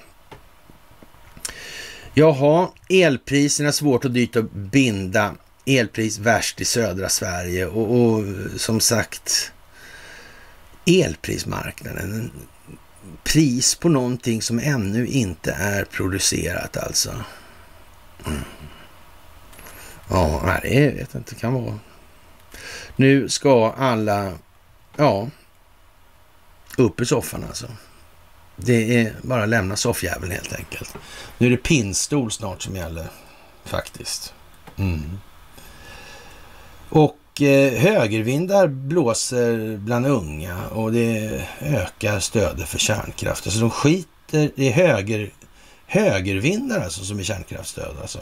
[2.13, 5.35] Jaha, elpriserna svårt och dyrt att binda.
[5.65, 8.23] Elpris värst i södra Sverige och, och
[8.57, 9.51] som sagt
[10.85, 12.31] elprismarknaden
[13.23, 17.23] pris på någonting som ännu inte är producerat alltså.
[18.25, 18.39] Mm.
[20.09, 21.35] Ja, nej, det vet jag inte.
[21.35, 21.79] Det kan vara.
[22.95, 24.31] Nu ska alla,
[24.95, 25.29] ja,
[26.77, 27.67] upp i soffan alltså.
[28.55, 30.95] Det är bara att lämna soffjäveln helt enkelt.
[31.37, 33.07] Nu är det pinnstol snart som gäller
[33.65, 34.33] faktiskt.
[34.77, 35.19] Mm.
[36.89, 43.47] Och Eh, högervindar blåser bland unga och det ökar stödet för kärnkraft.
[43.47, 45.31] Alltså de skiter, det är höger,
[45.85, 48.19] högervindar alltså som är kärnkraftsstöd alltså.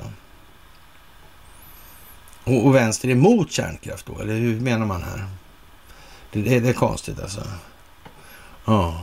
[2.43, 5.25] Och, och vänster är emot kärnkraft då, eller hur menar man här?
[6.31, 7.41] Det, det, det är konstigt alltså.
[8.65, 9.01] Ja.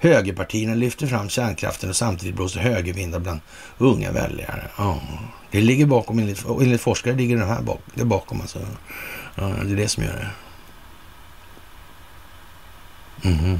[0.00, 3.40] Högerpartierna lyfter fram kärnkraften och samtidigt blåser högervindar bland
[3.78, 4.68] unga väljare.
[4.78, 5.00] Ja.
[5.50, 8.58] Det ligger bakom, enligt, enligt forskare ligger det här bak, det bakom alltså.
[9.34, 10.30] Ja, det är det som gör det.
[13.28, 13.58] Mm.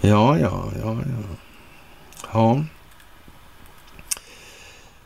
[0.00, 1.36] Ja, ja, ja, ja.
[2.32, 2.64] Ja.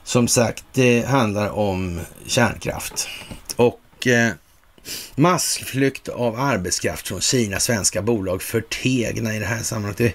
[0.02, 3.08] Som sagt, det handlar om kärnkraft.
[3.56, 4.32] Och eh,
[5.14, 7.60] Massflykt av arbetskraft från Kina.
[7.60, 9.98] Svenska bolag förtegna i det här sammanhanget.
[9.98, 10.12] Det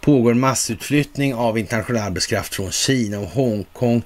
[0.00, 4.02] pågår massutflyttning av internationell arbetskraft från Kina och Hongkong.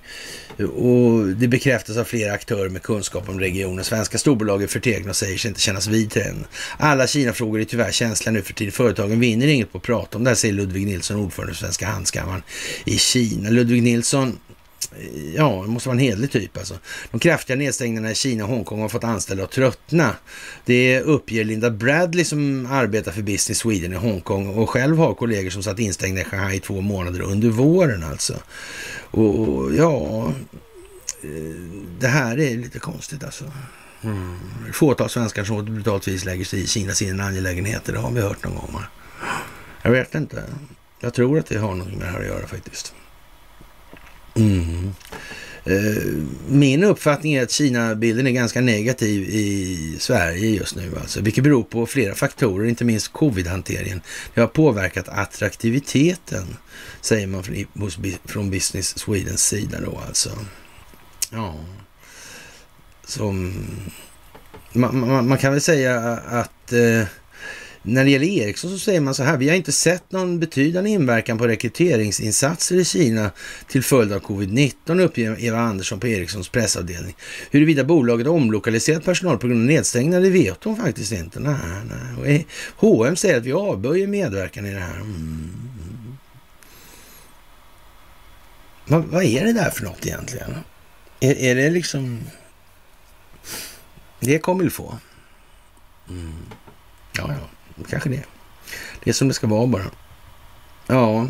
[0.59, 3.85] Och det bekräftas av flera aktörer med kunskap om regionen.
[3.85, 6.45] Svenska storbolag är förtegna och säger sig inte kännas vid trenden.
[6.79, 8.73] Alla Kina-frågor är tyvärr känsliga nu för tiden.
[8.73, 11.87] Företagen vinner inget på att prata om det här, säger Ludvig Nilsson, ordförande för Svenska
[11.87, 12.43] Handelskammaren
[12.85, 13.51] i Kina.
[13.51, 14.39] Ludvig Nilsson
[15.35, 16.75] Ja, det måste vara en hedlig typ alltså.
[17.11, 20.17] De kraftiga nedstängningarna i Kina och Hongkong har fått anställda att tröttna.
[20.65, 25.51] Det uppger Linda Bradley som arbetar för Business Sweden i Hongkong och själv har kollegor
[25.51, 28.35] som satt instängda i Shanghai i två månader under våren alltså.
[29.11, 30.33] Och ja,
[31.99, 33.45] det här är lite konstigt alltså.
[34.03, 34.39] Mm.
[34.73, 38.11] Fåtal svenskar som på ett brutalt vis lägger sig i Kinas inre angelägenheter, det har
[38.11, 38.81] vi hört någon gång.
[39.83, 40.45] Jag vet inte.
[41.01, 42.95] Jag tror att det har något med det här att göra faktiskt.
[44.39, 44.95] Mm.
[46.49, 51.63] Min uppfattning är att Kina-bilden är ganska negativ i Sverige just nu, alltså, vilket beror
[51.63, 54.01] på flera faktorer, inte minst covid-hanteringen.
[54.35, 56.57] Det har påverkat attraktiviteten,
[57.01, 57.45] säger man
[58.25, 60.31] från Business Swedens sida då alltså.
[61.31, 61.55] Ja,
[63.05, 63.55] som...
[64.73, 67.03] Man, man, man kan väl säga att eh,
[67.89, 70.91] när det gäller Ericsson så säger man så här, vi har inte sett någon betydande
[70.91, 73.31] inverkan på rekryteringsinsatser i Kina
[73.69, 77.17] till följd av covid-19, uppger Eva Andersson på Ericssons pressavdelning.
[77.51, 81.41] Huruvida bolaget har omlokaliserat personal på grund av nedstängningar, det vet hon faktiskt inte.
[81.41, 81.57] Nej,
[82.23, 82.47] nej.
[82.77, 84.97] H&M säger att vi avböjer medverkan i det här.
[84.97, 85.69] Mm.
[88.87, 90.55] Vad, vad, är det där för något egentligen?
[91.21, 92.21] Är, är det liksom...
[94.21, 94.99] Det kommer vi få.
[96.09, 96.33] Mm.
[97.13, 97.58] Ja, ja.
[97.89, 98.25] Kanske det.
[99.05, 99.91] Det är som det ska vara bara.
[100.87, 101.29] Ja.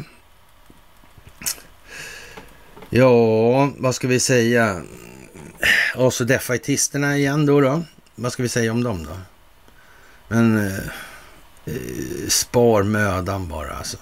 [2.90, 4.82] Ja, vad ska vi säga?
[5.96, 7.82] Och så defaitisterna igen då, då.
[8.14, 9.16] Vad ska vi säga om dem då?
[10.28, 10.78] Men eh,
[11.64, 13.96] eh, spar mödan bara alltså.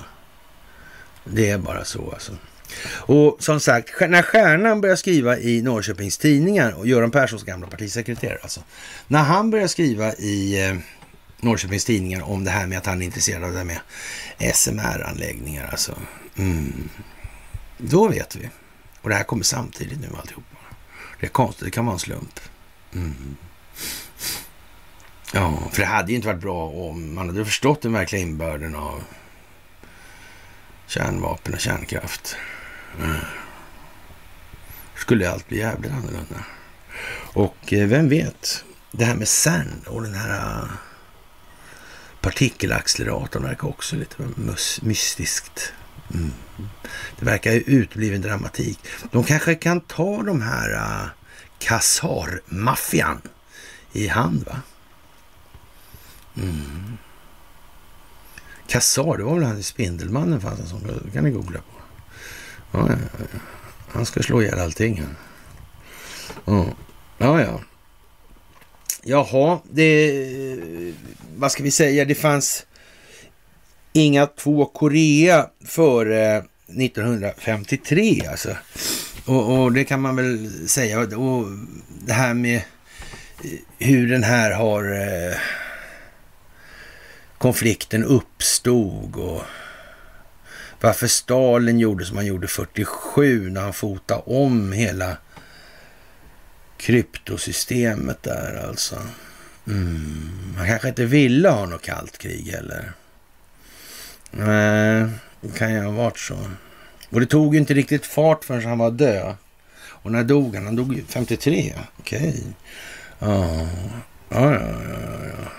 [1.24, 2.32] Det är bara så alltså.
[2.88, 8.38] Och som sagt, när Stjärnan börjar skriva i Norrköpings Tidningar, och Göran Perssons gamla partisekreterare
[8.42, 8.60] alltså.
[9.06, 10.76] När han börjar skriva i eh,
[11.40, 13.80] Norrköpings Tidningar om det här med att han är intresserad av det här med
[14.54, 15.68] SMR-anläggningar.
[15.70, 15.98] Alltså.
[16.36, 16.88] Mm.
[17.78, 18.50] Då vet vi.
[19.00, 20.44] Och det här kommer samtidigt nu alltihop.
[21.20, 22.40] Det är konstigt, det kan vara en slump.
[22.94, 23.36] Mm.
[25.32, 28.74] Ja, för det hade ju inte varit bra om man hade förstått den verkliga inbörden
[28.74, 29.02] av
[30.86, 32.36] kärnvapen och kärnkraft.
[33.02, 33.16] Mm.
[34.94, 36.44] Skulle allt bli jävligt annorlunda.
[37.32, 40.68] Och eh, vem vet, det här med CERN och den här
[42.26, 44.16] Partikelacceleratorn verkar också lite
[44.82, 45.72] mystiskt.
[46.14, 46.32] Mm.
[47.18, 48.78] Det verkar ju utbliven dramatik.
[49.12, 51.08] De kanske kan ta de här äh, uh,
[51.58, 53.20] Kassar-maffian
[53.92, 54.60] i hand, va?
[56.36, 56.98] Mm.
[58.68, 61.00] Kassar, det var väl han i Spindelmannen fanns en sån.
[61.04, 61.76] Det kan ni googla på.
[62.72, 63.38] Ja, ja, ja.
[63.92, 65.04] Han ska slå ihjäl allting.
[66.44, 66.66] Ja,
[67.18, 67.40] ja.
[67.40, 67.60] ja.
[69.08, 70.58] Jaha, det...
[71.36, 72.04] Vad ska vi säga?
[72.04, 72.66] Det fanns
[73.92, 78.56] inga två Korea före 1953 alltså.
[79.24, 81.00] Och, och, det kan man väl säga.
[81.00, 81.46] Och
[82.06, 84.92] det här med eh, hur den här har...
[84.92, 85.36] Eh,
[87.38, 89.42] konflikten uppstod och
[90.80, 95.16] varför Stalin gjorde som han gjorde 47 när han fotade om hela
[96.76, 98.96] kryptosystemet där alltså.
[99.66, 100.54] Mm.
[100.56, 102.92] Han kanske inte ville ha något kallt krig heller.
[104.30, 105.04] Nej,
[105.40, 106.50] det kan ju ha varit så.
[107.10, 109.34] Och det tog inte riktigt fart förrän han var död.
[109.86, 110.64] Och när dog han?
[110.64, 111.74] Han dog 53.
[111.98, 112.18] Okej.
[112.18, 112.42] Okay.
[113.18, 113.68] Ja.
[114.28, 115.50] Ja, ja, ja, ja.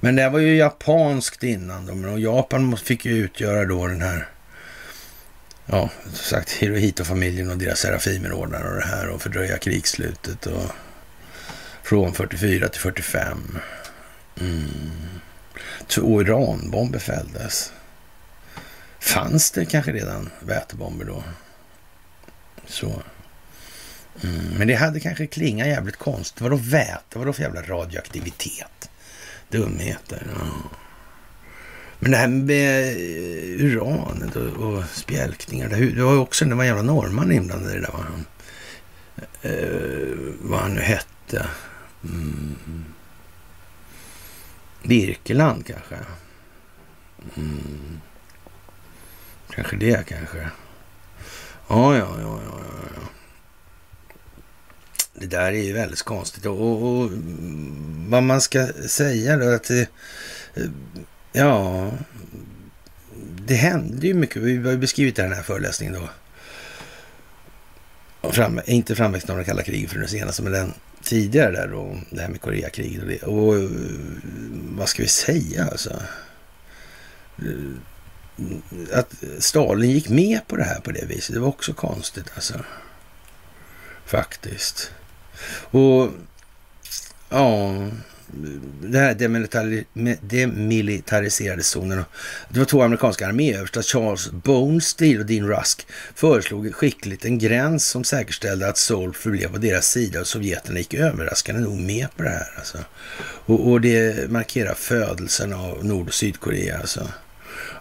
[0.00, 2.08] Men det var ju japanskt innan då.
[2.08, 4.28] Och Japan fick ju utgöra då den här
[5.66, 10.70] ja, som sagt Hirohito-familjen och deras serafimer ordnar och det här och fördröja krigsslutet och
[11.82, 13.58] från 44 till 45.
[14.40, 14.68] Mm.
[15.86, 17.72] Två Iranbomber fälldes.
[19.00, 21.22] Fanns det kanske redan vätebomber då?
[22.66, 23.02] Så.
[24.22, 24.44] Mm.
[24.58, 26.40] Men det hade kanske klingat jävligt konstigt.
[26.40, 27.18] Vadå väte?
[27.18, 28.90] Vadå för jävla radioaktivitet?
[29.48, 30.22] Dumheter.
[30.22, 30.62] Mm.
[31.98, 35.68] Men det här med eh, uranet och, och spjälkningar.
[35.68, 37.92] Det, det var ju också, det var en jävla norrman inblandad i det där.
[37.92, 38.26] Vad han,
[39.42, 41.46] eh, vad han nu hette.
[42.04, 42.84] Mm.
[44.82, 45.96] Birkeland kanske.
[47.36, 48.00] Mm.
[49.50, 50.50] Kanske det kanske.
[51.68, 52.60] Ja, ja, ja, ja,
[52.94, 53.00] ja.
[55.14, 56.46] det där är ju väldigt konstigt.
[56.46, 57.10] Och, och, och
[58.08, 59.88] vad man ska säga då, att det,
[60.54, 60.70] eh,
[61.36, 61.90] ja,
[63.46, 64.42] det hände ju mycket.
[64.42, 66.08] Vi har ju beskrivit det den här föreläsningen då.
[68.30, 71.98] Fram, inte framväxten av det kalla kriget för den senaste, men den tidigare där då,
[72.10, 73.22] det här med Koreakriget och det.
[73.22, 73.70] Och
[74.76, 76.02] vad ska vi säga alltså?
[78.92, 82.54] Att Stalin gick med på det här på det viset, det var också konstigt alltså.
[84.04, 84.90] Faktiskt.
[85.70, 86.10] Och
[87.28, 87.72] ja,
[88.82, 89.14] den här
[90.20, 92.04] demilitariserade zonen.
[92.48, 98.04] Det var två amerikanska arméöverstar, Charles Bonesteel och Dean Rusk, föreslog skickligt en gräns som
[98.04, 102.28] säkerställde att Seoul förblev på deras sida och sovjeterna gick överraskande nog med på det
[102.28, 102.54] här.
[102.56, 102.78] Alltså.
[103.20, 106.78] Och, och det markerar födelsen av Nord och Sydkorea.
[106.78, 107.08] Alltså.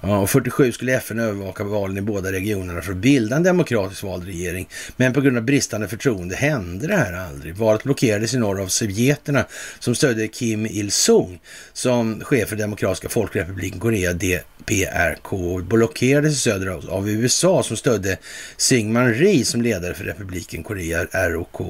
[0.08, 4.04] Ja, och 47 skulle FN övervaka valen i båda regionerna för att bilda en demokratiskt
[4.04, 4.68] vald regering.
[4.98, 7.56] Men på grund av bristande förtroende hände det här aldrig.
[7.56, 9.46] Valet blockerades i norr av sovjeterna
[9.80, 11.40] som stödde Kim Il-Sung
[11.74, 18.18] som chef för Demokratiska folkrepubliken Korea, DPRK, och blockerades i söder av USA som stödde
[18.58, 21.62] Syngman Rhee som ledare för republiken Korea, ROK.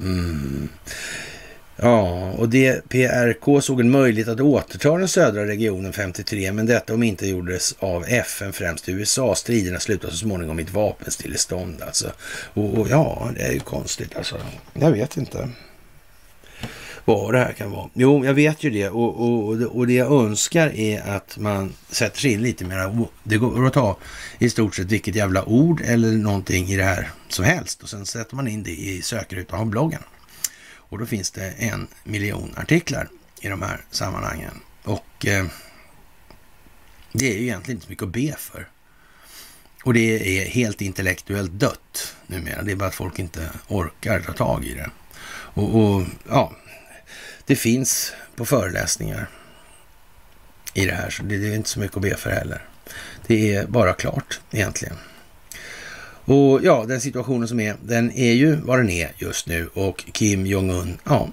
[0.00, 0.68] Mm.
[1.76, 7.02] Ja, och DPRK såg en möjlighet att återta den södra regionen 53, men detta om
[7.02, 9.34] inte gjordes av FN, främst USA.
[9.34, 12.12] Striderna slutade så småningom i ett vapenstillestånd alltså.
[12.54, 14.36] Och, och, ja, det är ju konstigt alltså.
[14.72, 15.48] Jag vet inte
[17.04, 17.90] vad det här kan vara.
[17.94, 22.20] Jo, jag vet ju det och, och, och det jag önskar är att man sätter
[22.20, 23.06] sig in lite mer.
[23.22, 23.96] Det går att ta
[24.38, 28.06] i stort sett vilket jävla ord eller någonting i det här som helst och sen
[28.06, 30.00] sätter man in det i sökrutan av bloggen.
[30.94, 33.08] Och då finns det en miljon artiklar
[33.40, 34.60] i de här sammanhangen.
[34.82, 35.46] Och eh,
[37.12, 38.68] det är ju egentligen inte så mycket att be för.
[39.84, 42.62] Och det är helt intellektuellt dött numera.
[42.62, 44.90] Det är bara att folk inte orkar ta tag i det.
[45.26, 46.52] Och, och ja,
[47.46, 49.30] det finns på föreläsningar
[50.74, 52.68] i det här, så det är inte så mycket att be för heller.
[53.26, 54.96] Det är bara klart egentligen.
[56.24, 60.04] Och ja, den situationen som är, den är ju vad den är just nu och
[60.12, 61.28] Kim Jong-Un, ja,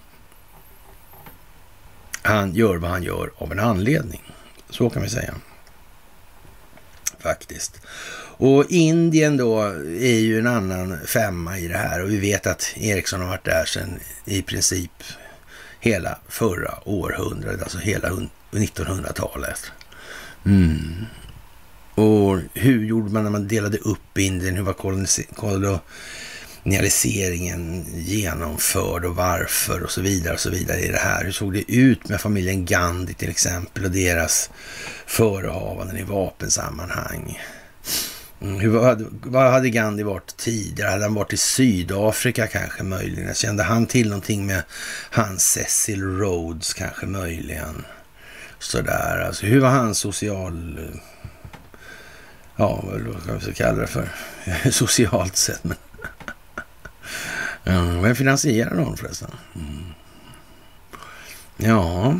[2.21, 4.21] han gör vad han gör av en anledning.
[4.69, 5.33] Så kan vi säga.
[7.19, 7.81] Faktiskt.
[8.37, 9.61] Och Indien då
[9.99, 13.45] är ju en annan femma i det här och vi vet att Ericsson har varit
[13.45, 14.91] där sedan i princip
[15.79, 18.09] hela förra århundradet, alltså hela
[18.51, 19.71] 1900-talet.
[20.45, 21.05] Mm.
[21.95, 24.55] Och hur gjorde man när man delade upp Indien?
[24.55, 24.73] Hur var
[26.63, 31.23] kolonialiseringen genomförd och varför och så vidare och så vidare i det här.
[31.23, 34.49] Hur såg det ut med familjen Gandhi till exempel och deras
[35.05, 37.39] förehavanden i vapensammanhang?
[38.41, 40.89] Mm, hur, vad, vad hade Gandhi varit tidigare?
[40.89, 43.33] Hade han varit i Sydafrika kanske möjligen?
[43.33, 44.63] Kände han till någonting med
[45.11, 47.85] hans Cecil Rhodes kanske möjligen?
[48.59, 50.99] Sådär, alltså hur var hans social eh,
[52.61, 52.83] ja,
[53.27, 54.09] vad ska vi kalla det för,
[54.71, 55.63] socialt sett.
[55.63, 55.77] Men
[57.63, 59.31] ja, vem finansierar dem förresten?
[59.55, 59.93] Mm.
[61.57, 62.19] Ja,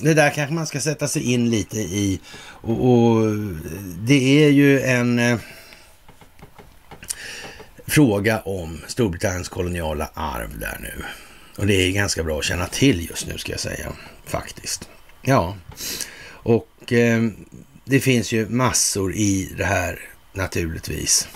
[0.00, 2.20] det där kanske man ska sätta sig in lite i.
[2.44, 3.36] Och, och
[3.98, 5.38] det är ju en eh,
[7.86, 11.04] fråga om Storbritanniens koloniala arv där nu.
[11.56, 13.92] Och det är ganska bra att känna till just nu ska jag säga,
[14.26, 14.88] faktiskt.
[15.22, 15.56] Ja,
[16.28, 17.22] och eh,
[17.84, 20.00] det finns ju massor i det här
[20.32, 21.28] naturligtvis.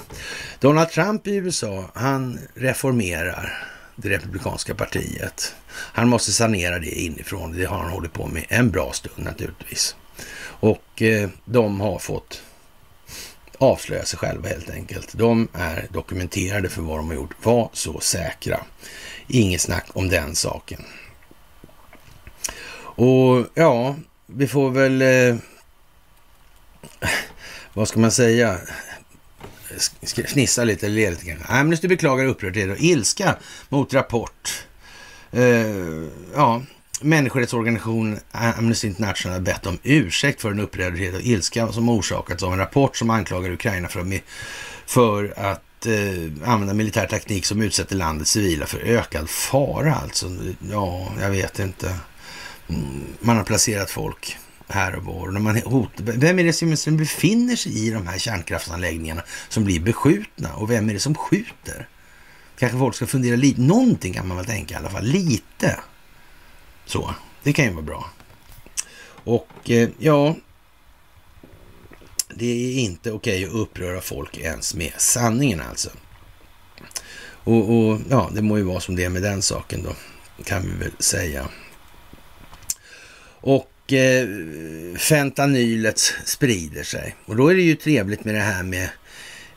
[0.60, 5.54] Donald Trump i USA, han reformerar det republikanska partiet.
[5.68, 7.52] Han måste sanera det inifrån.
[7.52, 9.96] Det har han hållit på med en bra stund naturligtvis.
[10.60, 12.42] Och eh, de har fått
[13.58, 15.12] avslöja sig själva helt enkelt.
[15.12, 17.44] De är dokumenterade för vad de har gjort.
[17.44, 18.60] Var så säkra.
[19.28, 20.84] Inget snack om den saken.
[22.78, 23.96] Och ja,
[24.26, 25.36] vi får väl eh,
[27.72, 28.58] vad ska man säga,
[30.26, 31.42] fnissa lite eller le lite grann.
[31.48, 33.36] Amnesty beklagar upprördhet och ilska
[33.68, 34.64] mot rapport.
[35.34, 36.62] Uh, ja,
[37.00, 42.52] människorättsorganisationen Amnesty International har bett om ursäkt för en upprördhet och ilska som orsakats av
[42.52, 44.20] en rapport som anklagar Ukraina för,
[44.86, 49.94] för att eh, använda militär teknik som utsätter landets civila för ökad fara.
[49.94, 50.36] Alltså,
[50.70, 51.96] ja, jag vet inte.
[52.68, 54.36] Mm, man har placerat folk
[54.68, 55.30] här och var.
[55.30, 59.80] När man hotar, vem är det som befinner sig i de här kärnkraftsanläggningarna som blir
[59.80, 61.88] beskjutna och vem är det som skjuter?
[62.58, 63.60] Kanske folk ska fundera lite.
[63.60, 65.04] Någonting kan man väl tänka i alla fall.
[65.04, 65.80] Lite.
[66.86, 68.10] Så, det kan ju vara bra.
[69.08, 70.36] Och eh, ja,
[72.34, 75.90] det är inte okej att uppröra folk ens med sanningen alltså.
[77.28, 79.94] Och, och, ja, det må ju vara som det är med den saken då,
[80.44, 81.48] kan vi väl säga.
[83.40, 84.26] Och eh,
[84.98, 87.16] fentanylet sprider sig.
[87.24, 88.88] Och då är det ju trevligt med det här med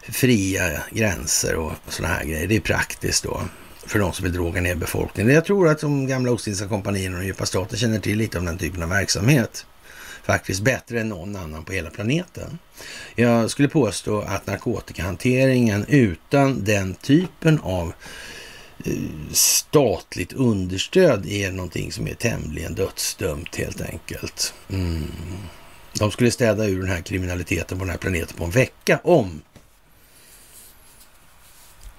[0.02, 2.48] fria gränser och sådana här grejer.
[2.48, 3.42] Det är praktiskt då
[3.86, 5.34] för de som vill droga ner befolkningen.
[5.34, 8.46] Jag tror att de gamla Ostindiska kompanierna och de djupa staten känner till lite om
[8.46, 9.66] den typen av verksamhet.
[10.24, 12.60] Faktiskt bättre än någon annan på hela planeten.
[13.16, 17.94] Jag skulle påstå att narkotikahanteringen utan den typen av
[18.86, 18.94] Eh,
[19.32, 24.54] statligt understöd är någonting som är tämligen dödsdömt helt enkelt.
[24.70, 25.12] Mm.
[25.94, 29.42] De skulle städa ur den här kriminaliteten på den här planeten på en vecka om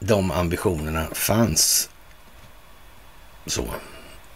[0.01, 1.91] de ambitionerna fanns
[3.47, 3.75] så.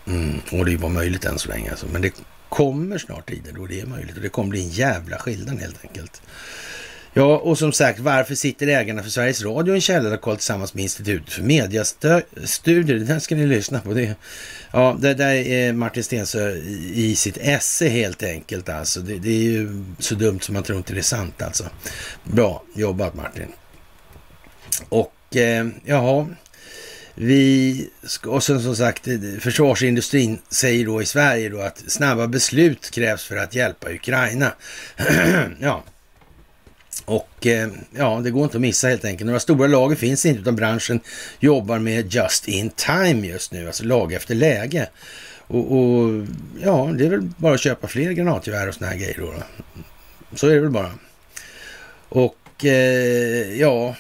[0.07, 0.41] Mm.
[0.53, 1.71] Och det var möjligt än så länge.
[1.71, 1.87] Alltså.
[1.87, 2.13] Men det
[2.49, 5.85] kommer snart tider då det är möjligt och det kommer bli en jävla skillnad helt
[5.85, 6.23] enkelt.
[7.17, 10.83] Ja, och som sagt, varför sitter ägarna för Sveriges Radio i en källarlokal tillsammans med
[10.83, 12.99] Institutet för mediestudier?
[12.99, 13.95] Det där ska ni lyssna på.
[13.95, 14.15] Det,
[14.73, 16.51] ja, det där är Martin Stensö
[16.95, 19.01] i sitt esse helt enkelt alltså.
[19.01, 21.65] Det, det, är ju så dumt som man tror inte det är sant alltså.
[22.25, 23.49] Bra jobbat Martin.
[24.89, 26.27] Och eh, jaha,
[27.15, 27.91] vi,
[28.27, 33.25] och sen som sagt, eh, försvarsindustrin säger då i Sverige då att snabba beslut krävs
[33.25, 34.53] för att hjälpa Ukraina.
[35.61, 35.85] ja,
[37.05, 39.27] och eh, ja, det går inte att missa helt enkelt.
[39.27, 41.01] Några stora lager finns inte utan branschen
[41.41, 44.89] jobbar med just in time just nu, alltså lag efter läge.
[45.47, 46.27] Och, och
[46.63, 49.35] ja, det är väl bara att köpa fler granatgevär och såna här grejer då.
[50.35, 50.91] Så är det väl bara.
[52.09, 53.95] Och eh, ja,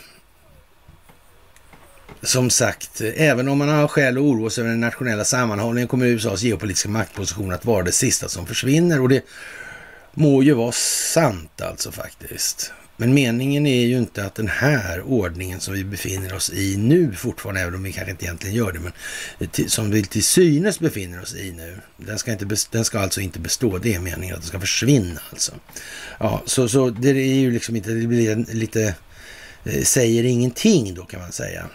[2.22, 6.06] som sagt, även om man har skäl att oroa sig över den nationella sammanhållningen kommer
[6.06, 9.00] USAs geopolitiska maktposition att vara det sista som försvinner.
[9.00, 9.24] Och det
[10.12, 12.72] må ju vara sant alltså faktiskt.
[12.96, 17.12] Men meningen är ju inte att den här ordningen som vi befinner oss i nu
[17.12, 18.92] fortfarande, även om vi kanske inte egentligen gör det, men
[19.68, 23.38] som vi till synes befinner oss i nu, den ska, inte den ska alltså inte
[23.38, 23.78] bestå.
[23.78, 25.52] Det är meningen att den ska försvinna alltså.
[26.18, 28.94] Ja, så, så det är ju liksom inte, det blir lite,
[29.64, 31.66] eh, säger ingenting då kan man säga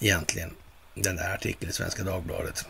[0.00, 0.50] egentligen,
[0.94, 2.64] den där artikeln i Svenska Dagbladet.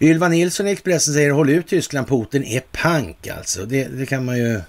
[0.00, 3.66] Ylva Nilsson i Expressen säger håll ut Tyskland, Putin är pank alltså.
[3.66, 4.60] Det, det kan man ju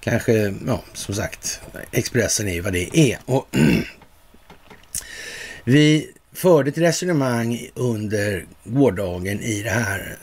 [0.00, 1.60] kanske, ja som sagt,
[1.92, 3.18] Expressen är ju vad det är.
[3.24, 3.48] Och
[5.64, 10.18] vi förde ett resonemang under gårdagen i det här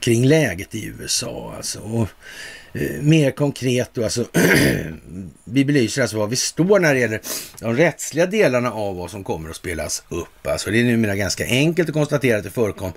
[0.00, 1.80] kring läget i USA alltså.
[1.80, 2.08] Och
[2.74, 4.26] Eh, mer konkret då, alltså
[5.44, 7.20] vi belyser alltså var vi står när det gäller
[7.60, 10.46] de rättsliga delarna av vad som kommer att spelas upp.
[10.46, 12.92] Alltså det är numera ganska enkelt att konstatera att det förekom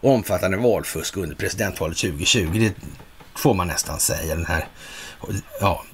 [0.00, 2.48] omfattande valfusk under presidentvalet 2020.
[2.52, 2.72] Det
[3.36, 4.34] får man nästan säga.
[4.34, 4.68] Den här,
[5.60, 5.84] ja,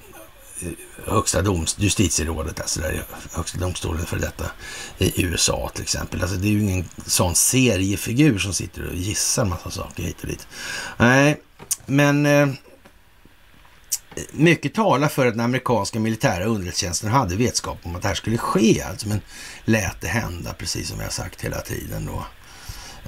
[1.05, 4.51] högsta doms, justitierådet, alltså där högsta domstolen för detta
[4.97, 6.21] i USA till exempel.
[6.21, 10.27] Alltså det är ju ingen sån seriefigur som sitter och gissar massa saker hit och
[10.27, 10.47] dit.
[10.97, 11.41] Nej,
[11.85, 12.47] men eh,
[14.31, 18.37] mycket talar för att den amerikanska militära underrättelsetjänsten hade vetskap om att det här skulle
[18.37, 19.21] ske, alltså, men
[19.65, 22.25] lät det hända, precis som vi har sagt hela tiden då.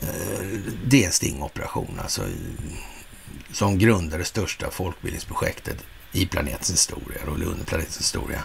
[0.02, 0.48] Eh,
[0.86, 2.22] det är en stingoperation, alltså,
[3.54, 5.78] som grundade det största folkbildningsprojektet
[6.12, 8.44] i planetens historia, eller under planetens historia.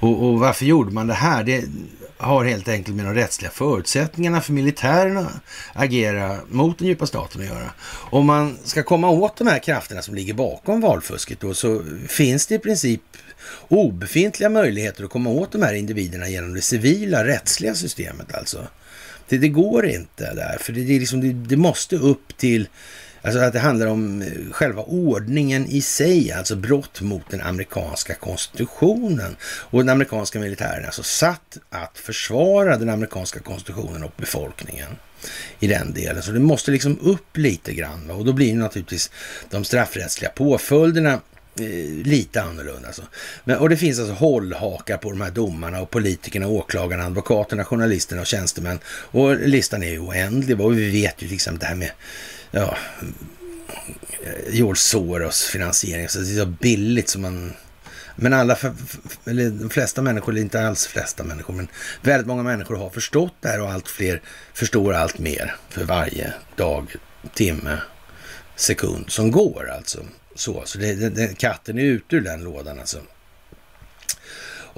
[0.00, 1.44] Och, och, varför gjorde man det här?
[1.44, 1.64] Det
[2.16, 7.40] har helt enkelt med de rättsliga förutsättningarna för militärerna att agera mot den djupa staten
[7.40, 7.70] att göra.
[8.10, 12.46] Om man ska komma åt de här krafterna som ligger bakom valfusket då, så finns
[12.46, 13.02] det i princip
[13.68, 18.66] obefintliga möjligheter att komma åt de här individerna genom det civila rättsliga systemet alltså.
[19.28, 22.68] Det, det går inte där, för det, det, liksom, det, det måste upp till
[23.22, 28.14] Alltså att det handlar om eh, själva ordningen i sig, alltså brott mot den amerikanska
[28.14, 29.36] konstitutionen.
[29.42, 34.88] Och den amerikanska militären är alltså satt att försvara den amerikanska konstitutionen och befolkningen
[35.60, 36.22] i den delen.
[36.22, 38.10] Så det måste liksom upp lite grann.
[38.10, 39.10] Och då blir naturligtvis
[39.50, 41.12] de straffrättsliga påföljderna
[41.60, 42.86] eh, lite annorlunda.
[42.86, 43.02] Alltså.
[43.44, 48.20] Men, och det finns alltså hållhakar på de här domarna och politikerna, åklagarna, advokaterna, journalisterna
[48.20, 48.78] och tjänstemän.
[48.88, 50.60] Och listan är ju oändlig.
[50.60, 51.90] Och vi vet ju till exempel det här med
[52.50, 52.76] ja,
[54.48, 56.08] George Soros finansiering.
[56.08, 57.52] Så det är så billigt som man...
[58.16, 58.56] Men alla,
[59.24, 61.68] eller de flesta människor, eller inte alls flesta människor, men
[62.02, 64.22] väldigt många människor har förstått det här och allt fler
[64.54, 66.94] förstår allt mer för varje dag,
[67.34, 67.78] timme,
[68.56, 69.98] sekund som går alltså.
[70.34, 72.98] Så, så det, det, katten är ute ur den lådan alltså.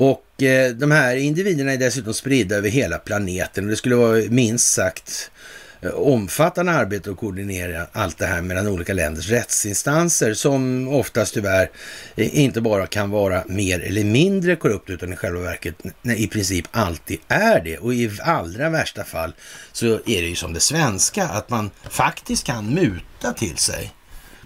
[0.01, 4.23] Och eh, de här individerna är dessutom spridda över hela planeten och det skulle vara
[4.29, 5.40] minst sagt eh,
[5.83, 11.71] Eh, omfattande arbete att koordinera allt det här mellan olika länders rättsinstanser som oftast tyvärr
[12.17, 16.67] eh, inte bara kan vara mer eller mindre korrupt utan i själva verket i princip
[16.71, 17.79] alltid är det.
[17.79, 19.33] Och i allra värsta fall
[19.73, 23.93] så är det ju som det svenska att man faktiskt kan muta till sig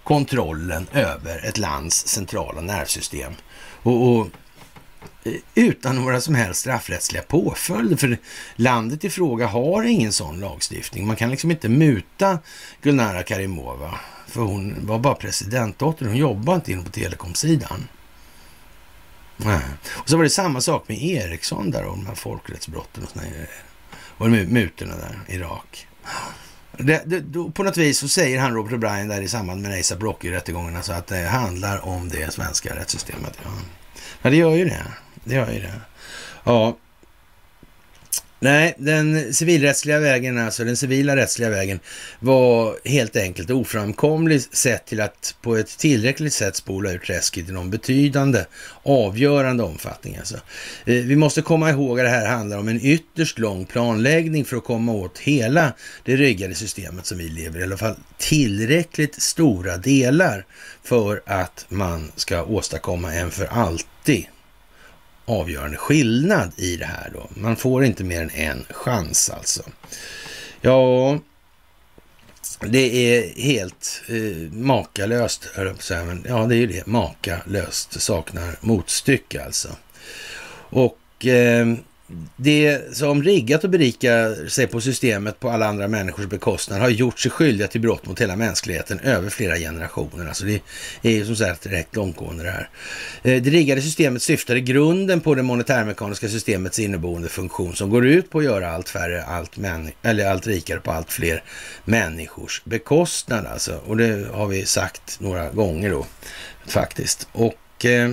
[0.04, 3.32] kontrollen över ett lands centrala nervsystem.
[3.82, 4.28] Och, och
[5.54, 7.96] utan några som helst straffrättsliga påföljder.
[7.96, 8.18] För
[8.56, 11.06] landet i fråga har ingen sån lagstiftning.
[11.06, 12.38] Man kan liksom inte muta
[12.82, 13.98] Gulnara Karimova.
[14.26, 16.06] För hon var bara presidentdotter.
[16.06, 17.88] Hon jobbade inte inne på telekomsidan.
[19.36, 19.60] Nej.
[19.88, 23.24] Och så var det samma sak med Ericsson där och de här folkrättsbrotten och såna
[23.28, 23.48] grejer.
[24.16, 25.86] Och mutorna där, Irak.
[26.78, 29.80] Det, det, då, på något vis så säger han Robert O'Brien där i samband med
[29.80, 33.38] ASAP Rocky-rättegångarna så att det handlar om det svenska rättssystemet.
[33.44, 33.50] Ja.
[34.22, 34.86] ja, det gör ju det
[35.24, 35.80] det gör ju det.
[36.44, 36.76] Ja.
[38.44, 41.80] Nej, den civilrättsliga vägen, alltså den civila rättsliga vägen,
[42.18, 47.52] var helt enkelt oframkomlig sett till att på ett tillräckligt sätt spola ut träsket i
[47.52, 48.44] någon betydande,
[48.82, 50.16] avgörande omfattning.
[50.16, 50.34] Alltså.
[50.34, 54.56] Eh, vi måste komma ihåg att det här handlar om en ytterst lång planläggning för
[54.56, 55.72] att komma åt hela
[56.04, 60.46] det ryggade systemet som vi lever i, i alla fall tillräckligt stora delar
[60.82, 64.26] för att man ska åstadkomma en för alltid
[65.24, 67.28] avgörande skillnad i det här då.
[67.34, 69.62] Man får inte mer än en chans alltså.
[70.60, 71.18] Ja,
[72.60, 75.48] det är helt eh, makalöst,
[75.88, 79.68] men ja det är ju det, makalöst, saknar motstycke alltså.
[80.70, 81.74] Och eh,
[82.36, 87.18] det som riggat och berikar sig på systemet på alla andra människors bekostnad har gjort
[87.18, 90.28] sig skyldiga till brott mot hela mänskligheten över flera generationer.
[90.28, 90.62] Alltså det
[91.02, 92.68] är ju som sagt direkt långtgående det här.
[93.22, 98.06] Eh, det riggade systemet syftar i grunden på det monetärmekaniska systemets inneboende funktion som går
[98.06, 101.42] ut på att göra allt färre, allt, män, eller allt rikare på allt fler
[101.84, 103.46] människors bekostnad.
[103.46, 103.80] Alltså.
[103.86, 106.06] Och det har vi sagt några gånger då
[106.66, 107.28] faktiskt.
[107.32, 108.10] Och eh,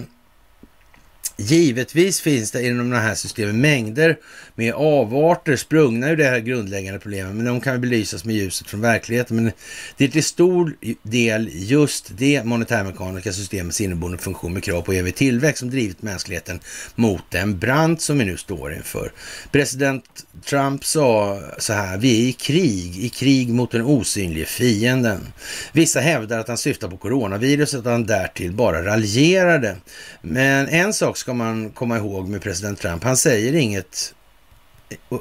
[1.42, 4.18] Givetvis finns det inom de här systemen mängder
[4.62, 8.82] med avarter sprungna ur det här grundläggande problemet, men de kan belysas med ljuset från
[8.82, 9.36] verkligheten.
[9.36, 9.52] Men
[9.98, 15.16] det är till stor del just det monetärmekaniska systemets inneboende funktion med krav på evig
[15.16, 16.60] tillväxt som drivit mänskligheten
[16.96, 19.12] mot den brant som vi nu står inför.
[19.52, 20.04] President
[20.46, 25.28] Trump sa så här, vi är i krig, i krig mot den osynlige fienden.
[25.74, 29.78] Vissa hävdar att han syftar på coronaviruset och att han därtill bara raljerade.
[30.22, 34.14] Men en sak ska man komma ihåg med president Trump, han säger inget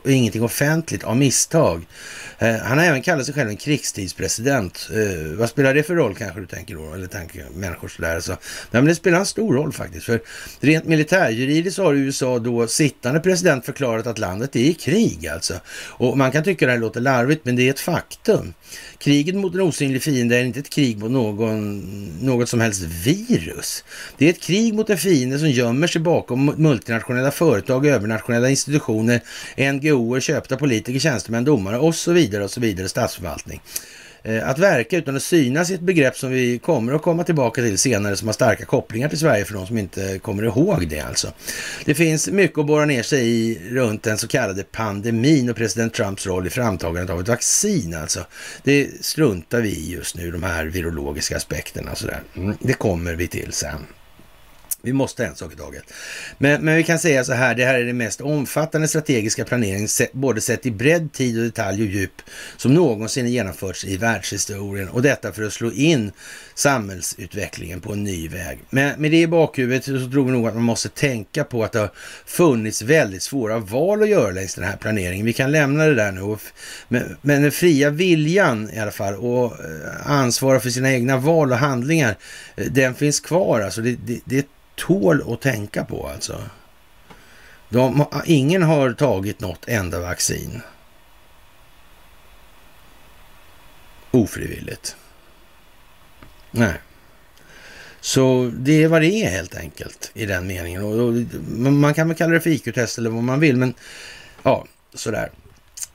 [0.05, 1.87] ingenting offentligt av misstag.
[2.39, 4.91] Eh, han har även kallat sig själv en krigstidspresident.
[4.93, 6.95] Eh, vad spelar det för roll kanske du tänker då?
[6.95, 8.15] Eller tänker människor sådär.
[8.15, 8.33] alltså.
[8.33, 8.39] Nej,
[8.83, 10.07] men det spelar en stor roll faktiskt.
[10.07, 10.21] För
[10.61, 15.55] rent militärjuridiskt har USA då sittande president förklarat att landet är i krig alltså.
[15.89, 18.55] Och man kan tycka det här låter larvigt, men det är ett faktum.
[19.01, 21.81] Kriget mot en osynlig fiende är inte ett krig mot någon,
[22.23, 23.85] något som helst virus.
[24.19, 29.21] Det är ett krig mot en fiende som gömmer sig bakom multinationella företag, övernationella institutioner,
[29.73, 33.61] NGOer, köpta politiker, tjänstemän, domare och så vidare och så vidare, statsförvaltning.
[34.23, 37.63] Eh, att verka utan att synas i ett begrepp som vi kommer att komma tillbaka
[37.63, 41.01] till senare som har starka kopplingar till Sverige för de som inte kommer ihåg det
[41.01, 41.33] alltså.
[41.85, 45.95] Det finns mycket att borra ner sig i runt den så kallade pandemin och president
[45.95, 48.27] Trumps roll i framtagandet av ett vaccin alltså.
[48.63, 52.21] Det struntar vi i just nu, de här virologiska aspekterna och sådär.
[52.37, 53.87] Mm, det kommer vi till sen.
[54.83, 55.83] Vi måste en sak i taget.
[56.39, 59.89] Men, men vi kan säga så här, det här är den mest omfattande strategiska planering,
[60.13, 62.23] både sett i bredd, tid och detalj och djup,
[62.57, 64.89] som någonsin genomförts i världshistorien.
[64.89, 66.13] Och detta för att slå in
[66.55, 68.59] samhällsutvecklingen på en ny väg.
[68.71, 71.73] Men med det i bakhuvudet så tror vi nog att man måste tänka på att
[71.73, 71.91] det har
[72.27, 75.27] funnits väldigt svåra val att göra längs den här planeringen.
[75.27, 76.37] Vi kan lämna det där nu.
[76.89, 81.53] Men, men den fria viljan i alla fall och eh, ansvara för sina egna val
[81.53, 82.17] och handlingar,
[82.57, 83.61] eh, den finns kvar.
[83.61, 84.47] Alltså det, det, det
[84.87, 86.43] tål att tänka på alltså.
[87.69, 90.63] De, ingen har tagit något enda vaccin.
[94.11, 94.97] Ofrivilligt.
[96.51, 96.75] Nej.
[98.01, 100.85] Så det är vad det är helt enkelt i den meningen.
[100.85, 103.75] Och, och man kan väl kalla det för IQ-test eller vad man vill, men
[104.43, 105.31] ja, sådär.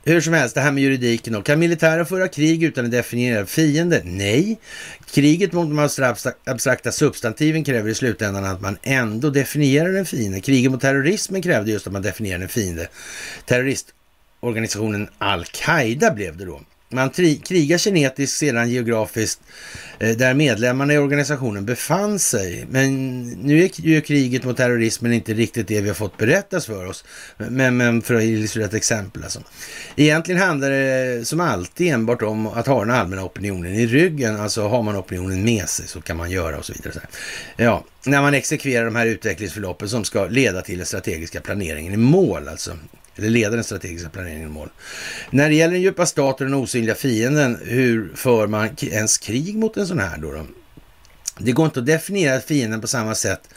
[0.08, 1.42] Hur som helst, det här med juridiken då.
[1.42, 4.02] Kan militären föra krig utan en definierad fiende?
[4.06, 4.60] Nej.
[5.12, 5.80] Kriget mot de
[6.46, 10.42] abstrakta substantiven kräver i slutändan att man ändå definierar en fiende.
[10.42, 12.88] Kriget mot terrorismen krävde just att man definierar en fiende.
[13.46, 16.62] Terroristorganisationen Al-Qaida blev det då.
[16.96, 17.10] Man
[17.44, 19.42] krigar kinetiskt, sedan geografiskt,
[20.00, 22.66] eh, där medlemmarna i organisationen befann sig.
[22.70, 26.86] Men nu är ju kriget mot terrorismen inte riktigt det vi har fått berättas för
[26.86, 27.04] oss.
[27.38, 29.40] Men, men för att illustrera ett exempel alltså.
[29.96, 34.40] Egentligen handlar det som alltid enbart om att ha den allmänna opinionen i ryggen.
[34.40, 37.02] Alltså har man opinionen med sig så kan man göra och så vidare.
[37.58, 41.98] Ja, när man exekverar de här utvecklingsförloppen som ska leda till den strategiska planeringen i
[41.98, 42.78] mål alltså
[43.16, 44.70] eller leda den strategiska planeringen i mål.
[45.30, 49.56] När det gäller den djupa staten och den osynliga fienden, hur för man ens krig
[49.58, 50.32] mot en sån här då?
[50.32, 50.46] då?
[51.38, 53.50] Det går inte att definiera fienden på samma sätt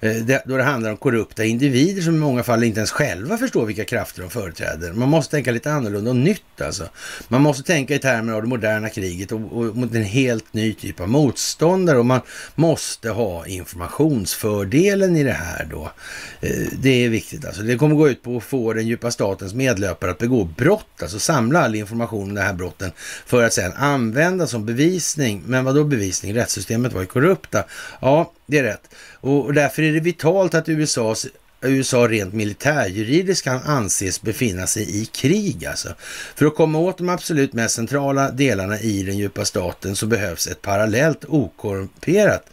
[0.00, 3.66] Eh, då det handlar om korrupta individer som i många fall inte ens själva förstår
[3.66, 4.92] vilka krafter de företräder.
[4.92, 6.88] Man måste tänka lite annorlunda och nytt alltså.
[7.28, 10.74] Man måste tänka i termer av det moderna kriget och, och mot en helt ny
[10.74, 12.20] typ av motståndare och man
[12.54, 15.92] måste ha informationsfördelen i det här då.
[16.40, 16.50] Eh,
[16.82, 17.62] det är viktigt alltså.
[17.62, 21.18] Det kommer gå ut på att få den djupa statens medlöpare att begå brott, alltså
[21.18, 22.90] samla all information om de här brotten
[23.26, 25.42] för att sedan använda som bevisning.
[25.46, 26.34] Men vad då bevisning?
[26.34, 27.64] Rättssystemet var ju korrupta.
[28.00, 28.94] Ja, det är rätt.
[29.20, 31.26] Och därför är är det vitalt att USAs
[31.62, 35.88] USA rent militärjuridiskt kan anses befinna sig i krig alltså.
[36.34, 40.46] För att komma åt de absolut mest centrala delarna i den djupa staten så behövs
[40.46, 42.46] ett parallellt okorrumperat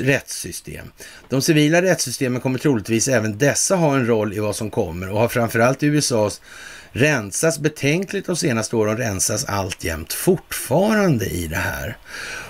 [0.00, 0.86] rättssystem.
[1.28, 5.20] De civila rättssystemen kommer troligtvis även dessa ha en roll i vad som kommer och
[5.20, 6.40] har framförallt i USAs
[6.92, 11.96] rensats betänkligt de senaste åren rensas alltjämt fortfarande i det här.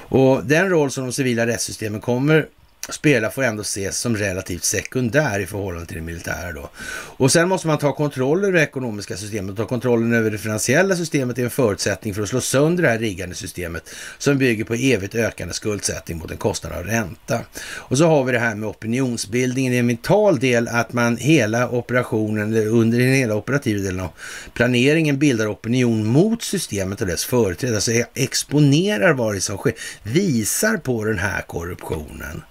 [0.09, 2.47] Och den roll som de civila rättssystemen kommer
[2.93, 6.71] spela får ändå ses som relativt sekundär i förhållande till det militära då.
[7.17, 9.57] Och sen måste man ta kontroll över det ekonomiska systemet.
[9.57, 12.99] Ta kontrollen över det finansiella systemet är en förutsättning för att slå sönder det här
[12.99, 17.41] riggande systemet som bygger på evigt ökande skuldsättning mot en kostnad av ränta.
[17.65, 19.73] Och så har vi det här med opinionsbildningen.
[19.73, 24.01] Det är en vital del att man hela operationen, eller under den hela operativa delen
[24.01, 24.11] av
[24.55, 27.77] planeringen bildar opinion mot systemet och dess företrädare.
[27.77, 32.43] Alltså exponerar vad det som sker, visar på den här korruptionen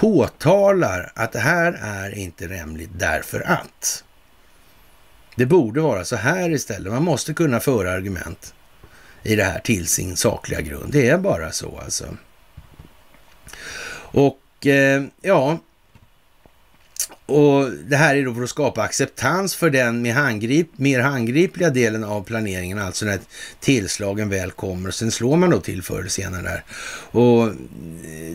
[0.00, 4.04] påtalar att det här är inte rimligt därför att.
[5.36, 6.92] Det borde vara så här istället.
[6.92, 8.54] Man måste kunna föra argument
[9.22, 10.92] i det här till sin sakliga grund.
[10.92, 12.16] Det är bara så alltså.
[14.12, 15.58] Och eh, ja,
[17.30, 21.70] och det här är då för att skapa acceptans för den med handgrip, mer handgripliga
[21.70, 23.18] delen av planeringen, alltså när
[23.60, 24.90] tillslagen väl kommer.
[24.90, 26.64] Sen slår man då till förr eller senare där.
[27.20, 27.52] Och eh,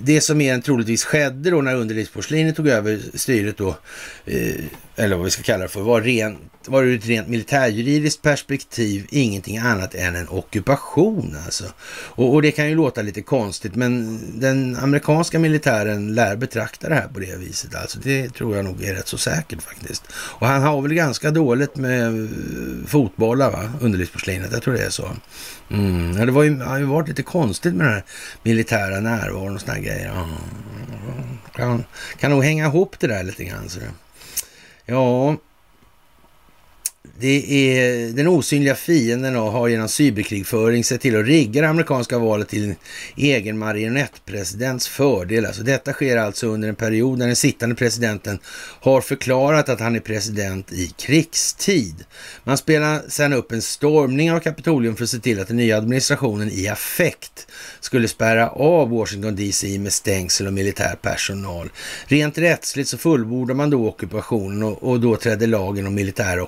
[0.01, 3.77] det som mer än troligtvis skedde då när underlivsporslinet tog över styret då,
[4.25, 4.55] eh,
[4.95, 9.07] eller vad vi ska kalla det för, var, rent, var ur ett rent militärjuridiskt perspektiv
[9.09, 11.63] ingenting annat än en ockupation alltså.
[11.87, 16.95] Och, och, det kan ju låta lite konstigt, men den amerikanska militären lär betrakta det
[16.95, 17.75] här på det viset.
[17.75, 20.03] Alltså det tror jag nog är rätt så säkert faktiskt.
[20.13, 22.29] Och han har väl ganska dåligt med eh,
[22.87, 23.71] fotbollar, va?
[23.81, 25.09] Underlivsporslinet, jag tror det är så.
[25.69, 26.17] Mm.
[26.17, 28.03] Ja, det var ju, har ju varit lite konstigt med den här
[28.43, 30.11] militära närvaron och såna här grejer.
[30.15, 30.27] Ja.
[31.55, 31.83] Kan,
[32.17, 33.69] kan nog hänga ihop det där lite grann.
[33.69, 33.91] Så det.
[34.85, 35.37] Ja,
[37.19, 42.19] det är den osynliga fienden och har genom cyberkrigföring sett till att rigga det amerikanska
[42.19, 42.75] valet till en
[43.15, 45.45] egen marionettpresidents fördel.
[45.45, 48.39] Alltså detta sker alltså under en period när den sittande presidenten
[48.81, 52.05] har förklarat att han är president i krigstid.
[52.43, 55.77] Man spelar sedan upp en stormning av Kapitolium för att se till att den nya
[55.77, 57.47] administrationen i affekt
[57.79, 61.69] skulle spärra av Washington DC med stängsel och militär personal.
[62.05, 66.43] Rent rättsligt så fullbordar man då ockupationen och, och då trädde lagen om militära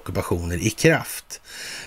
[0.57, 1.41] träder i kraft.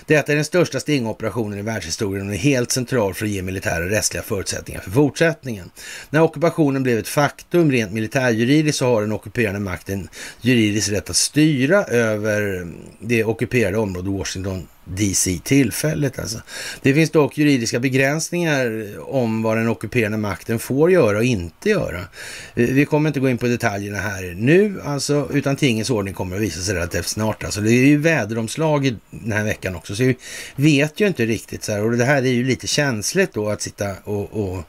[0.05, 3.83] Detta är den största stingoperationen i världshistorien och är helt central för att ge militära
[3.83, 5.71] och rättsliga förutsättningar för fortsättningen.
[6.09, 10.09] När ockupationen blev ett faktum rent militärjuridiskt så har den ockuperande makten
[10.41, 12.67] juridisk rätt att styra över
[12.99, 16.41] det ockuperade området Washington DC tillfället alltså.
[16.81, 22.05] Det finns dock juridiska begränsningar om vad den ockuperande makten får göra och inte göra.
[22.53, 26.41] Vi kommer inte gå in på detaljerna här nu, alltså, utan tingens ordning kommer att
[26.41, 27.43] visa sig relativt snart.
[27.43, 30.17] Alltså, det är ju väderomslag den här veckan också, så vi
[30.55, 31.83] vet ju inte riktigt så här.
[31.83, 34.63] Och det här är ju lite känsligt då att sitta och, och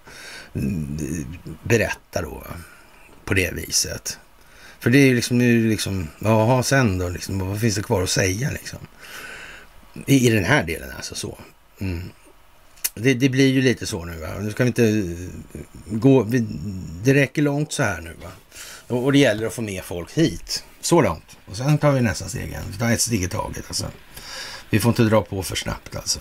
[0.55, 0.99] mm,
[1.63, 2.43] berätta då
[3.25, 4.19] på det viset.
[4.81, 8.03] För det är ju liksom, nu liksom, jaha sen då, liksom, vad finns det kvar
[8.03, 8.79] att säga liksom?
[10.07, 11.39] I, I den här delen alltså så.
[11.81, 12.11] Mm.
[12.95, 14.29] Det, det, blir ju lite så nu va.
[14.41, 16.27] Nu ska vi inte eh, gå,
[17.05, 18.31] det räcker långt så här nu va.
[18.87, 20.65] Och, och det gäller att få med folk hit.
[20.81, 21.37] Så långt.
[21.47, 22.63] Och sen tar vi nästa steg igen.
[22.73, 23.87] Vi tar ett steg i taget alltså.
[24.71, 26.21] Vi får inte dra på för snabbt alltså.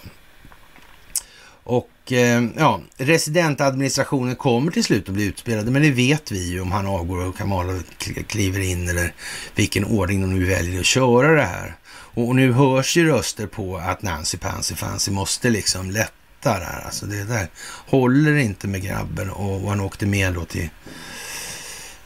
[1.64, 6.62] Och eh, ja, residentadministrationen kommer till slut att bli utspelade, men det vet vi ju
[6.62, 7.80] om han avgår och Kamala
[8.28, 9.14] kliver in eller
[9.56, 11.76] vilken ordning de nu väljer att köra det här.
[12.14, 16.14] Och nu hörs ju röster på att Nancy Pansy Fancy måste liksom lätta
[16.44, 16.60] där.
[16.60, 16.82] här.
[16.86, 17.48] Alltså det där
[17.88, 20.70] håller inte med grabben och han åkte med då till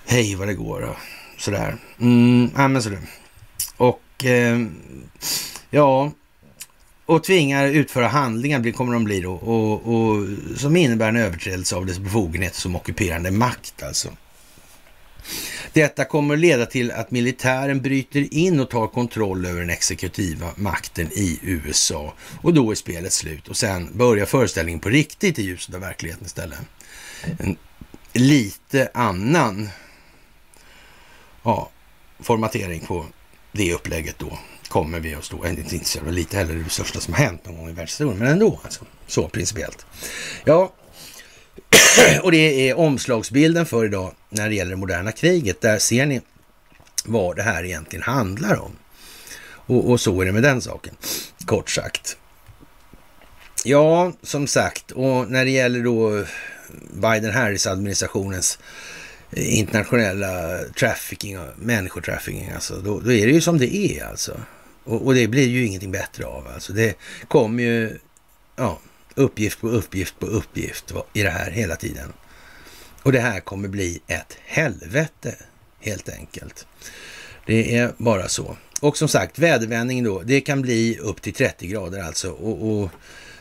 [0.05, 0.95] hej vad det går och
[1.37, 1.77] sådär.
[1.99, 3.01] Mm, ja, men sådär.
[3.77, 4.59] Och eh,
[5.69, 6.11] ja,
[7.05, 10.27] och tvingar utföra handlingar kommer de bli då och, och
[10.57, 14.09] som innebär en överträdelse av dess befogenhet som ockuperande makt alltså.
[15.75, 21.07] Detta kommer leda till att militären bryter in och tar kontroll över den exekutiva makten
[21.11, 22.13] i USA.
[22.41, 26.25] Och då är spelet slut och sen börjar föreställningen på riktigt i ljuset av verkligheten
[26.25, 26.59] istället.
[27.39, 27.57] En
[28.13, 29.69] lite annan
[31.43, 31.69] ja,
[32.19, 33.05] formatering på
[33.51, 37.21] det upplägget då kommer vi att stå, inte så lite heller det största som har
[37.21, 38.85] hänt någon gång i världshistorien, men ändå alltså.
[39.07, 39.85] Så principiellt.
[40.45, 40.73] Ja,
[42.21, 45.61] och det är omslagsbilden för idag när det gäller det moderna kriget.
[45.61, 46.21] Där ser ni
[47.05, 48.71] vad det här egentligen handlar om.
[49.47, 50.95] Och, och så är det med den saken,
[51.45, 52.17] kort sagt.
[53.63, 56.23] Ja, som sagt, och när det gäller då
[56.93, 58.59] Biden-Harris-administrationens
[59.31, 64.39] eh, internationella trafficking, människotrafficking, alltså, då, då, är det ju som det är alltså.
[64.83, 66.47] Och, och, det blir ju ingenting bättre av.
[66.47, 66.73] Alltså.
[66.73, 66.97] Det
[67.27, 67.97] kommer ju
[68.55, 68.79] ja,
[69.15, 72.13] uppgift på uppgift på uppgift i det här hela tiden.
[73.03, 75.35] Och det här kommer bli ett helvete
[75.79, 76.67] helt enkelt.
[77.45, 78.57] Det är bara så.
[78.81, 82.31] Och som sagt, vädervändning då, det kan bli upp till 30 grader alltså.
[82.31, 82.89] Och, och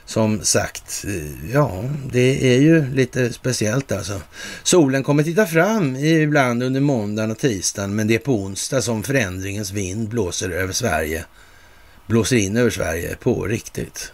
[0.05, 4.21] som sagt, eh, ja, det är ju lite speciellt alltså.
[4.63, 9.03] Solen kommer titta fram ibland under måndagen och tisdagen, men det är på onsdag som
[9.03, 11.25] förändringens vind blåser över Sverige.
[12.07, 14.13] Blåser in över Sverige på riktigt.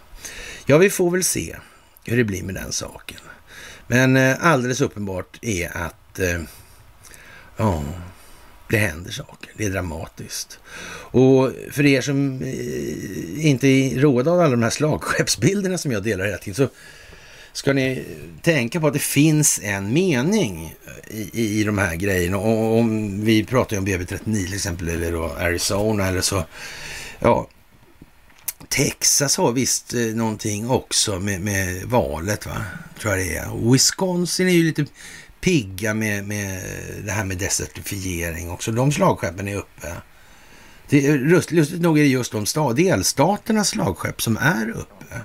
[0.71, 1.55] Ja, vi får väl se
[2.05, 3.17] hur det blir med den saken.
[3.87, 6.41] Men eh, alldeles uppenbart är att eh,
[7.57, 7.83] ja,
[8.69, 9.51] det händer saker.
[9.57, 10.59] Det är dramatiskt.
[11.11, 16.03] Och för er som eh, inte är råda av alla de här slagskeppsbilderna som jag
[16.03, 16.69] delar hela tiden så
[17.53, 18.05] ska ni
[18.41, 20.75] tänka på att det finns en mening
[21.07, 22.37] i, i de här grejerna.
[22.37, 26.43] Och om vi pratar om BB39 till exempel, eller då Arizona eller så.
[27.19, 27.47] Ja,
[28.71, 32.65] Texas har visst eh, någonting också med, med valet, va?
[32.99, 33.71] tror jag det är.
[33.71, 34.85] Wisconsin är ju lite
[35.41, 36.63] pigga med, med
[37.03, 38.71] det här med desertifiering också.
[38.71, 39.95] De slagskeppen är uppe.
[40.89, 45.15] Det är, lustigt nog är det just de stad, delstaternas slagskepp som är uppe.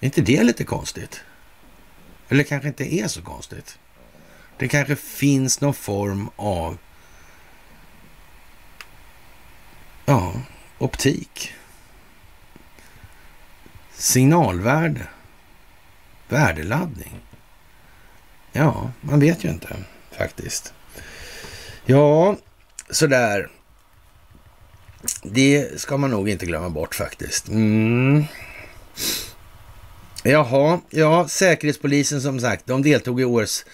[0.00, 1.20] Är inte det lite konstigt?
[2.28, 3.78] Eller kanske inte är så konstigt.
[4.58, 6.78] Det kanske finns någon form av
[10.06, 10.32] ja,
[10.78, 11.54] optik.
[13.98, 15.06] Signalvärde.
[16.28, 17.20] Värdeladdning.
[18.52, 19.76] Ja, man vet ju inte
[20.10, 20.72] faktiskt.
[21.84, 22.36] Ja,
[22.90, 23.50] sådär.
[25.22, 27.48] Det ska man nog inte glömma bort faktiskt.
[27.48, 28.24] Mm.
[30.22, 33.64] Jaha, ja, Säkerhetspolisen som sagt, de deltog i årets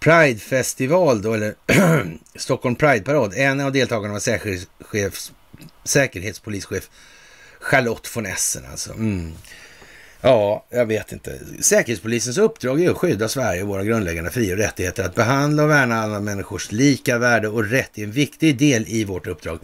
[0.00, 1.54] Pride-festival då, eller
[2.34, 3.34] Stockholm Pride-parad.
[3.36, 5.30] En av deltagarna var säkerhetschef,
[5.84, 6.90] säkerhetspolischef
[7.66, 8.92] Charlotte von Essen alltså.
[8.92, 9.32] Mm.
[10.20, 11.38] Ja, jag vet inte.
[11.60, 15.04] Säkerhetspolisens uppdrag är att skydda Sverige och våra grundläggande fri och rättigheter.
[15.04, 19.04] Att behandla och värna alla människors lika värde och rätt är en viktig del i
[19.04, 19.58] vårt uppdrag.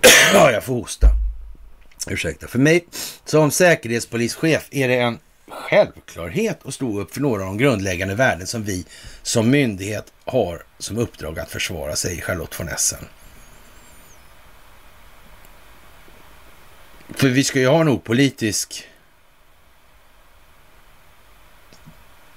[0.32, 1.06] ja, jag får hosta.
[2.10, 2.46] Ursäkta.
[2.46, 2.86] För mig
[3.24, 5.18] som säkerhetspolischef är det en
[5.48, 8.84] självklarhet att stå upp för några av de grundläggande värden som vi
[9.22, 13.04] som myndighet har som uppdrag att försvara, säger Charlotte von Essen.
[17.08, 18.88] För vi ska ju ha en opolitisk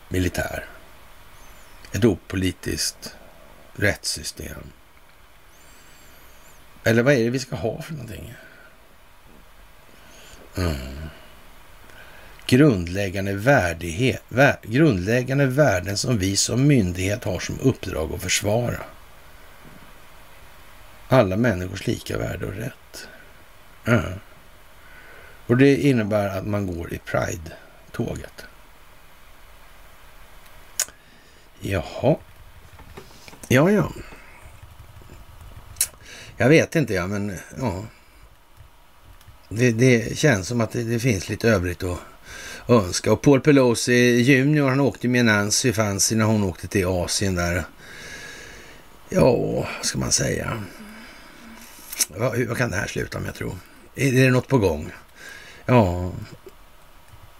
[0.09, 0.65] militär.
[1.91, 3.15] Ett opolitiskt
[3.75, 4.71] rättssystem.
[6.83, 8.33] Eller vad är det vi ska ha för någonting?
[10.57, 11.09] Mm.
[12.45, 18.83] Grundläggande, värdighet, vär, grundläggande värden som vi som myndighet har som uppdrag att försvara.
[21.07, 23.07] Alla människors lika värde och rätt.
[23.85, 24.19] Mm.
[25.49, 28.45] Och det innebär att man går i Pride-tåget.
[31.59, 32.15] Jaha.
[33.47, 33.91] Ja, ja.
[36.37, 37.85] Jag vet inte, ja, men ja.
[39.49, 41.99] Det, det känns som att det, det, finns lite övrigt att
[42.67, 43.11] önska.
[43.11, 47.63] Och Paul Pelosi junior, han åkte med Nancy Fancy när hon åkte till Asien där.
[49.09, 50.63] Ja, vad ska man säga?
[52.07, 53.57] Vad, vad kan det här sluta med, jag tror?
[53.95, 54.91] Är det något på gång?
[55.69, 56.11] Ja.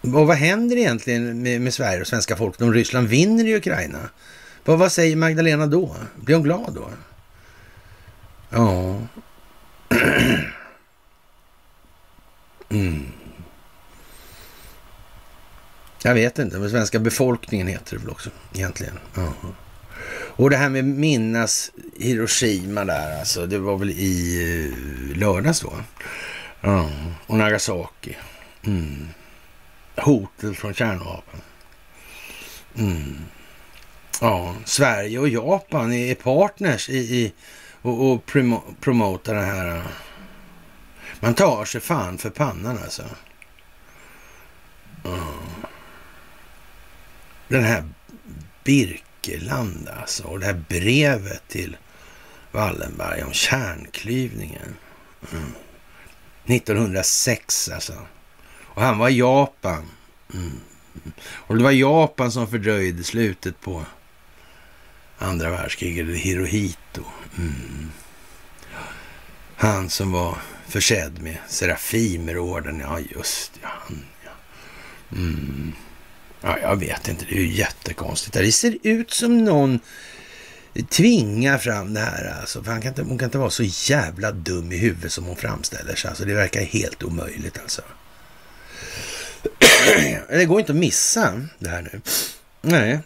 [0.02, 4.10] Och vad händer egentligen med, med Sverige och svenska folket om Ryssland vinner i Ukraina?
[4.66, 5.96] Vad, vad säger Magdalena då?
[6.16, 6.90] Blir hon glad då?
[8.50, 9.02] Ja.
[12.72, 13.06] Mm.
[16.04, 19.00] Jag vet inte, men svenska befolkningen heter det väl också egentligen.
[19.16, 19.34] Ja.
[20.12, 24.72] Och det här med minnas Hiroshima där, alltså, det var väl i
[25.12, 25.74] eh, lördags då?
[26.62, 26.90] Ja,
[27.28, 28.18] och Nagasaki.
[28.66, 29.08] Mm.
[29.96, 31.42] Hotet från kärnvapen.
[32.78, 33.26] Mm.
[34.22, 37.34] Ja, Sverige och Japan är partners i, i
[37.82, 39.84] och, och promo, promotar det här.
[41.20, 43.04] Man tar sig fan för pannan alltså.
[45.06, 45.20] Mm.
[47.48, 47.84] Den här
[48.64, 51.78] Birkeland alltså och det här brevet till
[52.52, 54.76] Wallenberg om kärnklyvningen.
[55.32, 55.54] Mm.
[56.50, 57.94] 1906 alltså.
[58.62, 59.86] Och han var i Japan.
[60.34, 60.60] Mm.
[61.32, 63.86] Och det var Japan som fördröjde slutet på
[65.18, 67.04] andra världskriget, eller Hirohito.
[67.38, 67.92] Mm.
[69.56, 74.32] Han som var försedd med Serafimerorden, ja just ja, han ja.
[75.18, 75.74] Mm.
[76.42, 78.34] Ja, jag vet inte, det är ju jättekonstigt.
[78.34, 79.80] Det ser ut som någon
[80.84, 82.64] Tvinga fram det här alltså.
[82.64, 85.36] För han kan inte, hon kan inte vara så jävla dum i huvudet som hon
[85.36, 86.10] framställer sig.
[86.10, 87.82] Alltså, det verkar helt omöjligt alltså.
[90.30, 92.02] det går inte att missa det här nu.
[92.62, 93.00] Nej,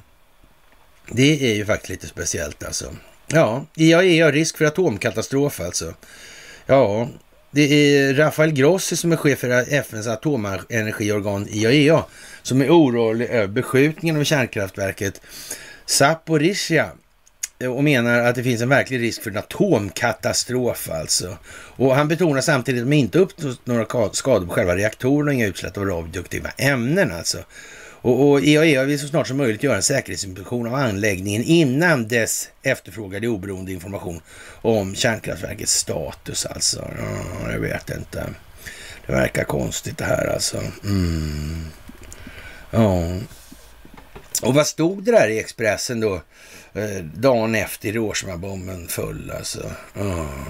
[1.12, 2.96] det är ju faktiskt lite speciellt alltså.
[3.28, 5.94] Ja, IAEA risk för atomkatastrof alltså.
[6.66, 7.10] Ja,
[7.52, 12.06] det är Rafael Grossi som är chef för FNs atomenergiorgan IAEA
[12.42, 15.22] som är orolig över beskjutningen av kärnkraftverket
[15.86, 16.92] Zaporizjzja
[17.68, 21.38] och menar att det finns en verklig risk för en atomkatastrof alltså.
[21.76, 25.48] Och han betonar samtidigt att de inte uppnått några skador på själva reaktorerna och inga
[25.48, 27.38] utsläpp av radioaktiva ämnen alltså.
[28.04, 32.50] Och, och IAEA vill så snart som möjligt göra en säkerhetsinspektion av anläggningen innan dess
[32.64, 34.22] efterfrågade oberoende information
[34.62, 36.88] om kärnkraftverkets status alltså.
[36.98, 38.30] Ja, jag vet inte.
[39.06, 40.58] Det verkar konstigt det här alltså.
[40.84, 41.66] Mm.
[42.72, 43.18] Ja.
[44.42, 46.22] Och vad stod det där i Expressen då?
[46.74, 49.72] Eh, dagen efter Hiroshima-bomben föll alltså.
[49.96, 50.48] Oh.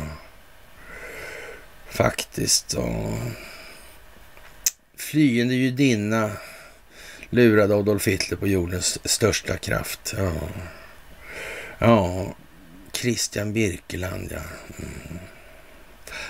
[1.89, 2.75] Faktiskt.
[2.75, 3.17] Oh.
[4.97, 6.31] Flyende judinna
[7.29, 10.13] lurade Adolf Hitler på jordens största kraft.
[10.17, 10.31] Ja,
[11.79, 12.25] ja.
[12.93, 14.41] Christian Birkeland, ja.
[14.79, 15.19] Mm.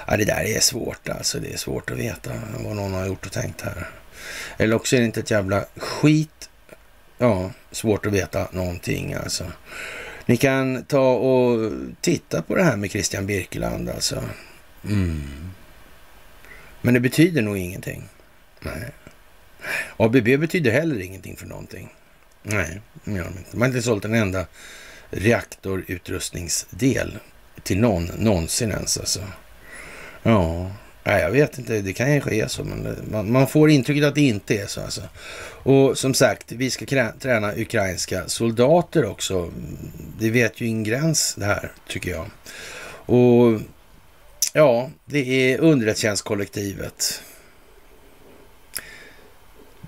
[0.08, 0.18] ja.
[0.18, 1.40] Det där är svårt alltså.
[1.40, 3.90] Det är svårt att veta vad någon har gjort och tänkt här.
[4.58, 6.50] Eller också är det inte ett jävla skit.
[7.24, 9.52] Ja, svårt att veta någonting alltså.
[10.26, 11.72] Ni kan ta och
[12.02, 14.24] titta på det här med Christian Birkeland alltså.
[14.86, 15.52] Mm.
[16.82, 18.04] Men det betyder nog ingenting.
[18.60, 18.92] Nej.
[19.98, 21.90] ABB betyder heller ingenting för någonting.
[22.44, 23.58] Nej, det gör de inte.
[23.58, 24.46] Man har inte sålt en enda
[25.10, 27.18] reaktorutrustningsdel
[27.64, 29.22] till någon någonsin ens alltså.
[30.24, 30.72] Ja,
[31.04, 31.82] nej, jag vet inte.
[31.82, 34.82] Det kan ju ske så, men man, man, får intrycket att det inte är så
[34.82, 35.02] alltså.
[35.64, 39.52] Och som sagt, vi ska träna ukrainska soldater också.
[40.20, 42.26] Det vet ju ingen gräns det här, tycker jag.
[43.06, 43.62] Och
[44.54, 47.22] ja, det är underrättelsetjänstkollektivet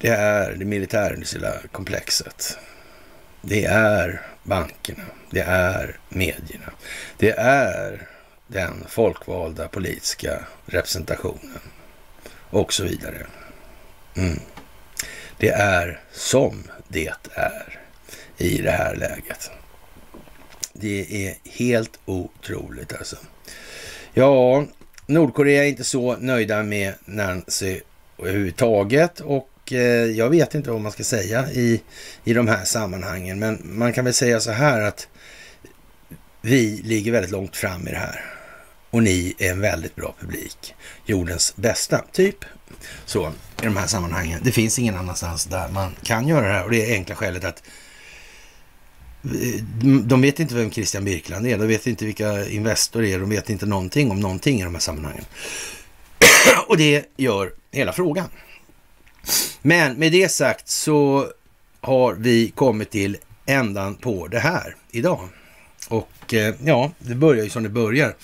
[0.01, 2.57] det är det militärindustriella komplexet.
[3.41, 5.03] Det är bankerna.
[5.29, 6.71] Det är medierna.
[7.17, 8.07] Det är
[8.47, 11.59] den folkvalda politiska representationen
[12.49, 13.27] och så vidare.
[14.15, 14.39] Mm.
[15.37, 17.79] Det är som det är
[18.37, 19.51] i det här läget.
[20.73, 23.15] Det är helt otroligt alltså.
[24.13, 24.65] Ja,
[25.05, 27.79] Nordkorea är inte så nöjda med Nancy
[28.17, 31.81] överhuvudtaget och eh, jag vet inte vad man ska säga i,
[32.23, 35.07] i de här sammanhangen, men man kan väl säga så här att
[36.41, 38.34] vi ligger väldigt långt fram i det här.
[38.95, 40.75] Och ni är en väldigt bra publik.
[41.05, 42.35] Jordens bästa, typ.
[43.05, 43.27] Så,
[43.61, 44.39] i de här sammanhangen.
[44.43, 47.43] Det finns ingen annanstans där man kan göra det här och det är enkla skälet
[47.43, 47.63] att
[49.23, 49.63] eh,
[50.03, 53.49] de vet inte vem Christian Birkeland är, de vet inte vilka Investor är, de vet
[53.49, 55.25] inte någonting om någonting i de här sammanhangen.
[56.67, 58.27] och det gör hela frågan.
[59.61, 61.27] Men med det sagt så
[61.81, 65.29] har vi kommit till ändan på det här idag.
[65.87, 68.15] Och eh, ja, det börjar ju som det börjar.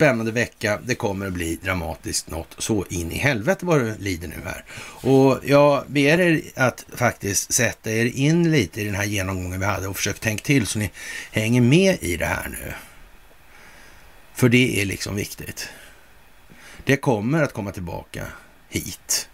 [0.00, 0.80] Spännande vecka.
[0.84, 4.64] Det kommer att bli dramatiskt något så in i helvete vad det lider nu här.
[5.10, 9.66] Och jag ber er att faktiskt sätta er in lite i den här genomgången vi
[9.66, 10.90] hade och försök tänka till så ni
[11.32, 12.72] hänger med i det här nu.
[14.34, 15.68] För det är liksom viktigt.
[16.84, 18.26] Det kommer att komma tillbaka
[18.68, 19.28] hit.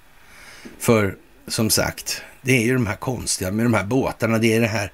[0.79, 1.17] För
[1.47, 4.39] som sagt, det är ju de här konstiga med de här båtarna.
[4.39, 4.93] Det är det här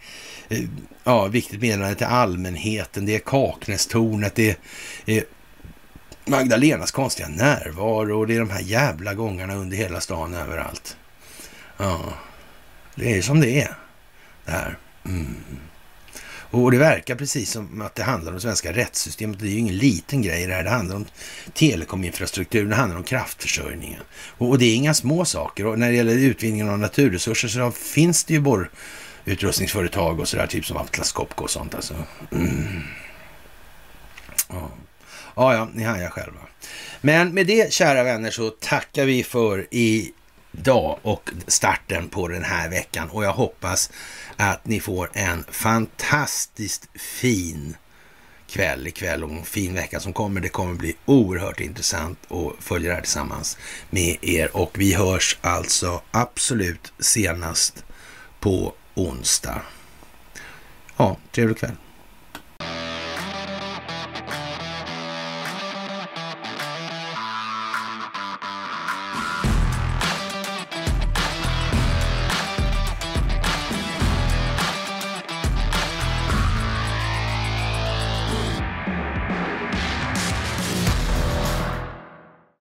[0.49, 0.65] eh,
[1.05, 3.07] ja, viktigt meddelande till allmänheten.
[3.07, 4.35] Det är Kaknästornet.
[4.35, 4.57] Det är
[5.17, 5.23] eh,
[6.25, 8.19] Magdalenas konstiga närvaro.
[8.19, 10.97] Och det är de här jävla gångarna under hela stan överallt.
[11.77, 12.01] Ja.
[12.95, 13.75] Det är som det är.
[14.45, 14.79] Det här.
[15.05, 15.37] Mm.
[16.53, 19.39] Och det verkar precis som att det handlar om svenska rättssystemet.
[19.39, 20.65] Det är ju ingen liten grej det här.
[20.65, 21.07] Det handlar om
[21.53, 24.01] telekominfrastrukturen, det handlar om kraftförsörjningen.
[24.39, 25.67] Och, det är inga små saker.
[25.67, 30.67] Och när det gäller utvinningen av naturresurser så finns det ju borrutrustningsföretag och sådär, typ
[30.67, 31.95] som Atlas Copco och sånt alltså.
[32.33, 32.83] Mm.
[34.49, 34.71] Ja
[35.37, 36.41] ja, ja, ni hajar själva.
[37.01, 42.69] Men med det, kära vänner, så tackar vi för idag och starten på den här
[42.69, 43.11] veckan.
[43.11, 43.91] Och jag hoppas
[44.37, 47.77] att ni får en fantastiskt fin
[48.53, 50.41] kväll ikväll och en fin vecka som kommer.
[50.41, 53.59] Det kommer bli oerhört intressant att följa det här tillsammans
[53.91, 57.85] med er och vi hörs alltså absolut senast
[58.41, 59.63] på onsdag.
[60.97, 61.77] Ja, trevlig kväll.